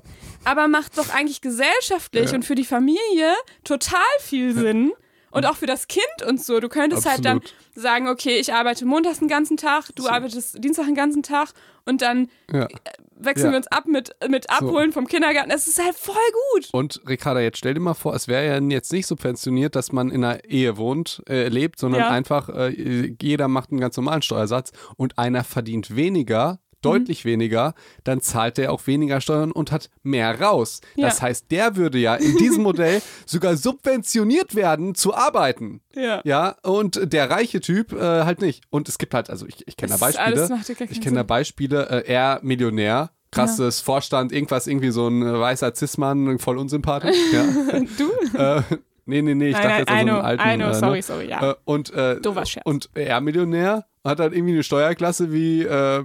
aber 0.44 0.66
macht 0.68 0.96
doch 0.98 1.10
eigentlich 1.14 1.40
gesellschaftlich 1.40 2.30
Ja. 2.30 2.36
und 2.36 2.44
für 2.44 2.54
die 2.54 2.64
Familie 2.64 3.34
total 3.64 4.00
viel 4.20 4.54
Sinn. 4.54 4.92
Und 5.30 5.44
auch 5.44 5.56
für 5.56 5.66
das 5.66 5.86
Kind 5.88 6.04
und 6.26 6.42
so. 6.42 6.60
Du 6.60 6.68
könntest 6.68 7.04
halt 7.04 7.24
dann 7.24 7.38
Absolut. 7.38 7.54
sagen, 7.74 8.08
okay, 8.08 8.38
ich 8.38 8.54
arbeite 8.54 8.86
montags 8.86 9.18
den 9.18 9.28
ganzen 9.28 9.56
Tag, 9.58 9.90
du 9.94 10.08
arbeitest 10.08 10.62
Dienstag 10.64 10.86
den 10.86 10.94
ganzen 10.94 11.22
Tag 11.22 11.50
und 11.84 12.00
dann 12.00 12.28
Ja. 12.50 12.68
wechseln 13.16 13.46
Ja. 13.46 13.52
wir 13.52 13.56
uns 13.58 13.66
ab 13.66 13.86
mit, 13.86 14.10
mit 14.28 14.48
Abholen 14.48 14.92
vom 14.92 15.06
Kindergarten. 15.06 15.50
Das 15.50 15.66
ist 15.66 15.82
halt 15.82 15.94
voll 15.94 16.14
gut. 16.54 16.68
Und 16.72 17.02
Ricarda, 17.06 17.40
jetzt 17.40 17.58
stell 17.58 17.74
dir 17.74 17.80
mal 17.80 17.94
vor, 17.94 18.14
es 18.14 18.28
wäre 18.28 18.46
ja 18.46 18.58
jetzt 18.74 18.92
nicht 18.92 19.06
subventioniert, 19.06 19.74
dass 19.76 19.92
man 19.92 20.10
in 20.10 20.24
einer 20.24 20.44
Ehe 20.44 20.76
wohnt, 20.78 21.22
äh, 21.28 21.48
lebt, 21.48 21.78
sondern 21.80 22.00
Ja. 22.02 22.08
einfach 22.10 22.48
äh, 22.48 23.14
jeder 23.20 23.48
macht 23.48 23.72
einen 23.72 23.80
ganz 23.80 23.96
normalen 23.96 24.22
Steuersatz 24.22 24.72
und 24.96 25.18
einer 25.18 25.44
verdient 25.44 25.94
weniger, 25.96 26.60
deutlich 26.82 27.24
weniger, 27.24 27.74
dann 28.04 28.20
zahlt 28.20 28.58
der 28.58 28.72
auch 28.72 28.86
weniger 28.86 29.20
Steuern 29.20 29.52
und 29.52 29.72
hat 29.72 29.90
mehr 30.02 30.40
raus. 30.40 30.80
Ja. 30.94 31.08
Das 31.08 31.22
heißt, 31.22 31.50
der 31.50 31.76
würde 31.76 31.98
ja 31.98 32.14
in 32.14 32.36
diesem 32.36 32.62
Modell 32.62 33.02
sogar 33.26 33.56
subventioniert 33.56 34.54
werden 34.54 34.94
zu 34.94 35.14
arbeiten. 35.14 35.80
Ja. 35.94 36.20
Ja, 36.24 36.56
und 36.62 37.12
der 37.12 37.30
reiche 37.30 37.60
Typ 37.60 37.92
äh, 37.92 38.24
halt 38.24 38.40
nicht. 38.40 38.64
Und 38.70 38.88
es 38.88 38.98
gibt 38.98 39.14
halt, 39.14 39.30
also 39.30 39.46
ich, 39.46 39.66
ich 39.66 39.76
kenne 39.76 39.92
da 39.92 39.98
Beispiele. 39.98 40.48
ja 40.48 40.86
Ich 40.90 41.00
kenne 41.00 41.16
da. 41.16 41.22
Beispiele, 41.22 41.88
äh, 41.88 42.12
er 42.12 42.40
Millionär, 42.42 43.10
krasses 43.30 43.80
Vorstand, 43.80 44.32
irgendwas, 44.32 44.66
irgendwie 44.66 44.90
so 44.90 45.08
ein 45.08 45.22
äh, 45.22 45.40
weißer 45.40 45.74
Cis-Mann, 45.74 46.38
voll 46.38 46.58
unsympathisch. 46.58 47.16
ja. 47.32 47.44
Du? 47.98 48.38
äh, 48.38 48.62
nee, 49.06 49.22
nee, 49.22 49.34
nee, 49.34 49.48
ich 49.48 49.54
dachte 49.56 49.68
Nein, 49.68 49.78
jetzt 49.78 49.88
nein, 49.88 50.08
an 50.08 50.08
so 50.08 50.12
einen 50.14 50.20
know, 50.20 50.26
alten. 50.26 50.48
I 50.48 50.56
know, 50.56 50.70
äh, 50.70 50.74
sorry, 50.74 50.96
ne? 50.96 51.02
sorry, 51.02 51.28
ja. 51.28 51.50
Äh, 51.50 51.54
und, 51.64 51.92
äh, 51.92 52.20
Doofer 52.20 52.46
Scherz. 52.46 52.66
und 52.66 52.90
er 52.94 53.20
Millionär 53.20 53.86
hat 54.06 54.20
halt 54.20 54.32
irgendwie 54.32 54.52
eine 54.54 54.62
Steuerklasse 54.62 55.32
wie, 55.32 55.62
äh, 55.62 56.04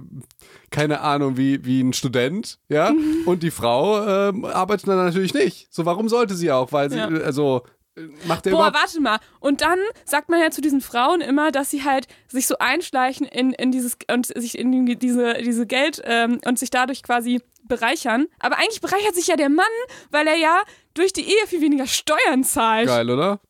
keine 0.70 1.00
Ahnung, 1.00 1.36
wie, 1.36 1.64
wie 1.64 1.80
ein 1.82 1.92
Student, 1.92 2.58
ja. 2.68 2.90
Mhm. 2.90 3.22
Und 3.26 3.42
die 3.42 3.50
Frau 3.50 4.04
ähm, 4.28 4.44
arbeitet 4.44 4.88
dann 4.88 4.96
natürlich 4.96 5.34
nicht. 5.34 5.68
So, 5.72 5.84
warum 5.86 6.08
sollte 6.08 6.34
sie 6.34 6.50
auch? 6.50 6.72
Weil 6.72 6.90
sie, 6.90 6.98
Ja. 6.98 7.10
äh, 7.10 7.22
also, 7.22 7.62
äh, 7.96 8.02
macht 8.26 8.46
der 8.46 8.52
Boah, 8.52 8.72
warte 8.74 9.00
mal. 9.00 9.18
Und 9.40 9.60
dann 9.60 9.78
sagt 10.04 10.28
man 10.30 10.40
ja 10.40 10.50
zu 10.50 10.60
diesen 10.62 10.80
Frauen 10.80 11.20
immer, 11.20 11.52
dass 11.52 11.70
sie 11.70 11.84
halt 11.84 12.06
sich 12.28 12.46
so 12.46 12.56
einschleichen 12.58 13.26
in, 13.26 13.52
in 13.52 13.70
dieses 13.70 13.96
und 14.10 14.26
sich 14.26 14.58
in 14.58 14.86
die- 14.86 14.96
diese, 14.98 15.34
diese 15.34 15.66
Geld 15.66 16.00
ähm, 16.04 16.40
und 16.46 16.58
sich 16.58 16.70
dadurch 16.70 17.02
quasi 17.02 17.40
bereichern. 17.64 18.26
Aber 18.40 18.56
eigentlich 18.58 18.80
bereichert 18.80 19.14
sich 19.14 19.26
ja 19.28 19.36
der 19.36 19.48
Mann, 19.50 19.64
weil 20.10 20.26
er 20.26 20.36
ja 20.36 20.62
durch 20.94 21.12
die 21.12 21.22
Ehe 21.28 21.46
viel 21.46 21.60
weniger 21.60 21.86
Steuern 21.86 22.42
zahlt. 22.44 22.88
Geil, 22.88 23.08
oder? 23.10 23.40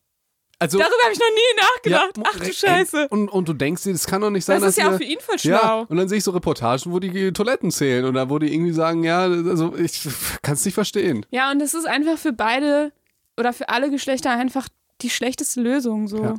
Also, 0.63 0.77
Darüber 0.79 0.95
habe 1.03 1.13
ich 1.13 1.19
noch 1.19 1.29
nie 1.29 1.61
nachgedacht. 1.61 2.17
Ja, 2.17 2.23
Ach 2.27 2.39
du 2.39 2.53
Scheiße. 2.53 3.07
Und, 3.09 3.29
und 3.29 3.47
du 3.49 3.53
denkst 3.53 3.83
dir, 3.83 3.91
das 3.93 4.07
kann 4.07 4.21
doch 4.21 4.29
nicht 4.29 4.45
sein, 4.45 4.61
Das 4.61 4.69
ist 4.71 4.77
ja 4.77 4.89
auch 4.91 4.97
für 4.97 5.03
ihn 5.03 5.19
voll 5.19 5.35
Ja, 5.41 5.59
schlau. 5.59 5.85
und 5.89 5.97
dann 5.97 6.07
sehe 6.07 6.17
ich 6.19 6.23
so 6.23 6.31
Reportagen, 6.31 6.91
wo 6.91 6.99
die 6.99 7.31
Toiletten 7.33 7.69
zählen 7.71 8.05
oder 8.05 8.29
wo 8.29 8.39
die 8.39 8.53
irgendwie 8.53 8.71
sagen, 8.73 9.03
ja, 9.03 9.23
also 9.23 9.75
ich 9.75 10.07
kann 10.41 10.53
es 10.55 10.63
nicht 10.65 10.73
verstehen. 10.73 11.25
Ja, 11.31 11.51
und 11.51 11.61
es 11.61 11.73
ist 11.73 11.85
einfach 11.87 12.17
für 12.17 12.33
beide 12.33 12.91
oder 13.37 13.51
für 13.53 13.67
alle 13.69 13.89
Geschlechter 13.91 14.31
einfach 14.31 14.67
die 15.01 15.09
schlechteste 15.09 15.59
Lösung 15.61 16.07
so. 16.07 16.23
Ja. 16.23 16.35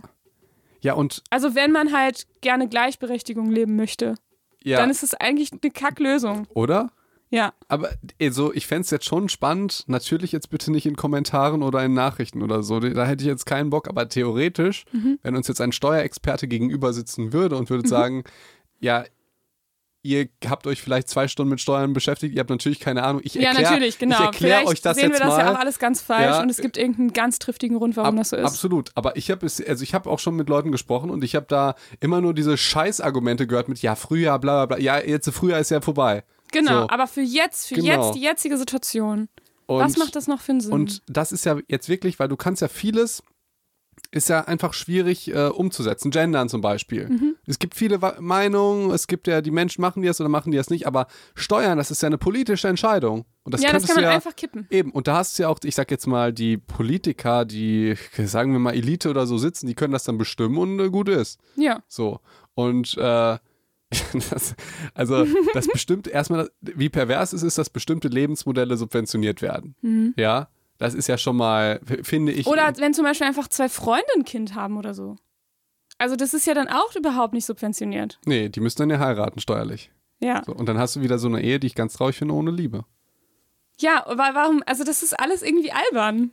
Ja, 0.80 0.92
und 0.94 1.22
Also 1.30 1.54
wenn 1.54 1.72
man 1.72 1.92
halt 1.92 2.26
gerne 2.42 2.68
Gleichberechtigung 2.68 3.50
leben 3.50 3.74
möchte, 3.76 4.14
ja, 4.62 4.78
dann 4.78 4.90
ist 4.90 5.02
es 5.02 5.14
eigentlich 5.14 5.50
eine 5.52 5.70
Kacklösung. 5.70 6.46
oder? 6.54 6.90
Ja. 7.34 7.52
Aber 7.68 7.90
also, 8.20 8.52
ich 8.54 8.66
fände 8.66 8.82
es 8.82 8.90
jetzt 8.90 9.06
schon 9.06 9.28
spannend, 9.28 9.82
natürlich 9.88 10.30
jetzt 10.30 10.50
bitte 10.50 10.70
nicht 10.70 10.86
in 10.86 10.94
Kommentaren 10.94 11.62
oder 11.64 11.84
in 11.84 11.92
Nachrichten 11.92 12.42
oder 12.42 12.62
so, 12.62 12.78
da 12.80 13.04
hätte 13.06 13.22
ich 13.24 13.28
jetzt 13.28 13.44
keinen 13.46 13.70
Bock, 13.70 13.88
aber 13.88 14.08
theoretisch, 14.08 14.84
Mhm. 14.92 15.18
wenn 15.22 15.34
uns 15.34 15.48
jetzt 15.48 15.60
ein 15.60 15.72
Steuerexperte 15.72 16.46
gegenüber 16.46 16.92
sitzen 16.92 17.32
würde 17.32 17.56
und 17.56 17.70
würde 17.70 17.88
sagen, 17.88 18.22
ja, 18.80 19.04
ihr 20.06 20.28
habt 20.48 20.66
euch 20.66 20.82
vielleicht 20.82 21.08
zwei 21.08 21.28
Stunden 21.28 21.48
mit 21.50 21.60
Steuern 21.62 21.94
beschäftigt, 21.94 22.34
ihr 22.34 22.40
habt 22.40 22.50
natürlich 22.50 22.78
keine 22.78 23.02
Ahnung, 23.04 23.22
ich 23.24 23.34
Ja, 23.34 23.48
erkläre 23.48 23.72
natürlich, 23.72 23.98
genau. 23.98 24.16
ich 24.18 24.24
erkläre 24.26 24.66
euch 24.66 24.82
das 24.82 24.96
sehen 24.98 25.10
jetzt 25.10 25.18
wir 25.20 25.26
das 25.26 25.36
mal. 25.36 25.44
ja 25.46 25.52
auch 25.54 25.58
alles 25.58 25.78
ganz 25.78 26.02
falsch 26.02 26.26
Ja. 26.36 26.42
und 26.42 26.50
es 26.50 26.58
gibt 26.58 26.76
irgendeinen 26.76 27.14
ganz 27.14 27.38
triftigen 27.38 27.78
Grund, 27.78 27.96
warum 27.96 28.10
Ab- 28.16 28.20
das 28.20 28.28
so 28.28 28.36
ist. 28.36 28.44
Absolut, 28.44 28.90
aber 28.94 29.16
ich 29.16 29.30
habe 29.30 29.46
es, 29.46 29.64
also 29.66 29.82
ich 29.82 29.94
habe 29.94 30.10
auch 30.10 30.18
schon 30.18 30.36
mit 30.36 30.48
Leuten 30.50 30.70
gesprochen 30.72 31.08
und 31.10 31.24
ich 31.24 31.34
habe 31.34 31.46
da 31.48 31.74
immer 32.00 32.20
nur 32.20 32.34
diese 32.34 32.56
Scheißargumente 32.58 33.46
gehört 33.46 33.68
mit 33.70 33.80
ja 33.80 33.94
früher, 33.94 34.38
bla 34.38 34.66
bla 34.66 34.76
bla, 34.76 34.78
ja 34.84 34.98
jetzt 35.00 35.30
früher 35.30 35.58
ist 35.58 35.70
ja 35.70 35.80
vorbei. 35.80 36.22
Genau, 36.54 36.82
So. 36.82 36.88
aber 36.88 37.06
für 37.06 37.20
jetzt, 37.20 37.68
für 37.68 37.74
Genau. 37.74 37.86
jetzt 38.06 38.14
die 38.14 38.22
jetzige 38.22 38.56
Situation. 38.56 39.28
Und, 39.66 39.78
Was 39.78 39.96
macht 39.96 40.14
das 40.16 40.26
noch 40.26 40.40
für 40.40 40.52
einen 40.52 40.60
Sinn? 40.60 40.72
Und 40.72 41.02
das 41.06 41.32
ist 41.32 41.44
ja 41.44 41.58
jetzt 41.68 41.88
wirklich, 41.88 42.18
weil 42.18 42.28
du 42.28 42.36
kannst 42.36 42.60
ja 42.62 42.68
vieles, 42.68 43.22
ist 44.10 44.28
ja 44.28 44.42
einfach 44.42 44.74
schwierig 44.74 45.28
äh, 45.34 45.46
umzusetzen. 45.48 46.10
Gendern 46.10 46.48
zum 46.48 46.60
Beispiel. 46.60 47.08
Mhm. 47.08 47.36
Es 47.46 47.58
gibt 47.58 47.74
viele 47.74 47.98
Meinungen, 48.20 48.90
es 48.90 49.06
gibt 49.06 49.26
ja, 49.26 49.40
die 49.40 49.50
Menschen 49.50 49.80
machen 49.80 50.02
die 50.02 50.08
das 50.08 50.20
oder 50.20 50.28
machen 50.28 50.50
die 50.52 50.56
das 50.58 50.68
nicht, 50.70 50.86
aber 50.86 51.06
Steuern, 51.34 51.78
das 51.78 51.90
ist 51.90 52.02
ja 52.02 52.08
eine 52.08 52.18
politische 52.18 52.68
Entscheidung. 52.68 53.24
Und 53.44 53.54
das 53.54 53.62
ja, 53.62 53.72
das 53.72 53.86
kann 53.86 53.96
man 53.96 54.04
ja, 54.04 54.10
einfach 54.10 54.36
kippen. 54.36 54.66
Eben, 54.70 54.90
und 54.90 55.06
da 55.08 55.16
hast 55.16 55.38
du 55.38 55.44
ja 55.44 55.48
auch, 55.48 55.58
ich 55.64 55.74
sag 55.74 55.90
jetzt 55.90 56.06
mal, 56.06 56.32
die 56.32 56.56
Politiker, 56.58 57.44
die, 57.44 57.94
sagen 58.24 58.52
wir 58.52 58.58
mal, 58.58 58.74
Elite 58.74 59.08
oder 59.10 59.26
so 59.26 59.38
sitzen, 59.38 59.66
die 59.66 59.74
können 59.74 59.92
das 59.92 60.04
dann 60.04 60.18
bestimmen 60.18 60.58
und 60.58 60.78
äh, 60.80 60.90
gut 60.90 61.08
ist. 61.08 61.40
Ja. 61.56 61.82
So. 61.88 62.20
Und 62.54 62.96
äh, 62.98 63.38
das, 64.30 64.54
also 64.94 65.26
das 65.52 65.66
bestimmt 65.66 66.06
erstmal, 66.06 66.50
wie 66.60 66.88
pervers 66.88 67.32
es 67.32 67.42
ist, 67.42 67.58
dass 67.58 67.70
bestimmte 67.70 68.08
Lebensmodelle 68.08 68.76
subventioniert 68.76 69.42
werden. 69.42 69.76
Mhm. 69.82 70.14
Ja. 70.16 70.48
Das 70.78 70.94
ist 70.94 71.06
ja 71.06 71.16
schon 71.16 71.36
mal, 71.36 71.80
finde 72.02 72.32
ich. 72.32 72.48
Oder 72.48 72.72
wenn 72.78 72.94
zum 72.94 73.04
Beispiel 73.04 73.26
einfach 73.26 73.46
zwei 73.46 73.68
Freunde 73.68 74.08
ein 74.16 74.24
Kind 74.24 74.56
haben 74.56 74.76
oder 74.76 74.92
so. 74.92 75.16
Also 75.98 76.16
das 76.16 76.34
ist 76.34 76.46
ja 76.46 76.54
dann 76.54 76.68
auch 76.68 76.94
überhaupt 76.96 77.32
nicht 77.32 77.46
subventioniert. 77.46 78.18
Nee, 78.26 78.48
die 78.48 78.60
müssen 78.60 78.78
dann 78.78 78.90
ja 78.90 78.98
heiraten, 78.98 79.38
steuerlich. 79.38 79.92
Ja. 80.20 80.42
So, 80.44 80.52
und 80.52 80.68
dann 80.68 80.78
hast 80.78 80.96
du 80.96 81.00
wieder 81.00 81.18
so 81.18 81.28
eine 81.28 81.42
Ehe, 81.42 81.60
die 81.60 81.68
ich 81.68 81.74
ganz 81.74 81.94
traurig 81.94 82.16
finde, 82.16 82.34
ohne 82.34 82.50
Liebe. 82.50 82.84
Ja, 83.78 84.06
aber 84.06 84.30
warum, 84.34 84.62
also 84.66 84.84
das 84.84 85.02
ist 85.02 85.18
alles 85.18 85.42
irgendwie 85.42 85.72
albern. 85.72 86.30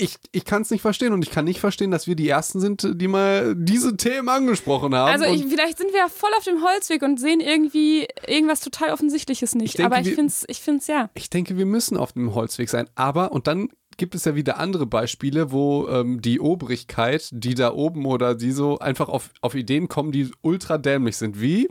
Ich, 0.00 0.16
ich 0.30 0.44
kann 0.44 0.62
es 0.62 0.70
nicht 0.70 0.80
verstehen 0.80 1.12
und 1.12 1.22
ich 1.22 1.30
kann 1.30 1.44
nicht 1.44 1.58
verstehen, 1.58 1.90
dass 1.90 2.06
wir 2.06 2.14
die 2.14 2.28
Ersten 2.28 2.60
sind, 2.60 2.88
die 2.94 3.08
mal 3.08 3.56
diese 3.56 3.96
Themen 3.96 4.28
angesprochen 4.28 4.94
haben. 4.94 5.10
Also 5.10 5.24
ich, 5.24 5.44
vielleicht 5.46 5.76
sind 5.76 5.92
wir 5.92 5.98
ja 5.98 6.08
voll 6.08 6.30
auf 6.38 6.44
dem 6.44 6.62
Holzweg 6.62 7.02
und 7.02 7.18
sehen 7.18 7.40
irgendwie 7.40 8.06
irgendwas 8.26 8.60
total 8.60 8.90
Offensichtliches 8.92 9.56
nicht. 9.56 9.70
Ich 9.70 9.74
denke, 9.74 9.96
aber 9.96 10.00
ich 10.00 10.14
finde 10.14 10.28
es 10.28 10.44
ich 10.46 10.60
find's 10.60 10.86
ja. 10.86 11.10
ich 11.14 11.30
denke, 11.30 11.56
wir 11.56 11.66
müssen 11.66 11.96
auf 11.96 12.12
dem 12.12 12.32
Holzweg 12.32 12.68
sein. 12.68 12.88
Aber, 12.94 13.32
und 13.32 13.48
dann 13.48 13.70
gibt 13.96 14.14
es 14.14 14.24
ja 14.24 14.34
wieder 14.34 14.58
andere 14.58 14.86
Beispiele, 14.86 15.50
wo 15.50 15.88
ähm, 15.88 16.22
die 16.22 16.40
Obrigkeit, 16.40 17.28
die 17.32 17.54
da 17.54 17.72
oben 17.72 18.06
oder 18.06 18.34
die 18.36 18.52
so 18.52 18.78
einfach 18.78 19.08
auf, 19.08 19.30
auf 19.40 19.54
Ideen 19.54 19.88
kommen, 19.88 20.12
die 20.12 20.30
ultra 20.40 20.78
dämlich 20.78 21.16
sind. 21.16 21.40
Wie? 21.40 21.68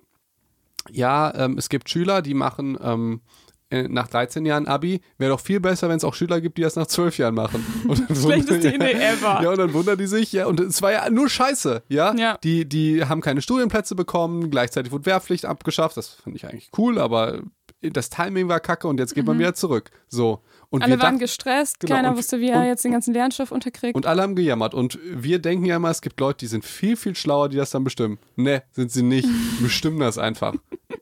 Ja, 0.92 1.34
ähm, 1.34 1.58
es 1.58 1.70
gibt 1.70 1.90
Schüler, 1.90 2.22
die 2.22 2.34
machen 2.34 2.78
ähm, 2.82 3.22
äh, 3.22 3.47
nach 3.70 4.08
13 4.08 4.46
Jahren 4.46 4.66
Abi. 4.68 5.02
Wäre 5.18 5.32
doch 5.32 5.40
viel 5.42 5.60
besser, 5.60 5.90
wenn 5.90 5.98
es 5.98 6.04
auch 6.04 6.14
Schüler 6.14 6.40
gibt, 6.42 6.58
die 6.58 6.62
das 6.62 6.76
nach 6.76 6.88
12 6.88 7.18
Jahren 7.18 7.36
machen. 7.36 7.64
Schlechteste 8.16 8.70
Idee 8.74 8.92
ever. 8.94 9.42
Ja, 9.44 9.50
und 9.52 9.58
dann 9.58 9.74
wundern 9.74 9.98
die 9.98 10.08
sich, 10.08 10.32
ja, 10.32 10.46
und 10.46 10.60
es 10.60 10.82
war 10.82 10.92
ja 10.94 11.10
nur 11.10 11.30
Scheiße, 11.30 11.84
ja. 11.90 12.14
Ja. 12.16 12.38
Die, 12.44 12.68
die 12.68 13.04
haben 13.06 13.22
keine 13.22 13.42
Studienplätze 13.42 13.96
bekommen, 13.96 14.50
gleichzeitig 14.52 14.92
wurde 14.92 15.06
Wehrpflicht 15.06 15.46
abgeschafft, 15.46 15.98
das 15.98 16.10
finde 16.10 16.38
ich 16.38 16.46
eigentlich 16.46 16.70
cool, 16.78 16.98
aber 16.98 17.42
das 17.82 18.10
Timing 18.10 18.48
war 18.48 18.60
kacke 18.60 18.88
und 18.88 19.00
jetzt 19.00 19.14
geht 19.14 19.26
man 19.26 19.38
wieder 19.38 19.54
zurück. 19.54 19.92
So. 20.08 20.42
Und 20.70 20.80
Mhm. 20.80 20.84
Alle 20.84 20.92
wir 20.94 21.00
waren 21.00 21.06
dachten- 21.14 21.20
gestresst, 21.20 21.80
Genau, 21.80 21.96
keiner 21.96 22.10
und- 22.12 22.18
wusste, 22.18 22.40
wie 22.40 22.50
er 22.50 22.60
und- 22.62 22.66
jetzt 22.66 22.84
den 22.84 22.92
ganzen 22.92 23.14
Lernstoff 23.14 23.52
unterkriegt. 23.52 23.96
und 23.96 24.06
alle 24.06 24.22
haben 24.24 24.36
gejammert. 24.36 24.74
Und 24.74 24.98
wir 25.06 25.40
denken 25.40 25.66
ja 25.66 25.76
immer, 25.76 25.92
es 25.92 26.02
gibt 26.02 26.20
Leute, 26.20 26.40
die 26.40 26.48
sind 26.48 26.66
viel, 26.66 26.98
viel 26.98 27.16
schlauer, 27.16 27.50
die 27.50 27.58
das 27.58 27.70
dann 27.70 27.84
bestimmen. 27.84 28.18
Ne, 28.36 28.64
sind 28.72 28.92
sie 28.92 29.04
nicht. 29.04 29.28
Bestimmen 29.62 30.00
das 30.00 30.18
einfach. 30.18 30.56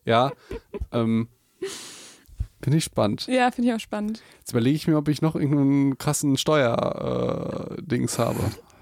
Ja. 0.03 0.33
Ähm, 0.91 1.29
Finde 2.65 2.79
ich 2.79 2.83
spannend. 2.83 3.27
ja, 3.27 3.51
finde 3.51 3.69
ich 3.69 3.75
auch 3.75 3.79
spannend. 3.79 4.23
Jetzt 4.39 4.49
überlege 4.49 4.75
ich 4.75 4.87
mir, 4.87 4.97
ob 4.97 5.07
ich 5.07 5.21
noch 5.21 5.35
irgendeinen 5.35 5.99
krassen 5.99 6.35
Steuer-Dings 6.35 8.17
habe. 8.17 8.39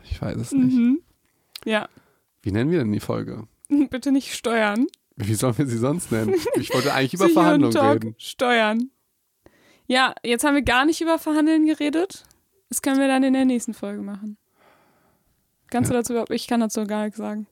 Ich 0.09 0.21
weiß 0.21 0.37
es 0.37 0.53
nicht. 0.53 0.73
Mhm. 0.73 1.01
Ja, 1.65 1.89
Wie 2.41 2.53
nennen 2.53 2.71
wir 2.71 2.79
denn 2.79 2.93
die 2.93 3.01
Folge? 3.01 3.45
bitte 3.89 4.13
nicht 4.13 4.33
steuern. 4.35 4.87
Wie 5.17 5.33
sollen 5.33 5.57
wir 5.57 5.67
sie 5.67 5.77
sonst 5.77 6.13
nennen? 6.13 6.33
Ich 6.55 6.73
wollte 6.73 6.93
eigentlich 6.93 7.15
über 7.15 7.27
Verhandlungen 7.27 7.75
reden. 7.75 8.15
Steuern. 8.17 8.89
Ja, 9.85 10.15
jetzt 10.23 10.45
haben 10.45 10.55
wir 10.55 10.61
gar 10.61 10.85
nicht 10.85 11.01
über 11.01 11.19
Verhandeln 11.19 11.65
geredet. 11.65 12.23
Das 12.69 12.81
können 12.81 13.01
wir 13.01 13.09
dann 13.09 13.23
in 13.23 13.33
der 13.33 13.43
nächsten 13.43 13.73
Folge 13.73 14.01
machen. 14.01 14.37
Kannst 15.69 15.89
du 15.89 15.93
dazu 15.93 16.13
überhaupt, 16.13 16.31
ich 16.31 16.47
kann 16.47 16.61
dazu 16.61 16.85
gar 16.85 17.03
nichts 17.03 17.17
sagen. 17.17 17.47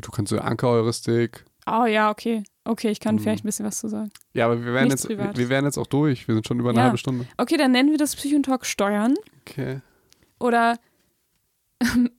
Du 0.00 0.10
kannst 0.10 0.30
so 0.30 0.38
Ankerheuristik. 0.38 1.44
Oh 1.66 1.84
ja, 1.84 2.10
okay. 2.10 2.42
Okay, 2.68 2.90
ich 2.90 3.00
kann 3.00 3.14
Mhm. 3.14 3.20
vielleicht 3.20 3.44
ein 3.44 3.48
bisschen 3.48 3.64
was 3.64 3.78
zu 3.78 3.88
sagen. 3.88 4.10
Ja, 4.34 4.44
aber 4.44 4.62
wir 4.62 4.74
werden, 4.74 4.88
Nichts 4.88 5.02
jetzt, 5.04 5.08
wir, 5.08 5.16
Privates. 5.16 5.38
wir 5.38 5.48
werden 5.48 5.64
jetzt 5.64 5.78
auch 5.78 5.86
durch. 5.86 6.28
Wir 6.28 6.34
sind 6.34 6.46
schon 6.46 6.60
über 6.60 6.68
eine 6.70 6.78
Ja. 6.78 6.84
halbe 6.84 6.98
Stunde. 6.98 7.26
Okay, 7.38 7.56
dann 7.56 7.72
nennen 7.72 7.90
wir 7.90 7.96
das 7.98 8.14
Psychontalk 8.14 8.66
Steuern 8.66 9.14
Okay. 9.40 9.80
oder 10.38 10.78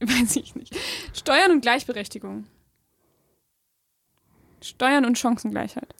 weiß 0.00 0.36
ich 0.36 0.54
nicht. 0.56 0.74
Steuern 1.14 1.52
und 1.52 1.60
Gleichberechtigung. 1.60 2.46
Steuern 4.62 5.04
und 5.04 5.16
Chancengleichheit. 5.16 5.94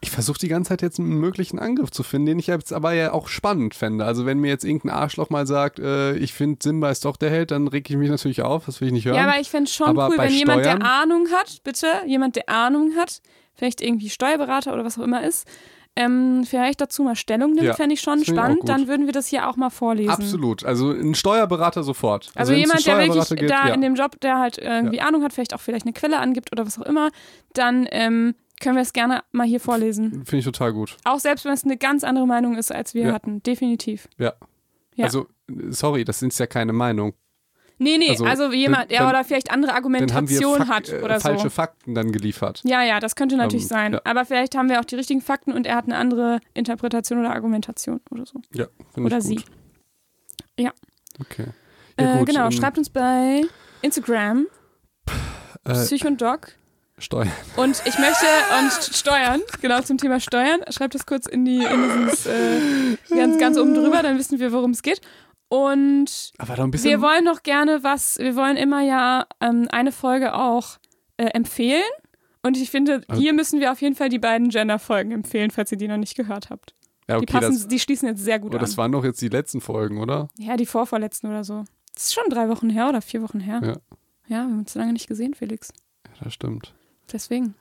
Ich 0.00 0.10
versuche 0.10 0.38
die 0.38 0.48
ganze 0.48 0.70
Zeit 0.70 0.82
jetzt 0.82 0.98
einen 0.98 1.18
möglichen 1.18 1.58
Angriff 1.58 1.90
zu 1.90 2.02
finden, 2.02 2.26
den 2.26 2.38
ich 2.38 2.48
jetzt 2.48 2.72
aber 2.72 2.92
ja 2.92 3.12
auch 3.12 3.28
spannend 3.28 3.74
fände. 3.74 4.04
Also 4.04 4.26
wenn 4.26 4.38
mir 4.38 4.48
jetzt 4.48 4.64
irgendein 4.64 4.90
Arschloch 4.90 5.30
mal 5.30 5.46
sagt, 5.46 5.78
äh, 5.78 6.14
ich 6.16 6.32
finde 6.32 6.58
Simba 6.62 6.90
ist 6.90 7.04
doch 7.04 7.16
der 7.16 7.30
Held, 7.30 7.50
dann 7.50 7.68
reg 7.68 7.88
ich 7.88 7.96
mich 7.96 8.10
natürlich 8.10 8.42
auf, 8.42 8.66
das 8.66 8.80
will 8.80 8.88
ich 8.88 8.94
nicht 8.94 9.04
hören. 9.06 9.16
Ja, 9.16 9.24
aber 9.28 9.40
ich 9.40 9.50
fände 9.50 9.68
es 9.68 9.74
schon 9.74 9.88
Aber 9.88 10.08
cool, 10.08 10.18
wenn 10.18 10.32
jemand, 10.32 10.64
der 10.64 10.72
Steuern- 10.76 10.82
Ahnung 10.82 11.28
hat, 11.30 11.62
bitte, 11.64 11.86
jemand, 12.06 12.36
der 12.36 12.48
Ahnung 12.48 12.92
hat, 12.96 13.20
vielleicht 13.54 13.80
irgendwie 13.80 14.10
Steuerberater 14.10 14.72
oder 14.72 14.84
was 14.84 14.98
auch 14.98 15.02
immer 15.02 15.24
ist, 15.24 15.46
ähm, 15.94 16.44
vielleicht 16.46 16.80
dazu 16.80 17.02
mal 17.02 17.16
Stellung 17.16 17.52
nimmt, 17.52 17.66
Ja, 17.66 17.74
fände 17.74 17.92
ich 17.94 18.00
schon 18.00 18.20
ich 18.22 18.28
spannend. 18.28 18.60
gut. 18.60 18.68
Dann 18.70 18.88
würden 18.88 19.04
wir 19.04 19.12
das 19.12 19.26
hier 19.26 19.46
auch 19.48 19.56
mal 19.56 19.68
vorlesen. 19.68 20.08
Absolut. 20.10 20.64
Also 20.64 20.90
ein 20.90 21.14
Steuerberater 21.14 21.82
sofort. 21.82 22.30
Also, 22.34 22.52
es 22.54 22.58
jemand, 22.60 22.86
der 22.86 22.98
wirklich 22.98 23.28
gibt, 23.28 23.50
da 23.50 23.68
ja. 23.68 23.74
in 23.74 23.82
dem 23.82 23.94
Job, 23.94 24.18
der 24.20 24.38
halt 24.38 24.56
irgendwie 24.56 25.02
Ahnung 25.02 25.22
hat, 25.22 25.34
vielleicht 25.34 25.54
auch 25.54 25.60
vielleicht 25.60 25.84
eine 25.84 25.92
Quelle 25.92 26.18
angibt 26.18 26.50
oder 26.50 26.64
was 26.64 26.78
auch 26.80 26.86
immer, 26.86 27.10
dann 27.52 27.86
ähm, 27.90 28.34
können 28.62 28.76
wir 28.76 28.82
es 28.82 28.92
gerne 28.94 29.22
mal 29.32 29.46
hier 29.46 29.60
vorlesen. 29.60 30.24
Finde 30.24 30.38
ich 30.38 30.44
total 30.44 30.72
gut. 30.72 30.96
Auch 31.04 31.18
selbst 31.18 31.44
wenn 31.44 31.52
es 31.52 31.64
eine 31.64 31.76
ganz 31.76 32.04
andere 32.04 32.26
Meinung 32.26 32.56
ist, 32.56 32.72
als 32.72 32.94
wir 32.94 33.08
Ja. 33.08 33.12
hatten. 33.12 33.42
Definitiv. 33.42 34.08
Ja. 34.18 34.32
Ja. 34.94 35.04
Also, 35.06 35.26
sorry, 35.70 36.04
das 36.04 36.22
ist 36.22 36.38
ja 36.38 36.46
keine 36.46 36.72
Meinung. 36.72 37.12
Nee, 37.78 37.98
nee, 37.98 38.10
Also, 38.10 38.24
also, 38.26 38.52
jemand, 38.52 38.90
der 38.92 39.00
dann- 39.00 39.08
oder 39.08 39.24
vielleicht 39.24 39.50
andere 39.50 39.72
Dann 39.72 39.82
haben 39.82 39.92
wir 39.92 40.06
Argumentation 40.06 40.68
hat 40.68 40.88
äh, 40.90 41.02
oder 41.02 41.18
falsche 41.18 41.44
so. 41.44 41.50
Fakten 41.50 41.94
dann 41.96 42.12
geliefert. 42.12 42.60
Ja, 42.64 42.82
ja, 42.84 43.00
das 43.00 43.16
könnte 43.16 43.36
natürlich 43.36 43.64
Ähm, 43.64 43.68
sein. 43.68 43.92
ja. 43.94 44.00
Aber 44.04 44.24
vielleicht 44.24 44.56
haben 44.56 44.68
wir 44.68 44.78
auch 44.78 44.84
die 44.84 44.94
richtigen 44.94 45.20
Fakten 45.20 45.52
und 45.52 45.66
er 45.66 45.74
hat 45.76 45.86
eine 45.86 45.96
andere 45.96 46.38
Interpretation 46.54 47.18
oder 47.18 47.32
Argumentation 47.32 48.00
oder 48.10 48.24
so. 48.24 48.40
Ja, 48.54 48.66
finde 48.94 49.06
Oder 49.08 49.18
ich 49.18 49.24
gut. 49.24 49.44
sie. 50.56 50.62
Ja. 50.62 50.72
Okay. 51.20 51.46
Ja, 51.98 52.14
äh, 52.14 52.18
gut, 52.18 52.28
genau, 52.28 52.44
ähm, 52.46 52.52
schreibt 52.52 52.78
uns 52.78 52.88
bei 52.90 53.42
Instagram, 53.80 54.46
äh, 55.64 55.72
Psych 55.72 56.06
und 56.06 56.20
Doc. 56.22 56.52
Steuern. 57.02 57.30
Und 57.56 57.82
ich 57.84 57.98
möchte, 57.98 58.26
und 58.58 58.94
Steuern, 58.94 59.40
genau 59.60 59.80
zum 59.82 59.98
Thema 59.98 60.20
Steuern, 60.20 60.60
schreibt 60.70 60.94
das 60.94 61.04
kurz 61.06 61.26
in 61.26 61.44
die, 61.44 61.58
in 61.62 61.82
dieses, 62.06 62.26
äh, 62.26 62.96
ganz, 63.10 63.38
ganz 63.38 63.58
oben 63.58 63.74
drüber, 63.74 64.02
dann 64.02 64.18
wissen 64.18 64.38
wir, 64.38 64.52
worum 64.52 64.70
es 64.70 64.82
geht. 64.82 65.00
Und 65.48 66.32
Aber 66.38 66.56
wir 66.56 67.02
wollen 67.02 67.24
noch 67.24 67.42
gerne 67.42 67.82
was, 67.82 68.18
wir 68.18 68.36
wollen 68.36 68.56
immer 68.56 68.80
ja 68.82 69.26
ähm, 69.40 69.68
eine 69.70 69.92
Folge 69.92 70.34
auch 70.34 70.78
äh, 71.18 71.26
empfehlen. 71.26 71.82
Und 72.42 72.56
ich 72.56 72.70
finde, 72.70 73.02
Also- 73.06 73.20
hier 73.20 73.32
müssen 73.34 73.60
wir 73.60 73.70
auf 73.70 73.82
jeden 73.82 73.94
Fall 73.94 74.08
die 74.08 74.18
beiden 74.18 74.48
Gender-Folgen 74.48 75.12
empfehlen, 75.12 75.50
falls 75.50 75.70
ihr 75.70 75.78
die 75.78 75.88
noch 75.88 75.98
nicht 75.98 76.16
gehört 76.16 76.48
habt. 76.50 76.74
ja, 77.08 77.18
Die 77.18 77.24
okay, 77.24 77.32
passen, 77.38 77.52
das, 77.54 77.68
die 77.68 77.78
schließen 77.78 78.08
jetzt 78.08 78.24
sehr 78.24 78.38
gut 78.38 78.52
oh, 78.52 78.56
an. 78.56 78.60
das 78.62 78.76
waren 78.78 78.92
doch 78.92 79.04
jetzt 79.04 79.20
die 79.20 79.28
letzten 79.28 79.60
Folgen, 79.60 79.98
oder? 80.00 80.28
Ja, 80.38 80.56
die 80.56 80.66
vorvorletzten 80.66 81.28
oder 81.28 81.44
so. 81.44 81.64
Das 81.94 82.04
ist 82.04 82.14
schon 82.14 82.24
drei 82.30 82.48
Wochen 82.48 82.70
her 82.70 82.88
oder 82.88 83.02
vier 83.02 83.22
Wochen 83.22 83.40
her. 83.40 83.60
Ja. 83.62 83.72
Ja, 84.28 84.38
wir 84.46 84.52
haben 84.52 84.58
uns 84.60 84.74
lange 84.74 84.94
nicht 84.94 85.08
gesehen, 85.08 85.34
Felix. 85.34 85.68
Ja, 86.06 86.24
das 86.24 86.32
stimmt. 86.32 86.72
Deswegen, 87.10 87.54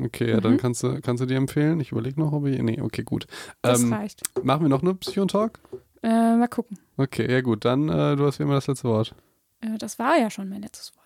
Okay, 0.00 0.30
ja, 0.30 0.36
Mhm. 0.36 0.40
dann 0.42 0.56
kannst 0.56 0.82
du, 0.82 1.00
kannst 1.02 1.20
du 1.20 1.26
dir 1.26 1.36
empfehlen. 1.36 1.80
Ich 1.80 1.92
überlege 1.92 2.18
noch, 2.20 2.32
ob 2.32 2.46
ich. 2.46 2.60
Nee, 2.62 2.80
okay, 2.80 3.02
gut. 3.02 3.26
das 3.60 3.82
Ähm, 3.82 3.92
reicht. 3.92 4.22
machen 4.44 4.62
wir 4.62 4.68
noch 4.68 4.82
eine 4.82 4.94
Psychon-Talk? 4.94 5.58
Äh, 6.02 6.36
mal 6.36 6.48
gucken. 6.48 6.78
Okay, 6.96 7.30
ja 7.30 7.40
gut, 7.42 7.64
dann 7.64 7.88
äh, 7.88 8.16
du 8.16 8.24
hast 8.24 8.38
wie 8.38 8.44
immer 8.44 8.54
das 8.54 8.66
letzte 8.68 8.88
Wort. 8.88 9.14
Äh, 9.60 9.76
das 9.78 9.98
war 9.98 10.16
ja 10.16 10.30
schon 10.30 10.48
mein 10.48 10.62
letztes 10.62 10.94
Wort. 10.96 10.99